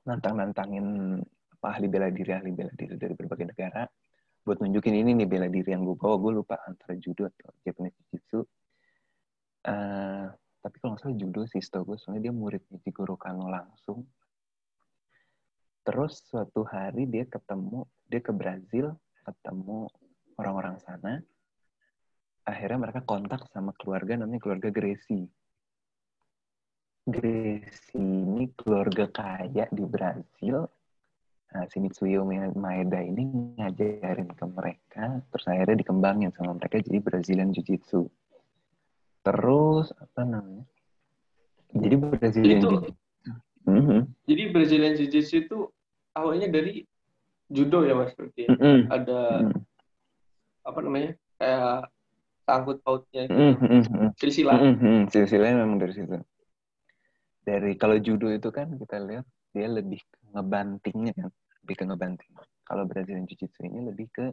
Nantang-nantangin 0.02 1.18
ahli 1.68 1.86
bela 1.86 2.10
diri, 2.10 2.30
ahli 2.34 2.50
bela 2.50 2.72
diri 2.74 2.94
dari 2.98 3.14
berbagai 3.14 3.46
negara. 3.54 3.86
Buat 4.42 4.58
nunjukin 4.58 4.98
ini 4.98 5.14
nih 5.22 5.28
bela 5.30 5.46
diri 5.46 5.70
yang 5.70 5.86
gue 5.86 5.94
bawa, 5.94 6.18
gue 6.18 6.32
lupa 6.42 6.58
antara 6.66 6.98
judo 6.98 7.30
atau 7.30 7.54
Japanese 7.62 7.94
Jiu-Jitsu. 8.10 8.40
Uh, 9.62 10.26
tapi 10.58 10.76
kalau 10.82 10.98
nggak 10.98 11.02
salah 11.06 11.14
judo 11.14 11.46
sih, 11.46 11.62
setahu 11.62 11.94
gue, 11.94 11.96
soalnya 12.02 12.30
dia 12.30 12.34
murid 12.34 12.66
Jigoro 12.82 13.14
Kano 13.14 13.46
langsung 13.46 14.02
Terus 15.82 16.22
suatu 16.30 16.62
hari 16.62 17.10
dia 17.10 17.26
ketemu, 17.26 17.82
dia 18.06 18.22
ke 18.22 18.30
Brazil, 18.30 18.94
ketemu 19.26 19.90
orang-orang 20.38 20.78
sana. 20.78 21.18
Akhirnya 22.46 22.78
mereka 22.78 23.02
kontak 23.02 23.50
sama 23.50 23.74
keluarga 23.74 24.14
namanya 24.14 24.38
keluarga 24.38 24.70
Gracie. 24.70 25.26
Gracie 27.02 27.98
ini 27.98 28.46
keluarga 28.54 29.10
kaya 29.10 29.66
di 29.74 29.82
Brazil. 29.82 30.70
Nah, 31.52 31.68
si 31.68 31.84
Mitsuyo 31.84 32.24
Maeda 32.56 33.04
ini 33.04 33.28
ngajarin 33.60 34.32
ke 34.32 34.44
mereka, 34.48 35.20
terus 35.28 35.44
akhirnya 35.44 35.84
dikembangin 35.84 36.32
sama 36.32 36.56
mereka 36.56 36.80
jadi 36.80 36.98
Brazilian 37.04 37.52
Jiu-Jitsu. 37.52 38.08
Terus, 39.20 39.92
apa 40.00 40.24
namanya? 40.24 40.64
Jadi 41.76 41.94
Brazilian 42.00 42.56
Itu, 42.56 42.68
Jiu-Jitsu. 42.72 42.92
Mm 43.68 43.82
-hmm. 43.84 44.00
Jadi 44.24 44.42
Brazilian 44.48 44.94
Jiu-Jitsu 44.96 45.34
itu 45.44 45.58
awalnya 46.16 46.48
dari 46.48 46.88
judo 47.52 47.84
ya 47.84 48.00
mas 48.00 48.16
berarti? 48.16 48.48
Mm 48.48 48.56
-hmm. 48.56 48.78
Ada, 48.88 49.20
Mm 49.20 49.44
-hmm. 49.52 49.60
apa 50.72 50.78
namanya, 50.80 51.10
kayak 51.36 51.78
sangkut 52.48 52.78
pautnya, 52.80 53.28
Mm 53.28 53.54
-hmm. 53.60 54.08
silsilah. 54.16 54.56
Mm 54.56 54.74
-hmm. 54.80 54.98
Silsilahnya 55.12 55.56
memang 55.60 55.76
dari 55.84 55.92
situ. 55.92 56.16
Dari, 57.44 57.76
kalau 57.76 58.00
judo 58.00 58.32
itu 58.32 58.48
kan 58.48 58.72
kita 58.72 59.04
lihat 59.04 59.28
dia 59.52 59.68
lebih 59.68 60.00
ngebantingnya 60.32 61.12
kan 61.12 61.28
lebih 61.62 61.74
ke 61.78 61.84
ngebanting. 61.86 62.32
Kalau 62.66 62.84
Brazilian 62.86 63.26
Jiu-Jitsu 63.26 63.66
ini 63.66 63.86
lebih 63.86 64.10
ke 64.10 64.26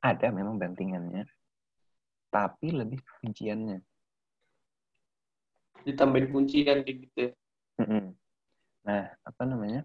ada 0.00 0.32
memang 0.32 0.56
bantingannya 0.56 1.26
tapi 2.30 2.70
lebih 2.70 3.02
kunciannya. 3.20 3.82
Ditambahin 5.82 6.30
kuncian 6.30 6.86
kayak 6.86 6.96
gitu 7.10 7.18
ya. 7.26 7.30
nah 8.86 9.04
apa 9.26 9.42
namanya? 9.44 9.82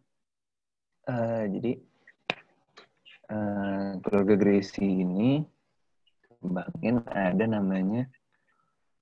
Uh, 1.05 1.45
jadi 1.49 1.71
uh, 3.29 3.89
keluarga 4.01 4.35
Gracie 4.37 5.05
ini 5.05 5.45
kembangin 6.41 7.01
ada 7.09 7.45
namanya 7.49 8.05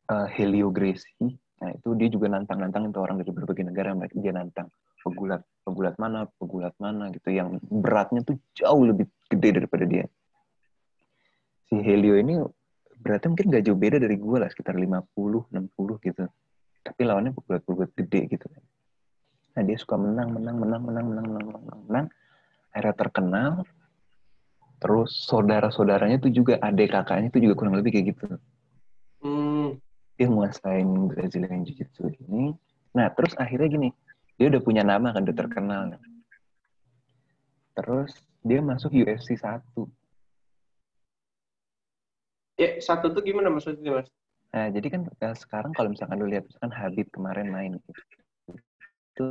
uh, 0.07 0.27
Helio 0.31 0.71
Gracie. 0.71 1.35
Nah 1.59 1.69
itu 1.71 1.95
dia 1.99 2.09
juga 2.11 2.31
nantang-nantang 2.31 2.91
itu 2.91 2.99
orang 2.99 3.19
dari 3.19 3.31
berbagai 3.31 3.67
negara 3.67 3.95
mereka 3.95 4.19
dia 4.19 4.35
nantang 4.35 4.67
pegulat 5.03 5.43
pegulat 5.63 5.95
mana 5.99 6.27
pegulat 6.39 6.75
mana 6.79 7.11
gitu 7.11 7.29
yang 7.31 7.59
beratnya 7.67 8.23
tuh 8.23 8.39
jauh 8.55 8.83
lebih 8.83 9.07
gede 9.31 9.63
daripada 9.63 9.85
dia. 9.87 10.05
Si 11.67 11.75
Helio 11.79 12.19
ini 12.19 12.39
beratnya 12.99 13.35
mungkin 13.35 13.47
gak 13.51 13.63
jauh 13.67 13.79
beda 13.79 13.97
dari 13.99 14.15
gue 14.15 14.37
lah 14.39 14.47
sekitar 14.47 14.75
50 14.75 15.51
60 15.51 16.07
gitu. 16.07 16.23
Tapi 16.83 17.01
lawannya 17.03 17.31
pegulat-pegulat 17.35 17.91
gede 17.95 18.21
gitu. 18.31 18.45
Nah 19.55 19.61
dia 19.63 19.77
suka 19.79 19.95
menang 19.95 20.35
menang 20.35 20.57
menang 20.59 20.81
menang 20.83 21.05
menang 21.07 21.25
menang 21.31 21.55
menang 21.59 21.81
menang 21.87 22.05
akhirnya 22.75 22.95
terkenal. 22.95 23.51
Terus 24.83 25.11
saudara-saudaranya 25.31 26.19
tuh 26.19 26.31
juga 26.31 26.59
adik 26.59 26.91
kakaknya 26.91 27.31
tuh 27.31 27.39
juga 27.39 27.55
kurang 27.55 27.79
lebih 27.79 27.95
kayak 27.95 28.07
gitu. 28.15 28.27
Hmm. 29.23 29.79
dia 30.13 30.27
nguasain 30.29 30.85
Brazilian 31.09 31.63
Jiu-Jitsu 31.63 32.11
ini. 32.27 32.53
Nah 32.93 33.07
terus 33.15 33.33
akhirnya 33.39 33.71
gini 33.71 33.89
dia 34.37 34.47
udah 34.49 34.61
punya 34.61 34.83
nama 34.85 35.13
kan 35.13 35.23
udah 35.23 35.37
terkenal 35.37 35.81
kan. 35.93 36.01
terus 37.73 38.11
dia 38.45 38.59
masuk 38.61 38.93
UFC 38.93 39.37
1 39.37 39.61
ya 42.57 42.77
satu 42.79 43.09
tuh 43.13 43.23
gimana 43.25 43.49
maksudnya 43.49 44.01
mas? 44.01 44.09
Nah 44.53 44.69
jadi 44.69 44.87
kan 44.93 45.01
sekarang 45.33 45.73
kalau 45.73 45.89
misalkan 45.89 46.21
lu 46.21 46.29
lihat 46.29 46.45
misalkan 46.45 46.69
Habib 46.69 47.09
kemarin 47.09 47.49
main 47.49 47.81
gitu. 47.81 47.91
Itu 49.13 49.27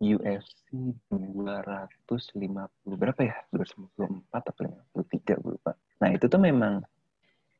UFC 0.00 0.94
250 1.10 2.94
berapa 2.94 3.20
ya? 3.20 3.36
254 3.50 4.30
atau 4.30 4.62
53 4.94 5.42
gue 5.42 5.52
lupa. 5.58 5.74
Nah 5.98 6.08
itu 6.14 6.30
tuh 6.30 6.38
memang 6.38 6.78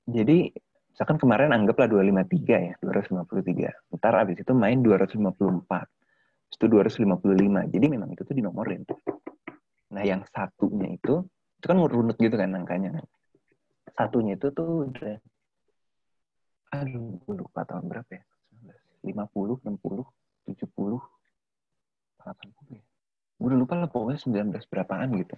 jadi 0.07 0.55
misalkan 0.95 1.19
kemarin 1.19 1.51
anggaplah 1.51 1.91
253 1.91 2.69
ya 2.71 2.75
253 2.83 3.97
ntar 3.99 4.15
abis 4.21 4.43
itu 4.43 4.53
main 4.53 4.79
254 4.85 5.27
itu 6.51 6.67
255 6.67 7.71
jadi 7.71 7.87
memang 7.87 8.11
itu 8.11 8.23
tuh 8.27 8.35
dinomorin. 8.35 8.83
Nah 9.95 10.03
yang 10.03 10.27
satunya 10.29 10.95
itu 10.95 11.23
itu 11.61 11.67
kan 11.67 11.79
runut 11.79 12.17
gitu 12.19 12.35
kan 12.35 12.51
angkanya 12.53 12.99
kan. 12.99 13.07
Satunya 13.95 14.35
itu 14.35 14.51
tuh 14.51 14.91
udah 14.91 15.17
aduh 16.71 17.19
gue 17.23 17.35
lupa 17.39 17.63
tahun 17.67 17.87
berapa 17.87 18.11
ya. 18.11 18.25
50 19.07 19.65
60 19.65 20.05
70 20.51 21.01
80 22.21 22.77
ya. 22.77 22.83
Gue 23.41 23.47
udah 23.49 23.59
lupa 23.59 23.75
lah 23.81 23.89
pokoknya 23.89 24.19
19 24.21 24.71
berapaan 24.71 25.11
gitu. 25.17 25.37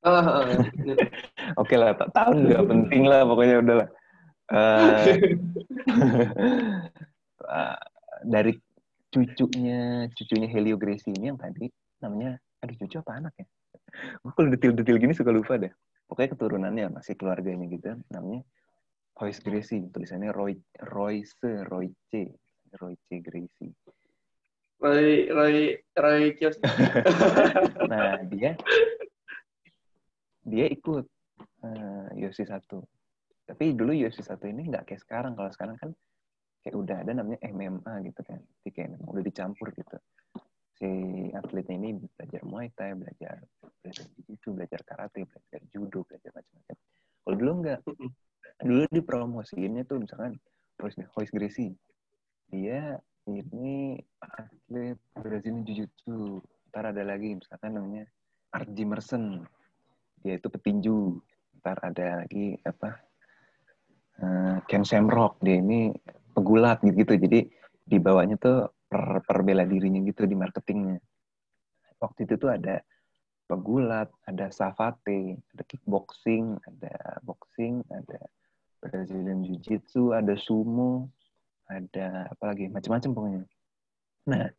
Uh, 0.00 0.56
oke 1.60 1.74
lah 1.76 1.92
tahun 1.92 2.48
nggak 2.48 2.64
penting 2.72 3.04
lah 3.04 3.20
pokoknya 3.28 3.60
udahlah 3.60 3.88
uh, 4.48 5.04
uh, 7.44 7.76
dari 8.32 8.56
cucunya 9.10 10.06
cucunya 10.14 10.48
Helio 10.48 10.78
Gracie 10.78 11.10
ini 11.10 11.34
yang 11.34 11.38
tadi 11.38 11.66
namanya 11.98 12.38
aduh 12.62 12.76
cucu 12.78 12.96
apa 13.02 13.12
anak 13.18 13.34
ya? 13.36 13.46
Gue 14.22 14.32
kalau 14.32 14.48
detil-detil 14.54 14.96
gini 15.02 15.12
suka 15.12 15.34
lupa 15.34 15.58
deh. 15.58 15.72
Pokoknya 16.06 16.30
keturunannya 16.34 16.86
masih 16.94 17.14
keluarganya 17.18 17.66
gitu 17.66 17.98
namanya 18.10 18.46
Royce 19.18 19.42
Gracie. 19.42 19.90
Tulisannya 19.90 20.30
Roy 20.30 20.54
Royce 20.94 21.34
Royce 21.66 22.22
Royce 22.78 23.16
Gracie. 23.18 23.74
Roy 24.80 25.28
Roy 25.28 25.56
Roy 25.98 26.22
Kios. 26.38 26.56
Nah 27.90 28.22
dia 28.30 28.54
dia 30.46 30.66
ikut 30.70 31.06
uh, 31.66 32.08
UFC 32.14 32.46
satu. 32.46 32.86
Tapi 33.44 33.74
dulu 33.74 33.90
UFC 33.90 34.22
satu 34.22 34.46
ini 34.46 34.70
nggak 34.70 34.86
kayak 34.86 35.02
sekarang. 35.02 35.34
Kalau 35.34 35.50
sekarang 35.50 35.76
kan 35.76 35.90
kayak 36.64 36.76
udah 36.76 36.96
ada 37.00 37.12
namanya 37.16 37.40
MMA 37.48 37.94
gitu 38.12 38.20
kan 38.24 38.40
jadi 38.70 38.86
kayak 38.86 38.90
memang 38.94 39.08
udah 39.10 39.24
dicampur 39.26 39.66
gitu. 39.74 39.98
Si 40.78 40.88
atletnya 41.34 41.74
ini 41.76 41.90
belajar 41.98 42.40
Muay 42.46 42.70
Thai 42.78 42.94
belajar 42.94 43.42
belajar 43.82 44.06
jiu 44.38 44.50
belajar 44.54 44.80
karate 44.86 45.26
belajar 45.26 45.60
judo 45.74 46.06
belajar 46.06 46.30
macam-macam. 46.30 46.76
Kalau 47.26 47.36
dulu 47.36 47.52
enggak. 47.58 47.80
Dulu 48.60 48.82
dipromosiinnya 48.92 49.82
tuh 49.88 50.04
misalkan 50.04 50.38
Royce, 50.78 51.02
Royce 51.16 51.32
Gracie. 51.34 51.74
Dia 52.54 52.94
ini 53.26 53.98
atlet 54.22 54.96
Brazilian 55.18 55.66
Jiu-Jitsu. 55.66 56.38
Ntar 56.70 56.94
ada 56.94 57.02
lagi 57.02 57.34
misalkan 57.34 57.74
namanya 57.74 58.06
Art 58.54 58.70
Jimerson. 58.70 59.42
Dia 60.22 60.38
itu 60.38 60.46
petinju. 60.46 61.18
Ntar 61.60 61.76
ada 61.82 62.24
lagi 62.24 62.56
apa 62.62 62.94
uh, 64.22 64.56
Ken 64.70 64.86
Shamrock 64.86 65.42
dia 65.42 65.58
ini 65.58 65.92
pegulat 66.32 66.78
gitu, 66.86 67.04
gitu 67.04 67.14
jadi 67.26 67.40
di 68.10 68.18
bawahnya 68.18 68.42
tuh 68.42 68.66
per, 68.90 69.22
per 69.22 69.38
bela 69.46 69.62
dirinya 69.62 70.02
gitu 70.02 70.26
di 70.26 70.34
marketingnya. 70.34 70.98
Waktu 72.02 72.26
itu 72.26 72.34
tuh 72.42 72.50
ada 72.50 72.82
pegulat 73.46 74.10
ada 74.26 74.50
savate 74.50 75.38
ada 75.54 75.62
kickboxing 75.62 76.58
ada 76.66 77.22
boxing 77.22 77.86
ada 77.86 78.18
Brazilian 78.82 79.46
Jiu 79.46 79.62
Jitsu 79.62 80.10
ada 80.10 80.34
sumo 80.34 81.06
ada 81.70 82.34
apa 82.34 82.50
lagi 82.50 82.66
macam-macam 82.66 83.10
pokoknya. 83.14 83.42
Nah 84.26 84.50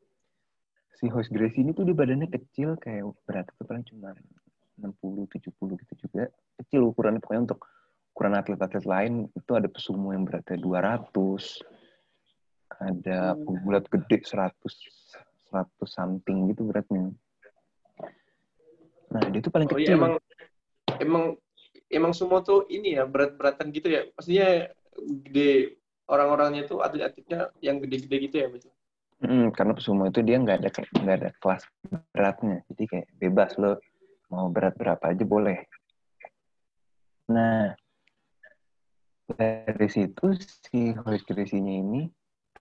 si 0.95 1.11
host 1.11 1.27
Gracie 1.35 1.59
ini 1.59 1.75
tuh 1.75 1.83
di 1.83 1.91
badannya 1.91 2.31
kecil 2.31 2.79
kayak 2.79 3.03
berat 3.27 3.51
itu 3.51 3.63
paling 3.67 3.83
cuma 3.83 4.15
60 4.79 5.27
70 5.27 5.51
gitu 5.59 5.93
juga. 6.07 6.31
Kecil 6.55 6.87
ukurannya 6.87 7.19
pokoknya 7.19 7.51
untuk 7.51 7.67
ukuran 8.15 8.39
atlet-atlet 8.39 8.87
lain 8.87 9.27
itu 9.35 9.51
ada 9.59 9.67
pesumo 9.67 10.15
yang 10.15 10.23
beratnya 10.23 10.55
200 10.55 11.70
ada 13.01 13.35
pegulat 13.35 13.85
gede 13.89 14.23
100 14.23 14.55
100 15.49 15.67
something 15.83 16.53
gitu 16.53 16.69
beratnya 16.69 17.11
nah 19.11 19.21
dia 19.27 19.41
tuh 19.43 19.51
paling 19.51 19.67
oh, 19.67 19.75
kecil. 19.75 19.83
iya, 19.83 19.99
emang 19.99 20.13
emang 21.03 21.23
emang 21.91 22.13
semua 22.15 22.39
tuh 22.39 22.63
ini 22.71 22.95
ya 22.95 23.03
berat-beratan 23.03 23.75
gitu 23.75 23.91
ya. 23.91 24.07
Maksudnya 24.15 24.71
gede 25.27 25.75
orang-orangnya 26.07 26.63
tuh 26.67 26.79
atlet-atletnya 26.79 27.51
yang 27.59 27.83
gede-gede 27.83 28.17
gitu 28.31 28.37
ya 28.39 28.47
betul 28.47 28.71
Hmm, 29.21 29.53
karena 29.53 29.77
pesumo 29.77 30.09
itu 30.09 30.25
dia 30.25 30.41
nggak 30.41 30.65
ada 30.65 30.69
nggak 30.73 31.17
ada 31.21 31.29
kelas 31.37 31.61
beratnya, 32.09 32.65
jadi 32.73 32.83
kayak 32.89 33.07
bebas 33.21 33.53
lo 33.61 33.77
mau 34.33 34.49
berat 34.49 34.73
berapa 34.81 35.13
aja 35.13 35.21
boleh. 35.21 35.61
Nah, 37.29 37.69
dari 39.29 39.87
situ 39.93 40.25
si 40.41 40.97
Hoyt 41.05 41.21
Gracie 41.29 41.61
ini 41.61 42.09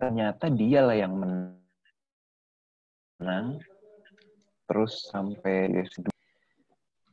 ternyata 0.01 0.48
dia 0.48 0.80
lah 0.80 0.96
yang 0.96 1.12
menang. 3.20 3.61
Terus 4.64 5.12
sampai 5.12 5.68
UFC 5.68 6.09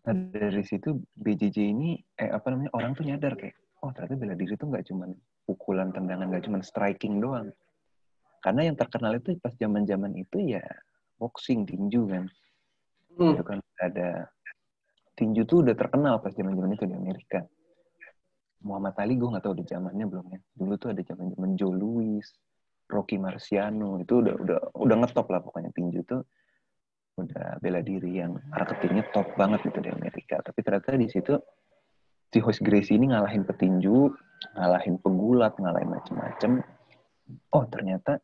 nah, 0.08 0.16
dari 0.16 0.64
situ 0.64 0.96
BJJ 1.20 1.58
ini 1.68 2.00
eh 2.16 2.32
apa 2.32 2.48
namanya 2.54 2.72
orang 2.72 2.96
tuh 2.96 3.04
nyadar 3.04 3.36
kayak 3.36 3.60
oh 3.84 3.92
ternyata 3.92 4.16
bela 4.16 4.40
diri 4.40 4.56
itu 4.56 4.64
nggak 4.64 4.86
cuma 4.88 5.12
pukulan 5.44 5.92
tendangan 5.92 6.32
nggak 6.32 6.48
cuma 6.48 6.64
striking 6.64 7.20
doang. 7.20 7.52
Karena 8.40 8.72
yang 8.72 8.80
terkenal 8.80 9.20
itu 9.20 9.36
pas 9.44 9.52
zaman 9.60 9.84
zaman 9.84 10.16
itu 10.16 10.56
ya 10.56 10.64
boxing 11.20 11.68
tinju 11.68 12.08
kan. 12.08 12.26
Hmm. 13.18 13.34
itu 13.34 13.42
kan 13.42 13.58
ada 13.82 14.30
tinju 15.18 15.42
tuh 15.50 15.66
udah 15.66 15.74
terkenal 15.74 16.22
pas 16.22 16.30
zaman 16.30 16.54
zaman 16.54 16.78
itu 16.78 16.86
di 16.86 16.94
Amerika. 16.94 17.42
Muhammad 18.62 18.94
Ali 19.02 19.18
gue 19.18 19.26
nggak 19.26 19.42
tahu 19.42 19.58
di 19.58 19.66
zamannya 19.66 20.06
belum 20.06 20.26
ya. 20.30 20.40
Dulu 20.54 20.74
tuh 20.78 20.94
ada 20.94 21.02
zaman 21.02 21.34
zaman 21.34 21.58
Joe 21.58 21.74
Louis 21.74 22.22
Rocky 22.88 23.20
Marciano 23.20 24.00
itu 24.00 24.24
udah 24.24 24.36
udah 24.40 24.60
udah 24.80 24.96
ngetop 25.04 25.28
lah 25.28 25.44
pokoknya. 25.44 25.72
Tinju 25.76 26.02
tuh 26.08 26.24
udah 27.18 27.58
bela 27.60 27.82
diri 27.82 28.22
yang 28.22 28.38
marketingnya 28.54 29.10
top 29.12 29.34
banget 29.36 29.66
gitu 29.68 29.84
di 29.84 29.92
Amerika. 29.92 30.40
Tapi 30.40 30.60
ternyata 30.64 30.96
di 30.96 31.10
situ 31.12 31.36
si 32.32 32.40
host 32.40 32.64
Gracie 32.64 32.96
ini 32.96 33.12
ngalahin 33.12 33.44
petinju 33.44 34.12
ngalahin 34.56 34.96
pegulat 35.02 35.58
ngalahin 35.60 35.90
macem-macem. 35.92 36.52
Oh 37.52 37.66
ternyata 37.68 38.24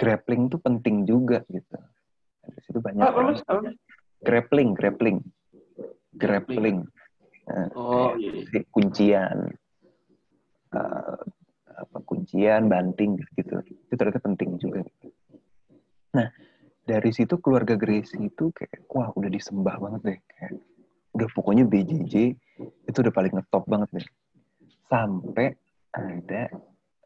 grappling 0.00 0.50
tuh 0.50 0.58
penting 0.58 1.06
juga 1.06 1.44
gitu. 1.46 1.78
Di 2.42 2.60
situ 2.66 2.82
banyak 2.82 3.06
apa, 3.06 3.38
apa, 3.46 3.70
grappling 4.24 4.74
grappling. 4.74 5.18
Grappling. 6.12 6.84
Nah, 7.48 7.68
oh, 7.74 8.14
iya. 8.18 8.42
iya. 8.48 8.60
kuncian. 8.70 9.50
Uh, 10.72 11.20
apa 11.76 11.98
kuncian 12.04 12.68
banting 12.68 13.18
gitu. 13.36 13.62
Itu 13.88 13.94
ternyata 13.94 14.20
penting 14.22 14.60
juga 14.60 14.84
nah 16.12 16.28
dari 16.84 17.10
situ 17.14 17.40
keluarga 17.40 17.72
Gracie 17.78 18.28
itu 18.28 18.52
kayak 18.52 18.84
wah 18.90 19.08
udah 19.14 19.30
disembah 19.30 19.78
banget 19.78 20.00
deh. 20.02 20.18
Kayak 20.28 20.52
udah 21.12 21.28
pokoknya 21.32 21.64
BJJ 21.68 22.14
itu 22.88 22.98
udah 22.98 23.14
paling 23.14 23.32
ngetop 23.38 23.64
banget 23.70 23.88
deh. 23.96 24.06
Sampai 24.90 25.56
ada 25.94 26.52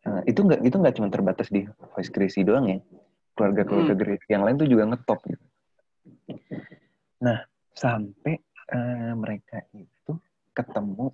uh, 0.09 0.23
itu 0.25 0.41
nggak 0.43 0.61
itu 0.65 0.77
nggak 0.81 0.95
cuma 0.97 1.09
terbatas 1.13 1.49
di 1.53 1.69
Voice 1.93 2.11
Gracie 2.11 2.47
doang 2.47 2.67
ya. 2.67 2.79
Keluarga 3.37 3.63
keluarga 3.69 3.95
hmm. 3.95 4.01
Gracie 4.01 4.33
yang 4.33 4.43
lain 4.49 4.57
tuh 4.57 4.69
juga 4.69 4.85
ngetop 4.89 5.21
gitu. 5.29 5.47
Nah 7.21 7.45
sampai 7.77 8.41
uh, 8.73 9.13
mereka 9.13 9.61
itu 9.77 10.17
ketemu 10.57 11.13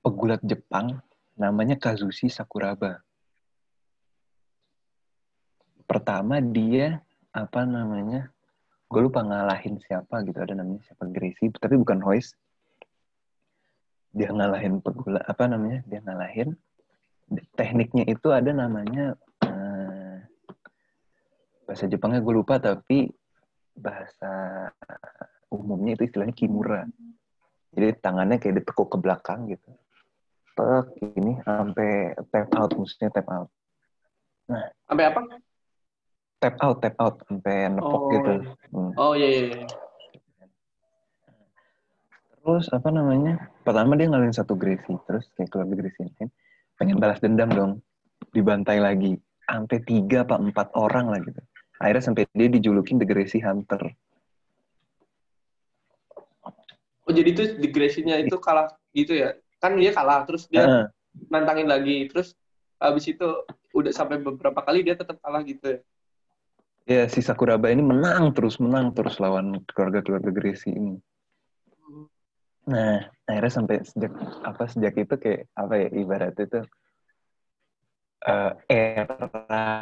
pegulat 0.00 0.40
Jepang 0.40 1.04
namanya 1.40 1.80
Kazushi 1.80 2.28
Sakuraba. 2.28 3.00
Pertama 5.88 6.36
dia 6.44 7.00
apa 7.32 7.64
namanya 7.64 8.28
gue 8.92 9.00
lupa 9.00 9.24
ngalahin 9.24 9.80
siapa 9.80 10.20
gitu 10.28 10.36
ada 10.36 10.52
namanya 10.52 10.84
siapa 10.84 11.08
Gracie 11.08 11.48
tapi 11.56 11.80
bukan 11.80 12.04
Hoist. 12.04 12.36
Dia 14.12 14.28
ngalahin 14.28 14.84
pegula 14.84 15.24
apa 15.24 15.48
namanya 15.48 15.80
dia 15.88 16.04
ngalahin. 16.04 16.52
Tekniknya 17.56 18.04
itu 18.10 18.28
ada 18.34 18.52
namanya 18.52 19.16
uh, 19.46 20.18
bahasa 21.64 21.88
Jepangnya 21.88 22.20
gue 22.20 22.34
lupa 22.36 22.60
tapi 22.60 23.08
bahasa 23.72 24.68
umumnya 25.48 25.96
itu 25.96 26.04
istilahnya 26.04 26.36
kimura. 26.36 26.82
Jadi 27.70 27.96
tangannya 28.02 28.36
kayak 28.42 28.60
ditekuk 28.60 28.92
ke 28.92 28.98
belakang 28.98 29.48
gitu 29.48 29.79
tek 30.60 31.12
ini 31.16 31.32
sampai 31.44 32.14
tap 32.30 32.50
out 32.56 32.70
maksudnya 32.76 33.08
tap 33.12 33.28
out. 33.28 33.48
Nah 34.50 34.62
sampai 34.86 35.04
apa? 35.08 35.20
tap 36.40 36.56
out 36.64 36.78
tap 36.80 36.96
out 36.96 37.20
sampai 37.28 37.68
nepok 37.68 38.00
oh, 38.00 38.10
gitu. 38.16 38.32
Hmm. 38.72 38.92
oh 38.96 39.12
iya, 39.12 39.28
iya, 39.28 39.42
iya. 39.52 39.66
Terus 42.40 42.66
apa 42.72 42.88
namanya? 42.88 43.36
Pertama 43.60 43.92
dia 44.00 44.08
ngalahin 44.08 44.32
satu 44.32 44.56
Gracie 44.56 44.96
terus 45.04 45.28
kayak 45.36 45.52
keluar 45.52 45.68
di 45.68 45.76
Gracie 45.76 46.08
lain 46.08 46.32
pengen 46.80 46.96
balas 46.96 47.20
dendam 47.20 47.52
dong 47.52 47.72
dibantai 48.32 48.80
lagi. 48.80 49.20
Sampai 49.44 49.84
tiga 49.84 50.24
apa 50.24 50.40
empat 50.40 50.72
orang 50.78 51.12
lah 51.12 51.20
gitu. 51.20 51.40
Akhirnya 51.76 52.04
sampai 52.04 52.24
dia 52.32 52.48
dijulukin 52.48 52.96
The 52.96 53.08
Gracie 53.08 53.44
Hunter. 53.44 53.92
Oh 57.04 57.12
jadi 57.12 57.28
itu 57.34 57.42
The 57.58 57.68
Gracie-nya 57.68 58.22
itu 58.22 58.38
kalah 58.38 58.70
gitu 58.94 59.18
ya 59.18 59.34
kan 59.60 59.76
dia 59.76 59.92
kalah 59.92 60.24
terus 60.24 60.48
dia 60.48 60.64
uh. 60.64 60.86
nantangin 61.28 61.68
lagi 61.68 62.08
terus 62.08 62.32
habis 62.80 63.04
itu 63.06 63.28
udah 63.76 63.92
sampai 63.92 64.18
beberapa 64.18 64.64
kali 64.64 64.82
dia 64.82 64.96
tetap 64.96 65.20
kalah 65.20 65.44
gitu 65.44 65.78
ya 65.78 65.80
Ya, 66.88 67.06
si 67.06 67.22
Sakuraba 67.22 67.70
ini 67.70 67.86
menang 67.86 68.34
terus 68.34 68.58
menang 68.58 68.90
terus 68.96 69.20
lawan 69.22 69.62
keluarga-keluarga 69.68 70.34
Gracie 70.34 70.74
ini. 70.74 70.98
Nah, 72.66 73.06
akhirnya 73.30 73.52
sampai 73.52 73.86
sejak 73.86 74.10
apa 74.42 74.64
sejak 74.66 74.98
itu 74.98 75.14
kayak 75.14 75.46
apa 75.54 75.74
ya 75.86 75.88
ibarat 75.94 76.34
itu 76.34 76.60
uh, 78.26 78.52
era 78.66 79.16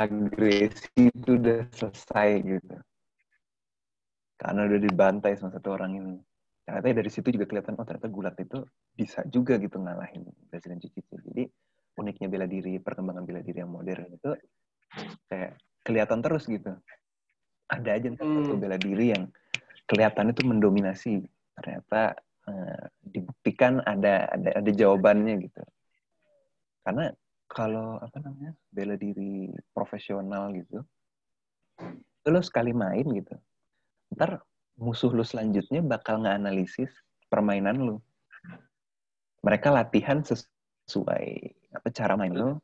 agresi 0.04 1.08
itu 1.08 1.30
udah 1.40 1.64
selesai 1.72 2.28
gitu. 2.44 2.76
Karena 4.36 4.60
udah 4.68 4.80
dibantai 4.84 5.32
sama 5.40 5.54
satu 5.56 5.80
orang 5.80 5.96
ini. 5.96 6.16
Ternyata 6.68 7.00
dari 7.00 7.08
situ 7.08 7.28
juga 7.32 7.48
kelihatan 7.48 7.80
oh 7.80 7.86
ternyata 7.88 8.12
gulat 8.12 8.36
itu 8.36 8.60
bisa 8.92 9.24
juga 9.24 9.56
gitu 9.56 9.80
ngalahin 9.80 10.28
Presiden 10.52 10.76
Cici. 10.84 11.00
Jadi 11.00 11.48
uniknya 11.96 12.28
bela 12.28 12.44
diri, 12.44 12.76
perkembangan 12.76 13.24
bela 13.24 13.40
diri 13.40 13.64
yang 13.64 13.72
modern 13.72 14.12
itu 14.12 14.30
kayak 15.32 15.56
kelihatan 15.80 16.20
terus 16.20 16.44
gitu. 16.44 16.76
Ada 17.72 17.96
aja 17.96 18.08
hmm. 18.12 18.20
satu 18.20 18.60
bela 18.60 18.76
diri 18.76 19.16
yang 19.16 19.32
kelihatan 19.88 20.36
itu 20.36 20.44
mendominasi. 20.44 21.24
Ternyata 21.56 22.12
Eh, 22.48 22.84
dibuktikan 23.04 23.84
ada 23.84 24.24
ada 24.32 24.50
ada 24.60 24.70
jawabannya 24.72 25.36
gitu 25.48 25.62
karena 26.80 27.12
kalau 27.44 28.00
apa 28.00 28.24
namanya 28.24 28.56
bela 28.72 28.96
diri 28.96 29.52
profesional 29.76 30.52
gitu 30.56 30.80
lo 32.28 32.40
sekali 32.40 32.72
main 32.72 33.04
gitu 33.04 33.36
ntar 34.16 34.40
musuh 34.78 35.10
lu 35.10 35.26
selanjutnya 35.26 35.82
bakal 35.82 36.22
nggak 36.22 36.38
analisis 36.38 36.90
permainan 37.26 37.82
lu. 37.82 37.96
Mereka 39.42 39.74
latihan 39.74 40.22
sesuai 40.22 41.26
apa 41.74 41.88
cara 41.92 42.16
main 42.16 42.32
lo 42.32 42.58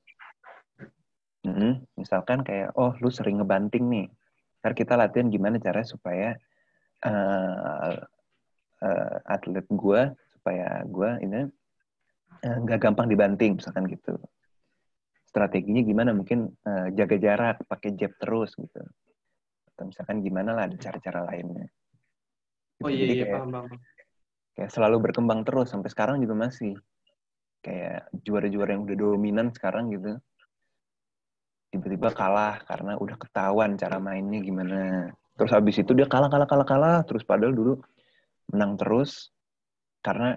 hmm, 1.45 2.01
misalkan 2.01 2.41
kayak 2.41 2.73
oh 2.75 2.97
lu 3.03 3.13
sering 3.13 3.43
ngebanting 3.43 3.85
nih. 3.91 4.07
Ntar 4.65 4.73
kita 4.73 4.97
latihan 4.97 5.29
gimana 5.29 5.61
cara 5.61 5.85
supaya 5.85 6.33
uh, 7.05 8.01
uh, 8.81 9.17
atlet 9.29 9.67
gue 9.69 10.03
supaya 10.41 10.81
gue 10.89 11.11
ini 11.21 11.41
eh, 12.43 12.57
nggak 12.65 12.79
uh, 12.81 12.83
gampang 12.83 13.07
dibanting 13.11 13.61
misalkan 13.61 13.85
gitu. 13.91 14.17
Strateginya 15.29 15.85
gimana? 15.85 16.17
Mungkin 16.17 16.49
uh, 16.65 16.89
jaga 16.97 17.17
jarak 17.21 17.57
pakai 17.69 17.93
jab 17.99 18.17
terus 18.17 18.57
gitu. 18.57 18.81
Atau 19.75 19.91
misalkan 19.91 20.23
gimana 20.25 20.57
lah 20.57 20.71
ada 20.71 20.77
cara-cara 20.79 21.27
lainnya 21.29 21.69
gitu. 22.79 22.85
oh 22.87 22.91
iya, 22.91 23.05
Jadi 23.07 23.15
iya 23.15 23.25
kayak, 23.27 23.35
paham, 23.39 23.51
paham. 23.53 23.69
kayak 24.55 24.71
selalu 24.71 24.97
berkembang 25.03 25.41
terus 25.47 25.69
sampai 25.71 25.91
sekarang 25.91 26.17
juga 26.23 26.35
masih. 26.35 26.75
Kayak 27.65 28.13
juara-juara 28.13 28.71
yang 28.77 28.85
udah 28.85 28.97
dominan 28.97 29.49
sekarang 29.55 29.89
gitu. 29.95 30.21
Tiba-tiba 31.73 32.13
kalah 32.13 32.61
karena 32.69 32.95
udah 33.01 33.17
ketahuan 33.19 33.75
cara 33.81 33.97
mainnya 33.99 34.39
gimana. 34.45 35.11
Terus 35.35 35.51
habis 35.51 35.81
itu 35.81 35.91
dia 35.97 36.07
kalah 36.07 36.29
kalah 36.29 36.47
kalah 36.47 36.67
kalah. 36.69 36.99
Terus 37.09 37.25
padahal 37.25 37.57
dulu 37.57 37.81
menang 38.53 38.77
terus 38.77 39.33
karena 40.05 40.37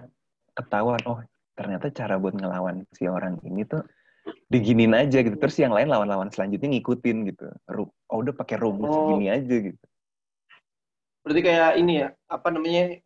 ketahuan 0.56 0.98
oh 1.04 1.20
ternyata 1.52 1.92
cara 1.92 2.16
buat 2.16 2.32
ngelawan 2.32 2.88
si 2.96 3.04
orang 3.04 3.36
ini 3.44 3.68
tuh 3.68 3.84
diginin 4.48 4.96
aja 4.96 5.20
gitu. 5.20 5.36
Terus 5.36 5.56
yang 5.60 5.76
lain 5.76 5.92
lawan-lawan 5.92 6.32
selanjutnya 6.32 6.72
ngikutin 6.72 7.16
gitu. 7.28 7.46
Oh 8.08 8.24
udah 8.24 8.32
pakai 8.32 8.56
rumus 8.56 8.88
oh. 8.88 9.14
gini 9.14 9.28
aja 9.28 9.56
gitu 9.68 9.78
berarti 11.28 11.44
kayak 11.44 11.76
ini 11.76 12.00
ya 12.00 12.08
apa 12.32 12.48
namanya 12.48 12.96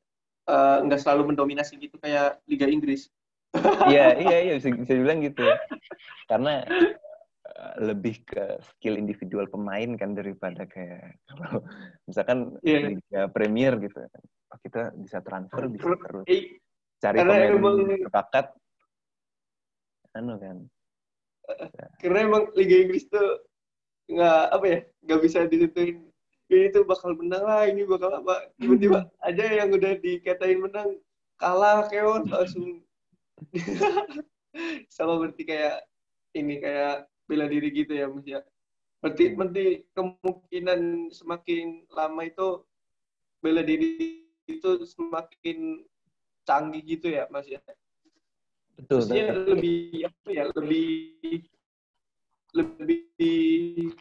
eh, 0.46 0.76
nggak 0.86 0.98
uh, 0.98 1.02
selalu 1.02 1.34
mendominasi 1.34 1.74
gitu 1.82 1.98
kayak 1.98 2.38
Liga 2.46 2.70
Inggris. 2.70 3.10
Iya 3.90 4.16
iya 4.16 4.38
iya 4.48 4.54
bisa, 4.56 4.72
bisa 4.72 4.94
bilang 4.96 5.20
gitu 5.20 5.44
karena 6.24 6.64
uh, 7.44 7.74
lebih 7.84 8.24
ke 8.24 8.56
skill 8.64 8.96
individual 8.96 9.44
pemain 9.44 9.92
kan 9.98 10.16
daripada 10.16 10.64
kayak 10.64 11.20
kalau 11.28 11.60
misalkan 12.08 12.56
yeah. 12.64 12.88
Liga 12.88 13.28
Premier 13.28 13.76
gitu 13.82 14.06
kan 14.06 14.22
oh, 14.54 14.58
kita 14.64 14.82
bisa 14.96 15.20
transfer 15.20 15.68
bisa 15.68 15.84
terus 16.00 16.24
cari 17.02 17.16
karena 17.20 17.28
pemain 17.28 17.52
emang, 17.52 17.76
berbakat 18.08 18.46
anu 20.16 20.34
kan. 20.40 20.56
Ya. 21.52 21.86
karena 22.00 22.18
emang 22.24 22.42
Liga 22.56 22.76
Inggris 22.88 23.04
tuh 23.12 23.44
nggak 24.08 24.42
apa 24.48 24.64
ya 24.64 24.78
nggak 25.04 25.20
bisa 25.20 25.38
ditentuin 25.44 26.11
ini 26.54 26.68
tuh 26.72 26.84
bakal 26.84 27.16
menang 27.16 27.44
lah 27.44 27.64
ini 27.66 27.82
bakal 27.88 28.12
apa? 28.12 28.52
Tiba-tiba 28.60 29.08
aja 29.26 29.44
yang 29.44 29.72
udah 29.72 29.92
dikatain 29.98 30.60
menang 30.60 31.00
kalah 31.40 31.88
keon 31.88 32.28
langsung. 32.28 32.84
Sama 34.94 35.16
berarti 35.16 35.42
kayak 35.48 35.88
ini 36.36 36.60
kayak 36.60 37.08
bela 37.24 37.48
diri 37.48 37.72
gitu 37.72 37.92
ya 37.96 38.06
mas 38.06 38.26
ya? 38.28 38.40
Berarti 39.00 39.34
berarti 39.34 39.64
kemungkinan 39.96 41.10
semakin 41.10 41.88
lama 41.90 42.22
itu 42.28 42.48
bela 43.40 43.64
diri 43.64 44.22
itu 44.46 44.70
semakin 44.84 45.82
canggih 46.44 46.82
gitu 46.84 47.10
ya 47.10 47.26
mas 47.32 47.48
ya? 47.48 47.60
Betul. 48.76 49.08
lebih 49.52 50.08
apa 50.08 50.28
ya 50.32 50.44
lebih 50.52 50.88
lebih 52.52 53.96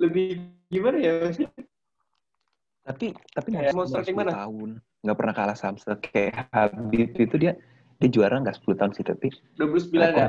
lebih 0.00 0.40
gimana 0.72 0.96
ya 0.98 1.14
tapi 2.82 3.14
tapi 3.36 3.48
strategi 3.86 4.16
mana 4.16 4.46
tahun 4.46 4.70
nggak 5.02 5.16
pernah 5.18 5.34
kalah 5.34 5.56
sama 5.58 5.78
kayak 5.98 6.50
Habib 6.50 7.14
itu 7.14 7.36
dia 7.38 7.52
dia 8.02 8.08
juara 8.10 8.42
nggak 8.42 8.58
10 8.66 8.78
tahun 8.78 8.92
sih 8.98 9.04
tapi 9.06 9.28
29 9.58 9.94
ya? 9.94 10.26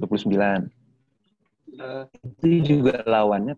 29 0.00 0.68
uh. 1.80 2.04
itu 2.42 2.46
juga 2.64 3.00
lawannya 3.08 3.56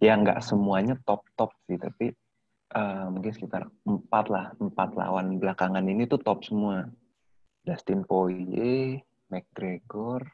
ya 0.00 0.16
nggak 0.16 0.42
semuanya 0.42 0.98
top 1.06 1.22
top 1.36 1.54
sih 1.68 1.78
tapi 1.78 2.10
uh, 2.74 3.06
mungkin 3.10 3.32
sekitar 3.34 3.66
empat 3.86 4.26
lah 4.30 4.46
empat 4.58 4.94
lawan 4.94 5.38
belakangan 5.38 5.84
ini 5.86 6.06
tuh 6.06 6.20
top 6.22 6.42
semua. 6.46 6.86
Dustin 7.60 8.08
Poirier 8.08 9.04
McGregor 9.28 10.24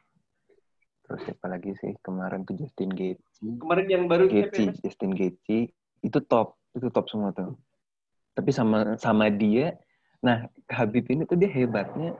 terus 1.07 1.21
siapa 1.23 1.47
lagi 1.47 1.71
sih? 1.79 1.95
Kemarin 2.03 2.43
tuh 2.43 2.59
Justin 2.59 2.91
Gaethje. 2.91 3.47
Kemarin 3.63 3.87
yang 3.87 4.03
baru 4.11 4.27
Gaethje 4.27 4.75
Justin 4.83 5.15
Gaethje. 5.15 5.71
Itu 6.03 6.19
top 6.27 6.59
itu 6.75 6.91
top 6.91 7.07
semua 7.07 7.31
tuh. 7.31 7.55
Tapi 8.35 8.51
sama 8.53 8.99
sama 8.99 9.31
dia 9.31 9.73
nah 10.17 10.49
Habib 10.67 11.07
ini 11.07 11.23
tuh 11.23 11.39
dia 11.39 11.49
hebatnya. 11.49 12.13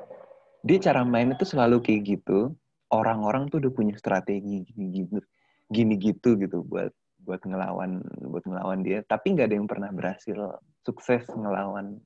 Dia 0.63 0.77
cara 0.79 1.03
main 1.03 1.35
itu 1.35 1.43
selalu 1.43 1.83
kayak 1.83 2.01
gitu. 2.17 2.55
Orang-orang 2.87 3.51
tuh 3.51 3.59
udah 3.59 3.71
punya 3.75 3.93
strategi 3.99 4.63
gini 4.63 5.03
gitu 5.03 5.19
gini 5.67 5.99
gitu 5.99 6.39
gitu 6.39 6.63
buat 6.63 6.95
buat 7.27 7.43
ngelawan 7.43 7.99
buat 8.31 8.43
ngelawan 8.47 8.81
dia. 8.87 9.03
Tapi 9.03 9.35
nggak 9.35 9.51
ada 9.51 9.55
yang 9.59 9.67
pernah 9.67 9.91
berhasil 9.91 10.57
sukses 10.87 11.27
ngelawan 11.35 11.99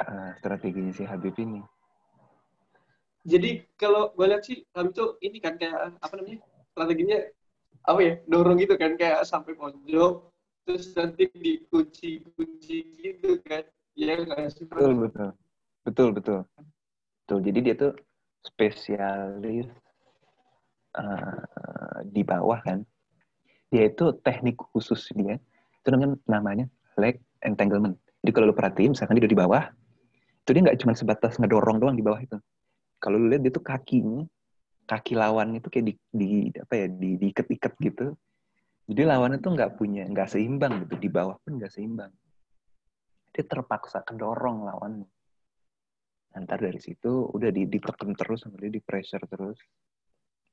uh, 0.00 0.30
strateginya 0.40 0.92
si 0.96 1.04
Habib 1.04 1.36
ini 1.36 1.60
jadi 3.22 3.62
kalau 3.78 4.10
gue 4.18 4.26
lihat 4.26 4.42
sih 4.42 4.66
Habib 4.74 4.98
tuh 4.98 5.14
ini 5.22 5.38
kan 5.38 5.54
kayak 5.54 5.94
apa 6.02 6.14
namanya 6.18 6.42
strateginya 6.74 7.18
apa 7.86 8.00
ya 8.02 8.14
dorong 8.26 8.58
gitu 8.58 8.74
kan 8.74 8.98
kayak 8.98 9.22
sampai 9.22 9.54
pojok 9.54 10.30
terus 10.66 10.90
nanti 10.94 11.30
dikunci-kunci 11.30 12.78
gitu 12.98 13.38
kan. 13.46 13.62
Ya 13.94 14.18
kan 14.26 14.50
betul 14.50 14.92
betul. 15.06 15.28
Betul 15.86 16.08
betul. 16.14 16.38
Betul 17.22 17.38
jadi 17.46 17.58
dia 17.62 17.74
tuh 17.78 17.92
spesialis 18.42 19.70
uh, 20.98 22.02
di 22.10 22.22
bawah 22.26 22.58
kan. 22.58 22.82
Dia 23.70 23.86
itu 23.86 24.18
teknik 24.26 24.58
khusus 24.74 25.14
dia 25.14 25.38
itu 25.82 25.88
namanya 25.94 26.18
namanya 26.26 26.66
leg 26.98 27.22
entanglement. 27.46 27.94
Jadi 28.22 28.30
kalau 28.34 28.50
lu 28.50 28.54
perhatiin 28.54 28.98
misalkan 28.98 29.14
dia 29.18 29.30
di 29.30 29.38
bawah 29.38 29.70
itu 30.42 30.50
dia 30.50 30.62
nggak 30.66 30.78
cuma 30.82 30.92
sebatas 30.98 31.38
ngedorong 31.38 31.78
doang 31.78 31.94
di 31.94 32.02
bawah 32.02 32.18
itu 32.18 32.34
kalau 33.02 33.18
lu 33.18 33.34
lihat 33.34 33.42
dia 33.42 33.50
tuh 33.50 33.66
kakinya 33.66 34.22
kaki 34.86 35.18
lawan 35.18 35.58
itu 35.58 35.66
kayak 35.66 35.86
di, 35.90 35.94
di 36.14 36.30
apa 36.54 36.74
ya 36.78 36.86
di 36.86 37.10
diikat-ikat 37.18 37.72
gitu. 37.82 38.06
Jadi 38.86 39.02
lawannya 39.02 39.38
tuh 39.42 39.58
nggak 39.58 39.74
punya 39.74 40.06
nggak 40.06 40.30
seimbang 40.30 40.86
gitu. 40.86 40.94
Di 41.02 41.10
bawah 41.10 41.34
pun 41.42 41.58
nggak 41.58 41.72
seimbang. 41.74 42.14
Dia 43.34 43.44
terpaksa 43.46 44.06
kedorong 44.06 44.68
lawannya. 44.70 45.10
Ntar 46.32 46.58
dari 46.62 46.80
situ 46.80 47.28
udah 47.28 47.50
ditekan 47.50 48.14
terus 48.14 48.46
sampai 48.46 48.68
dia 48.68 48.72
di 48.78 48.82
pressure 48.82 49.26
terus 49.28 49.58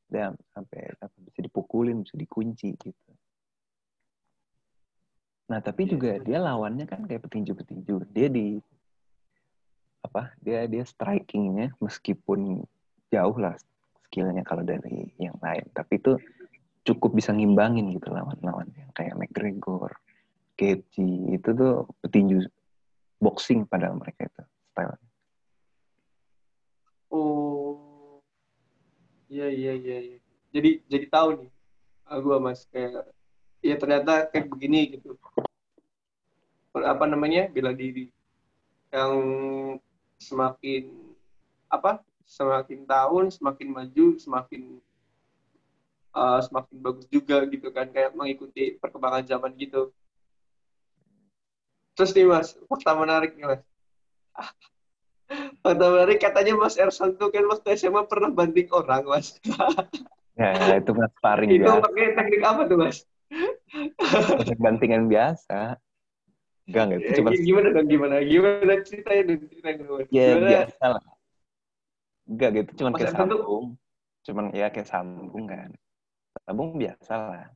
dan 0.09 0.33
sampai 0.51 0.89
apa, 0.97 1.13
bisa 1.21 1.39
dipukulin 1.45 2.01
bisa 2.01 2.17
dikunci 2.17 2.73
gitu. 2.73 3.11
Nah 5.49 5.61
tapi 5.61 5.85
iya, 5.85 5.91
juga 5.93 6.11
dia 6.21 6.39
lawannya 6.41 6.85
kan 6.89 7.05
kayak 7.05 7.29
petinju-petinju. 7.29 8.09
Dia 8.13 8.27
di 8.29 8.57
apa 10.09 10.33
dia 10.41 10.65
dia 10.65 10.81
strikingnya 10.81 11.77
meskipun 11.77 12.65
jauh 13.13 13.37
lah 13.37 13.53
skillnya 14.09 14.41
kalau 14.41 14.65
dari 14.65 15.13
yang 15.21 15.37
lain 15.37 15.69
tapi 15.69 16.01
itu 16.01 16.17
cukup 16.89 17.21
bisa 17.21 17.29
ngimbangin 17.29 17.93
gitu 17.93 18.09
lawan-lawan 18.09 18.65
yang 18.73 18.89
kayak 18.97 19.13
McGregor, 19.13 19.93
Gaethje 20.57 21.37
itu 21.37 21.49
tuh 21.53 21.85
petinju 22.01 22.49
boxing 23.21 23.69
pada 23.69 23.93
mereka 23.93 24.25
itu 24.25 24.43
style. 24.73 24.97
Oh, 27.13 28.21
Iya 29.29 29.47
iya 29.53 29.73
iya. 29.77 29.97
iya. 30.01 30.17
Jadi 30.49 30.69
jadi 30.89 31.05
tahu 31.05 31.45
nih, 31.45 31.51
gue 32.09 32.37
mas 32.41 32.65
kayak 32.73 33.05
ya 33.61 33.75
ternyata 33.77 34.25
kayak 34.33 34.49
begini 34.49 34.97
gitu. 34.97 35.13
Apa 36.73 37.05
namanya 37.05 37.45
bela 37.53 37.69
diri 37.69 38.09
yang 38.89 39.13
semakin 40.19 40.93
apa 41.71 42.03
semakin 42.27 42.85
tahun 42.85 43.25
semakin 43.33 43.67
maju 43.73 44.05
semakin 44.21 44.77
uh, 46.13 46.39
semakin 46.45 46.77
bagus 46.77 47.05
juga 47.09 47.41
gitu 47.49 47.73
kan 47.73 47.89
kayak 47.89 48.13
mengikuti 48.13 48.77
perkembangan 48.77 49.25
zaman 49.25 49.55
gitu. 49.57 49.89
Terus 51.97 52.15
nih 52.15 52.27
mas, 52.27 52.55
pertama 52.67 53.03
menarik 53.03 53.35
nih 53.35 53.45
mas. 53.47 53.63
Fakta 55.61 55.85
menarik 55.93 56.17
katanya 56.17 56.57
Mas 56.57 56.75
Ersan 56.79 57.13
tuh 57.13 57.29
kan 57.29 57.45
waktu 57.45 57.77
SMA 57.77 58.01
pernah 58.09 58.33
banding 58.33 58.65
orang, 58.73 59.05
Mas. 59.05 59.37
ya, 60.39 60.81
itu 60.81 60.91
Mas 60.97 61.13
Paring 61.21 61.61
Itu 61.61 61.69
pakai 61.69 62.17
teknik 62.17 62.41
apa 62.41 62.61
tuh, 62.65 62.77
Mas? 62.81 63.05
Bantingan 64.57 65.05
biasa. 65.05 65.77
Enggak, 66.69 66.83
enggak. 66.85 66.99
Itu 67.01 67.11
cuma... 67.17 67.29
Gimana 67.33 67.67
dong, 67.73 67.87
gimana? 67.89 68.15
Gimana 68.21 68.73
ceritanya 68.85 69.23
dong, 69.25 69.39
Mas. 69.89 70.07
Ya, 70.13 70.25
gimana? 70.29 70.49
biasa 70.49 70.83
lah. 70.85 71.05
Enggak 72.29 72.49
gitu, 72.53 72.71
cuma 72.77 72.89
kayak 72.93 73.13
sambung. 73.17 73.41
Tuh... 73.41 73.65
Cuman 74.29 74.45
ya 74.53 74.67
kayak 74.69 74.89
sambung 74.89 75.45
kan. 75.49 75.69
Sambung 76.45 76.69
biasa 76.77 77.13
lah. 77.17 77.47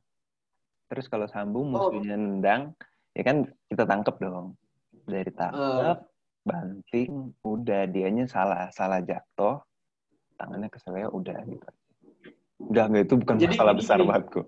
Terus 0.90 1.06
kalau 1.06 1.26
sambung 1.30 1.70
oh. 1.70 1.88
musuhnya 1.88 2.18
oh. 2.18 2.20
nendang, 2.20 2.62
ya 3.14 3.22
kan 3.22 3.36
kita 3.70 3.86
tangkep 3.86 4.16
dong. 4.18 4.58
Dari 5.06 5.30
tangkep, 5.30 5.98
uh 5.98 5.98
banting 6.44 7.32
udah 7.40 7.88
dianya 7.88 8.28
salah 8.28 8.68
salah 8.68 9.00
jatuh 9.00 9.64
tangannya 10.36 10.68
keselnya 10.68 11.08
udah 11.08 11.40
gitu 11.48 11.68
udah 12.68 12.84
nggak 12.92 13.04
itu 13.08 13.14
bukan 13.16 13.36
jadi, 13.40 13.56
masalah 13.56 13.74
besar 13.74 13.98
banget 14.04 14.24
kok 14.36 14.46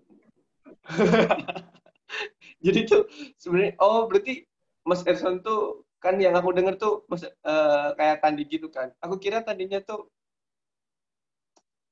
jadi 2.60 2.80
tuh 2.84 3.02
sebenarnya 3.40 3.72
oh 3.80 4.04
berarti 4.06 4.44
Mas 4.86 5.02
Erson 5.02 5.42
tuh 5.42 5.82
kan 5.98 6.14
yang 6.22 6.38
aku 6.38 6.54
dengar 6.54 6.78
tuh 6.78 7.02
mas, 7.10 7.26
uh, 7.26 7.90
kayak 7.98 8.22
tandi 8.22 8.46
gitu 8.46 8.70
kan. 8.70 8.94
Aku 9.02 9.18
kira 9.18 9.42
tandinya 9.42 9.82
tuh 9.82 10.06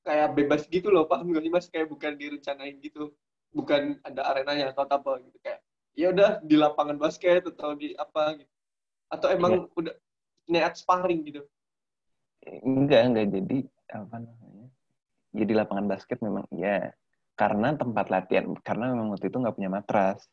kayak 0.06 0.38
bebas 0.38 0.70
gitu 0.70 0.94
loh 0.94 1.10
paham 1.10 1.34
gak 1.34 1.42
sih 1.42 1.50
mas? 1.50 1.66
Kayak 1.66 1.90
bukan 1.90 2.14
direncanain 2.14 2.78
gitu. 2.78 3.10
Bukan 3.50 3.98
ada 4.06 4.30
arenanya 4.30 4.70
atau 4.70 4.86
apa 4.86 5.18
gitu 5.26 5.38
kayak 5.42 5.58
ya 5.98 6.14
udah 6.14 6.38
di 6.46 6.54
lapangan 6.54 6.94
basket 6.94 7.42
atau 7.50 7.74
di 7.74 7.98
apa 7.98 8.38
gitu. 8.38 8.52
Atau 9.10 9.28
emang 9.34 9.66
ya. 9.66 9.74
udah 9.74 9.94
niat 10.46 10.78
sparring 10.78 11.26
gitu? 11.26 11.42
Enggak 12.62 13.10
enggak. 13.10 13.26
Jadi 13.34 13.58
apa 13.90 14.16
namanya 14.22 14.66
jadi 15.34 15.52
lapangan 15.66 15.86
basket 15.90 16.22
memang 16.22 16.46
iya. 16.54 16.94
Karena 17.34 17.74
tempat 17.74 18.06
latihan 18.14 18.54
karena 18.62 18.94
memang 18.94 19.10
waktu 19.10 19.26
itu 19.26 19.42
nggak 19.42 19.58
punya 19.58 19.66
matras 19.66 20.30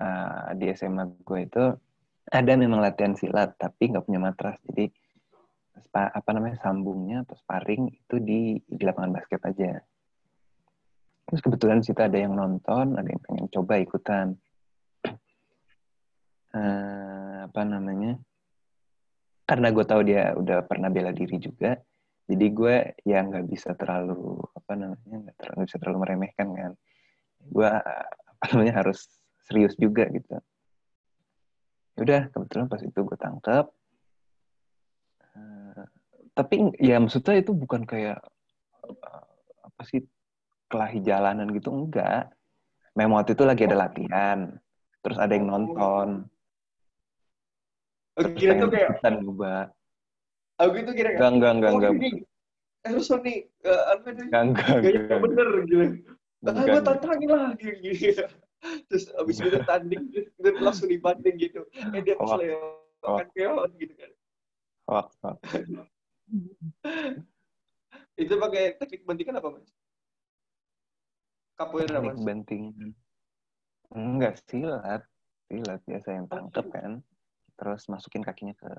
uh, 0.00 0.54
di 0.56 0.70
SMA 0.72 1.04
gue 1.24 1.40
itu 1.44 1.64
ada 2.32 2.52
memang 2.56 2.80
latihan 2.80 3.12
silat 3.18 3.58
tapi 3.58 3.92
nggak 3.92 4.06
punya 4.06 4.20
matras. 4.22 4.56
Jadi 4.64 4.88
apa 5.92 6.30
namanya 6.32 6.56
sambungnya 6.62 7.26
atau 7.26 7.36
sparring 7.36 7.92
itu 7.92 8.16
di 8.22 8.56
di 8.64 8.82
lapangan 8.84 9.12
basket 9.12 9.40
aja. 9.44 9.82
Terus 11.28 11.40
kebetulan 11.44 11.84
situ 11.84 12.00
ada 12.00 12.16
yang 12.16 12.32
nonton 12.32 12.96
ada 12.96 13.08
yang 13.08 13.22
pengen 13.24 13.46
coba 13.52 13.74
ikutan. 13.80 14.26
Uh, 16.52 17.44
apa 17.48 17.64
namanya 17.64 18.16
karena 19.44 19.68
gue 19.74 19.84
tahu 19.84 20.00
dia 20.06 20.32
udah 20.36 20.64
pernah 20.64 20.88
bela 20.88 21.12
diri 21.12 21.36
juga 21.36 21.76
jadi 22.30 22.46
gue 22.48 22.76
ya 23.02 23.18
nggak 23.26 23.44
bisa 23.50 23.74
terlalu 23.74 24.38
apa 24.54 24.72
namanya 24.78 25.16
nggak 25.28 25.36
terlalu 25.36 25.60
bisa 25.66 25.78
terlalu 25.82 25.98
meremehkan 26.06 26.48
kan. 26.54 26.72
Gue 27.42 27.68
apa 27.68 28.44
namanya 28.54 28.74
harus 28.80 29.04
serius 29.46 29.74
juga 29.76 30.06
gitu 30.10 30.38
ya 31.96 32.00
udah 32.02 32.22
kebetulan 32.32 32.66
pas 32.72 32.80
itu 32.80 33.00
gue 33.04 33.18
tangkap 33.20 33.66
uh, 35.36 35.84
tapi 36.32 36.72
ya 36.80 36.96
maksudnya 36.96 37.36
itu 37.36 37.52
bukan 37.52 37.84
kayak 37.84 38.18
uh, 38.86 39.24
apa 39.68 39.82
sih 39.84 40.00
kelahi 40.72 41.04
jalanan 41.04 41.52
gitu 41.52 41.68
enggak 41.68 42.32
memang 42.96 43.20
waktu 43.20 43.36
itu 43.36 43.44
lagi 43.44 43.68
ada 43.68 43.88
latihan 43.88 44.38
terus 45.04 45.20
ada 45.20 45.32
yang 45.36 45.48
nonton 45.52 46.26
Aku 48.12 48.28
kira 48.36 48.60
tuh 48.60 48.68
kayak 48.68 49.00
ubah. 49.24 49.72
Aku 50.60 50.84
itu 50.84 50.92
kira 50.92 51.16
kayak 51.16 51.32
enggak 51.32 51.52
enggak 51.56 51.70
enggak. 51.72 51.90
Oh, 51.96 52.12
harus 52.84 53.08
nih 53.24 53.38
apa 53.64 54.08
nih? 54.12 54.26
Enggak 54.28 54.42
enggak. 54.44 54.76
Enggak 54.84 55.18
bener 55.24 55.48
gitu. 55.64 55.84
Ah, 56.42 56.64
gue 56.66 56.82
tantangin 56.84 57.28
lah 57.32 57.50
gitu. 57.56 58.24
Terus 58.86 59.10
abis 59.18 59.36
itu 59.42 59.58
tanding, 59.66 60.02
terus 60.12 60.58
langsung 60.62 60.86
dibanding 60.86 61.34
gitu. 61.38 61.66
Eh 61.74 62.00
dia 62.02 62.14
kesel 62.14 62.40
ya, 62.46 62.58
makan 63.02 63.28
keon 63.34 63.70
gitu 63.78 63.94
kan. 63.98 64.10
Wah, 64.86 65.06
wah. 65.22 65.36
itu 68.22 68.34
pakai 68.38 68.78
teknik 68.78 69.02
bantingan 69.02 69.42
apa 69.42 69.48
mas? 69.58 69.70
Capoeira 71.58 71.98
mas? 71.98 72.14
Teknik 72.14 72.26
bantingan. 72.26 72.90
Enggak 73.92 74.40
silat, 74.46 75.02
silat 75.50 75.80
biasa 75.84 76.08
yang 76.16 76.26
tangkap 76.30 76.66
kan 76.70 77.02
terus 77.62 77.86
masukin 77.86 78.26
kakinya 78.26 78.58
ke 78.58 78.70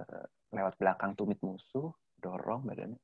lewat 0.51 0.75
belakang 0.75 1.15
tumit 1.15 1.39
musuh 1.39 1.93
dorong 2.19 2.67
badannya 2.67 2.99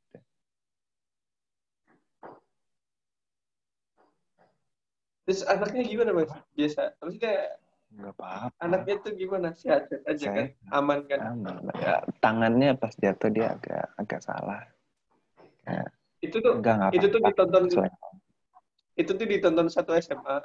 Terus 5.29 5.45
anaknya 5.45 5.85
gimana 5.85 6.09
mas? 6.17 6.33
Biasa. 6.57 6.97
Maksudnya 7.05 7.53
nggak 7.93 8.13
apa-apa. 8.17 8.57
Anaknya 8.65 8.95
tuh 9.05 9.13
gimana? 9.13 9.53
Sehat-sehat 9.53 10.01
aja 10.09 10.25
kan? 10.25 10.47
Aman 10.73 11.05
kan? 11.05 11.19
Aman. 11.21 11.69
Ya, 11.77 12.01
tangannya 12.17 12.73
pas 12.73 12.97
jatuh 12.97 13.29
dia 13.29 13.53
agak 13.53 13.93
agak 13.93 14.25
salah. 14.25 14.65
Ya. 15.69 15.85
Itu 16.25 16.41
tuh 16.41 16.57
enggak, 16.57 16.81
enggak 16.81 16.91
itu 16.97 17.07
tuh 17.13 17.21
ditonton 17.21 17.63
Selain. 17.69 17.93
itu 18.97 19.11
tuh 19.13 19.27
ditonton 19.29 19.67
satu 19.69 19.93
SMA 20.01 20.41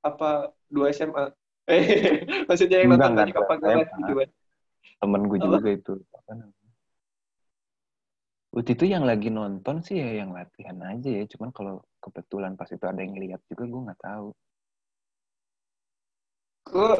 apa 0.00 0.56
dua 0.72 0.96
SMA? 0.96 1.36
Eh, 1.68 1.84
maksudnya 2.48 2.80
yang 2.80 2.96
nonton 2.96 3.12
tadi 3.12 3.36
kapan? 3.36 3.56
Temen 5.04 5.20
gue 5.28 5.38
juga 5.44 5.68
itu. 5.68 6.00
Waktu 8.56 8.72
itu 8.72 8.88
yang 8.88 9.04
lagi 9.04 9.28
nonton 9.28 9.84
sih 9.84 10.00
ya 10.00 10.24
yang 10.24 10.32
latihan 10.32 10.80
aja 10.80 11.12
ya. 11.12 11.28
Cuman 11.28 11.52
kalau 11.52 11.84
kebetulan 12.00 12.56
pas 12.56 12.72
itu 12.72 12.80
ada 12.88 12.96
yang 13.04 13.12
lihat 13.20 13.44
juga 13.52 13.68
gue 13.68 13.84
nggak 13.84 14.00
tahu. 14.00 14.28
Kok 16.72 16.98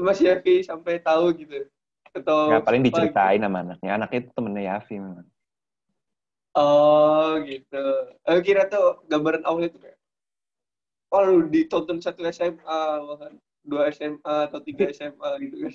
Mas 0.00 0.24
Yafi 0.24 0.64
sampai 0.64 1.04
tahu 1.04 1.36
gitu? 1.36 1.68
Atau 2.16 2.56
ya, 2.56 2.64
paling 2.64 2.80
diceritain 2.80 3.36
gitu? 3.36 3.44
sama 3.44 3.58
anaknya. 3.60 3.90
Anaknya 4.00 4.18
itu 4.24 4.30
temennya 4.32 4.62
Yafi 4.72 4.94
memang. 4.96 5.28
Oh 6.56 7.36
gitu. 7.44 7.86
Aku 8.24 8.40
kira 8.40 8.72
tuh 8.72 9.04
gambaran 9.04 9.44
awal 9.44 9.68
itu 9.68 9.76
kayak, 9.76 10.00
oh 11.12 11.44
ditonton 11.44 12.00
satu 12.00 12.24
SMA, 12.32 12.82
bahkan 13.04 13.36
dua 13.68 13.92
SMA 13.92 14.48
atau 14.48 14.64
tiga 14.64 14.88
SMA 14.96 15.28
gitu 15.44 15.56
kan. 15.60 15.74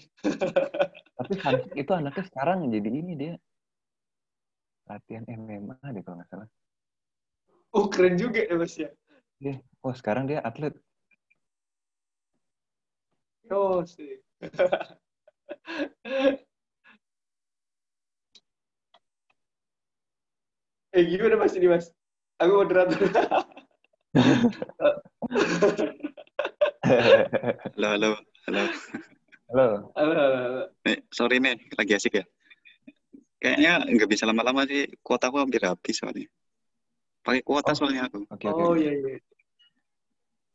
Tapi 1.13 1.33
itu 1.77 1.91
anaknya 1.93 2.25
sekarang 2.25 2.73
jadi 2.73 2.89
ini 2.89 3.13
dia 3.13 3.33
latihan 4.87 5.23
MMA 5.27 5.75
deh 5.95 6.03
kalau 6.03 6.17
nggak 6.19 6.29
salah. 6.29 6.47
Oh 7.73 7.89
keren 7.89 8.17
juga 8.19 8.43
ya 8.43 8.55
mas 8.59 8.77
ya. 8.77 8.89
Iya. 9.41 9.59
Oh 9.81 9.93
sekarang 9.95 10.27
dia 10.29 10.39
atlet. 10.43 10.75
Oh 13.51 13.83
sih. 13.87 14.19
Eh 20.93 21.09
gimana 21.09 21.41
mas 21.41 21.57
ini 21.57 21.65
mas? 21.65 21.89
Aku 22.37 22.53
moderator. 22.53 23.01
halo, 27.73 27.87
halo, 27.97 28.09
halo. 28.45 28.63
Halo. 29.49 29.65
Halo, 29.97 30.13
halo, 30.13 30.69
Nih, 30.85 31.01
sorry 31.09 31.41
nih, 31.41 31.57
lagi 31.77 31.93
asik 31.97 32.21
ya. 32.21 32.25
Kayaknya 33.43 33.83
nggak 33.91 34.07
bisa 34.07 34.23
lama-lama 34.23 34.63
sih, 34.63 34.87
kuota 35.03 35.27
aku 35.27 35.43
hampir 35.43 35.59
habis 35.67 35.99
soalnya. 35.99 36.31
Pakai 37.27 37.43
kuota 37.43 37.71
oh. 37.71 37.75
soalnya 37.75 38.07
aku. 38.07 38.23
Okay, 38.31 38.47
okay. 38.47 38.63
Oh 38.63 38.75
iya 38.79 38.91
iya. 38.95 39.19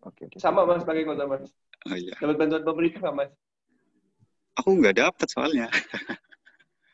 Oke, 0.09 0.25
okay, 0.25 0.25
okay. 0.33 0.39
Sama 0.41 0.65
mas 0.65 0.89
pakai 0.89 1.05
kuota 1.05 1.29
mas. 1.29 1.53
Oh 1.85 1.93
iya. 1.93 2.17
Dapat 2.17 2.37
bantuan 2.41 2.65
pemerintah 2.65 3.01
nggak 3.05 3.17
mas? 3.21 3.31
Aku 4.57 4.73
nggak 4.81 4.97
dapat 4.97 5.29
soalnya. 5.29 5.69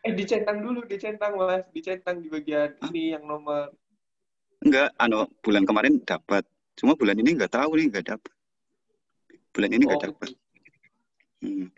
Eh 0.05 0.12
dicentang 0.12 0.61
dulu, 0.61 0.84
dicentang 0.84 1.32
mas, 1.40 1.64
dicentang 1.72 2.20
di 2.20 2.28
bagian 2.28 2.76
Hah? 2.76 2.92
ini 2.92 3.16
yang 3.16 3.24
nomor. 3.24 3.72
Enggak, 4.61 4.92
anu 5.01 5.24
bulan 5.40 5.64
kemarin 5.64 5.97
dapat. 6.05 6.45
Cuma 6.76 6.92
bulan 6.92 7.16
ini 7.16 7.32
nggak 7.32 7.49
tahu 7.49 7.80
nih 7.80 7.88
nggak 7.88 8.12
dapat. 8.12 8.32
Bulan 9.57 9.70
ini 9.72 9.82
nggak 9.88 9.97
oh. 9.97 10.05
dapat. 10.05 10.30
Hmm. 11.40 11.72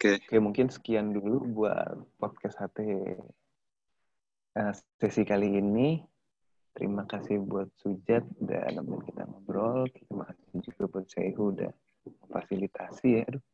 Oke. 0.00 0.16
Okay. 0.16 0.32
Oke, 0.32 0.40
mungkin 0.40 0.72
sekian 0.72 1.12
dulu 1.12 1.44
buat 1.60 2.08
podcast 2.16 2.56
HT 2.56 2.88
uh, 4.56 4.72
sesi 4.96 5.28
kali 5.28 5.60
ini. 5.60 6.00
Terima 6.72 7.04
kasih 7.04 7.36
buat 7.44 7.68
Sujat 7.76 8.24
dan 8.40 8.80
nemenin 8.80 9.04
kita 9.04 9.28
ngobrol. 9.28 9.84
Terima 9.92 10.24
kasih 10.24 10.64
juga 10.64 10.88
buat 10.88 11.04
Sehu 11.04 11.52
udah 11.52 11.68
fasilitasi 12.32 13.08
ya. 13.12 13.28
Aduh, 13.28 13.44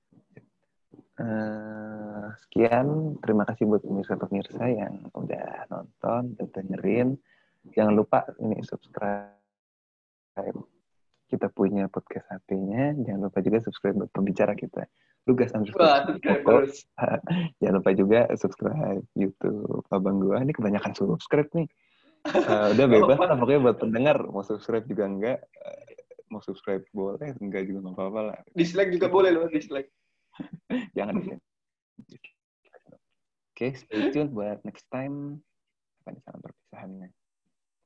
Uh, 1.17 2.29
sekian, 2.45 3.17
terima 3.25 3.49
kasih 3.49 3.65
buat 3.65 3.81
pemirsa-pemirsa 3.81 4.69
yang 4.69 5.09
udah 5.17 5.65
nonton 5.73 6.37
dan 6.37 6.49
dengerin. 6.53 7.17
Jangan 7.73 7.97
lupa 7.97 8.29
ini 8.37 8.61
subscribe. 8.61 9.33
Kita 11.27 11.51
punya 11.51 11.91
podcast 11.91 12.27
HP-nya. 12.31 12.95
Jangan 13.03 13.31
lupa 13.31 13.39
juga 13.43 13.59
subscribe 13.63 13.97
buat 14.05 14.11
pembicara 14.15 14.55
kita. 14.55 14.87
Lugas 15.27 15.51
subscribe. 15.51 16.15
Jangan 17.61 17.75
lupa 17.83 17.91
juga 17.95 18.21
subscribe 18.39 19.03
YouTube 19.19 19.83
Abang 19.91 20.23
gua. 20.23 20.43
Ini 20.43 20.55
kebanyakan 20.55 20.95
subscribe 20.95 21.51
nih. 21.55 21.69
Uh, 22.27 22.71
udah 22.75 22.87
bebas 22.91 23.19
lah 23.23 23.39
pokoknya 23.39 23.61
buat 23.63 23.79
pendengar 23.79 24.19
mau 24.35 24.43
subscribe 24.43 24.83
juga 24.91 25.07
enggak 25.07 25.39
uh, 25.63 25.87
mau 26.27 26.43
subscribe 26.43 26.83
boleh 26.91 27.31
enggak 27.39 27.71
juga 27.71 27.87
nggak 27.87 27.95
apa-apa 27.95 28.21
lah 28.35 28.39
dislike 28.51 28.91
juga 28.91 29.07
boleh 29.07 29.31
loh 29.31 29.47
dislike 29.47 29.95
Jangan 30.97 31.15
di 31.23 31.33
Oke, 33.57 33.73
okay, 33.73 33.73
stay 33.73 34.13
tune 34.13 34.29
buat 34.37 34.61
next 34.69 34.85
time. 34.93 35.41
Apa 36.05 36.13
nih 36.13 36.21
salam 36.29 36.41
perpisahannya? 36.45 37.09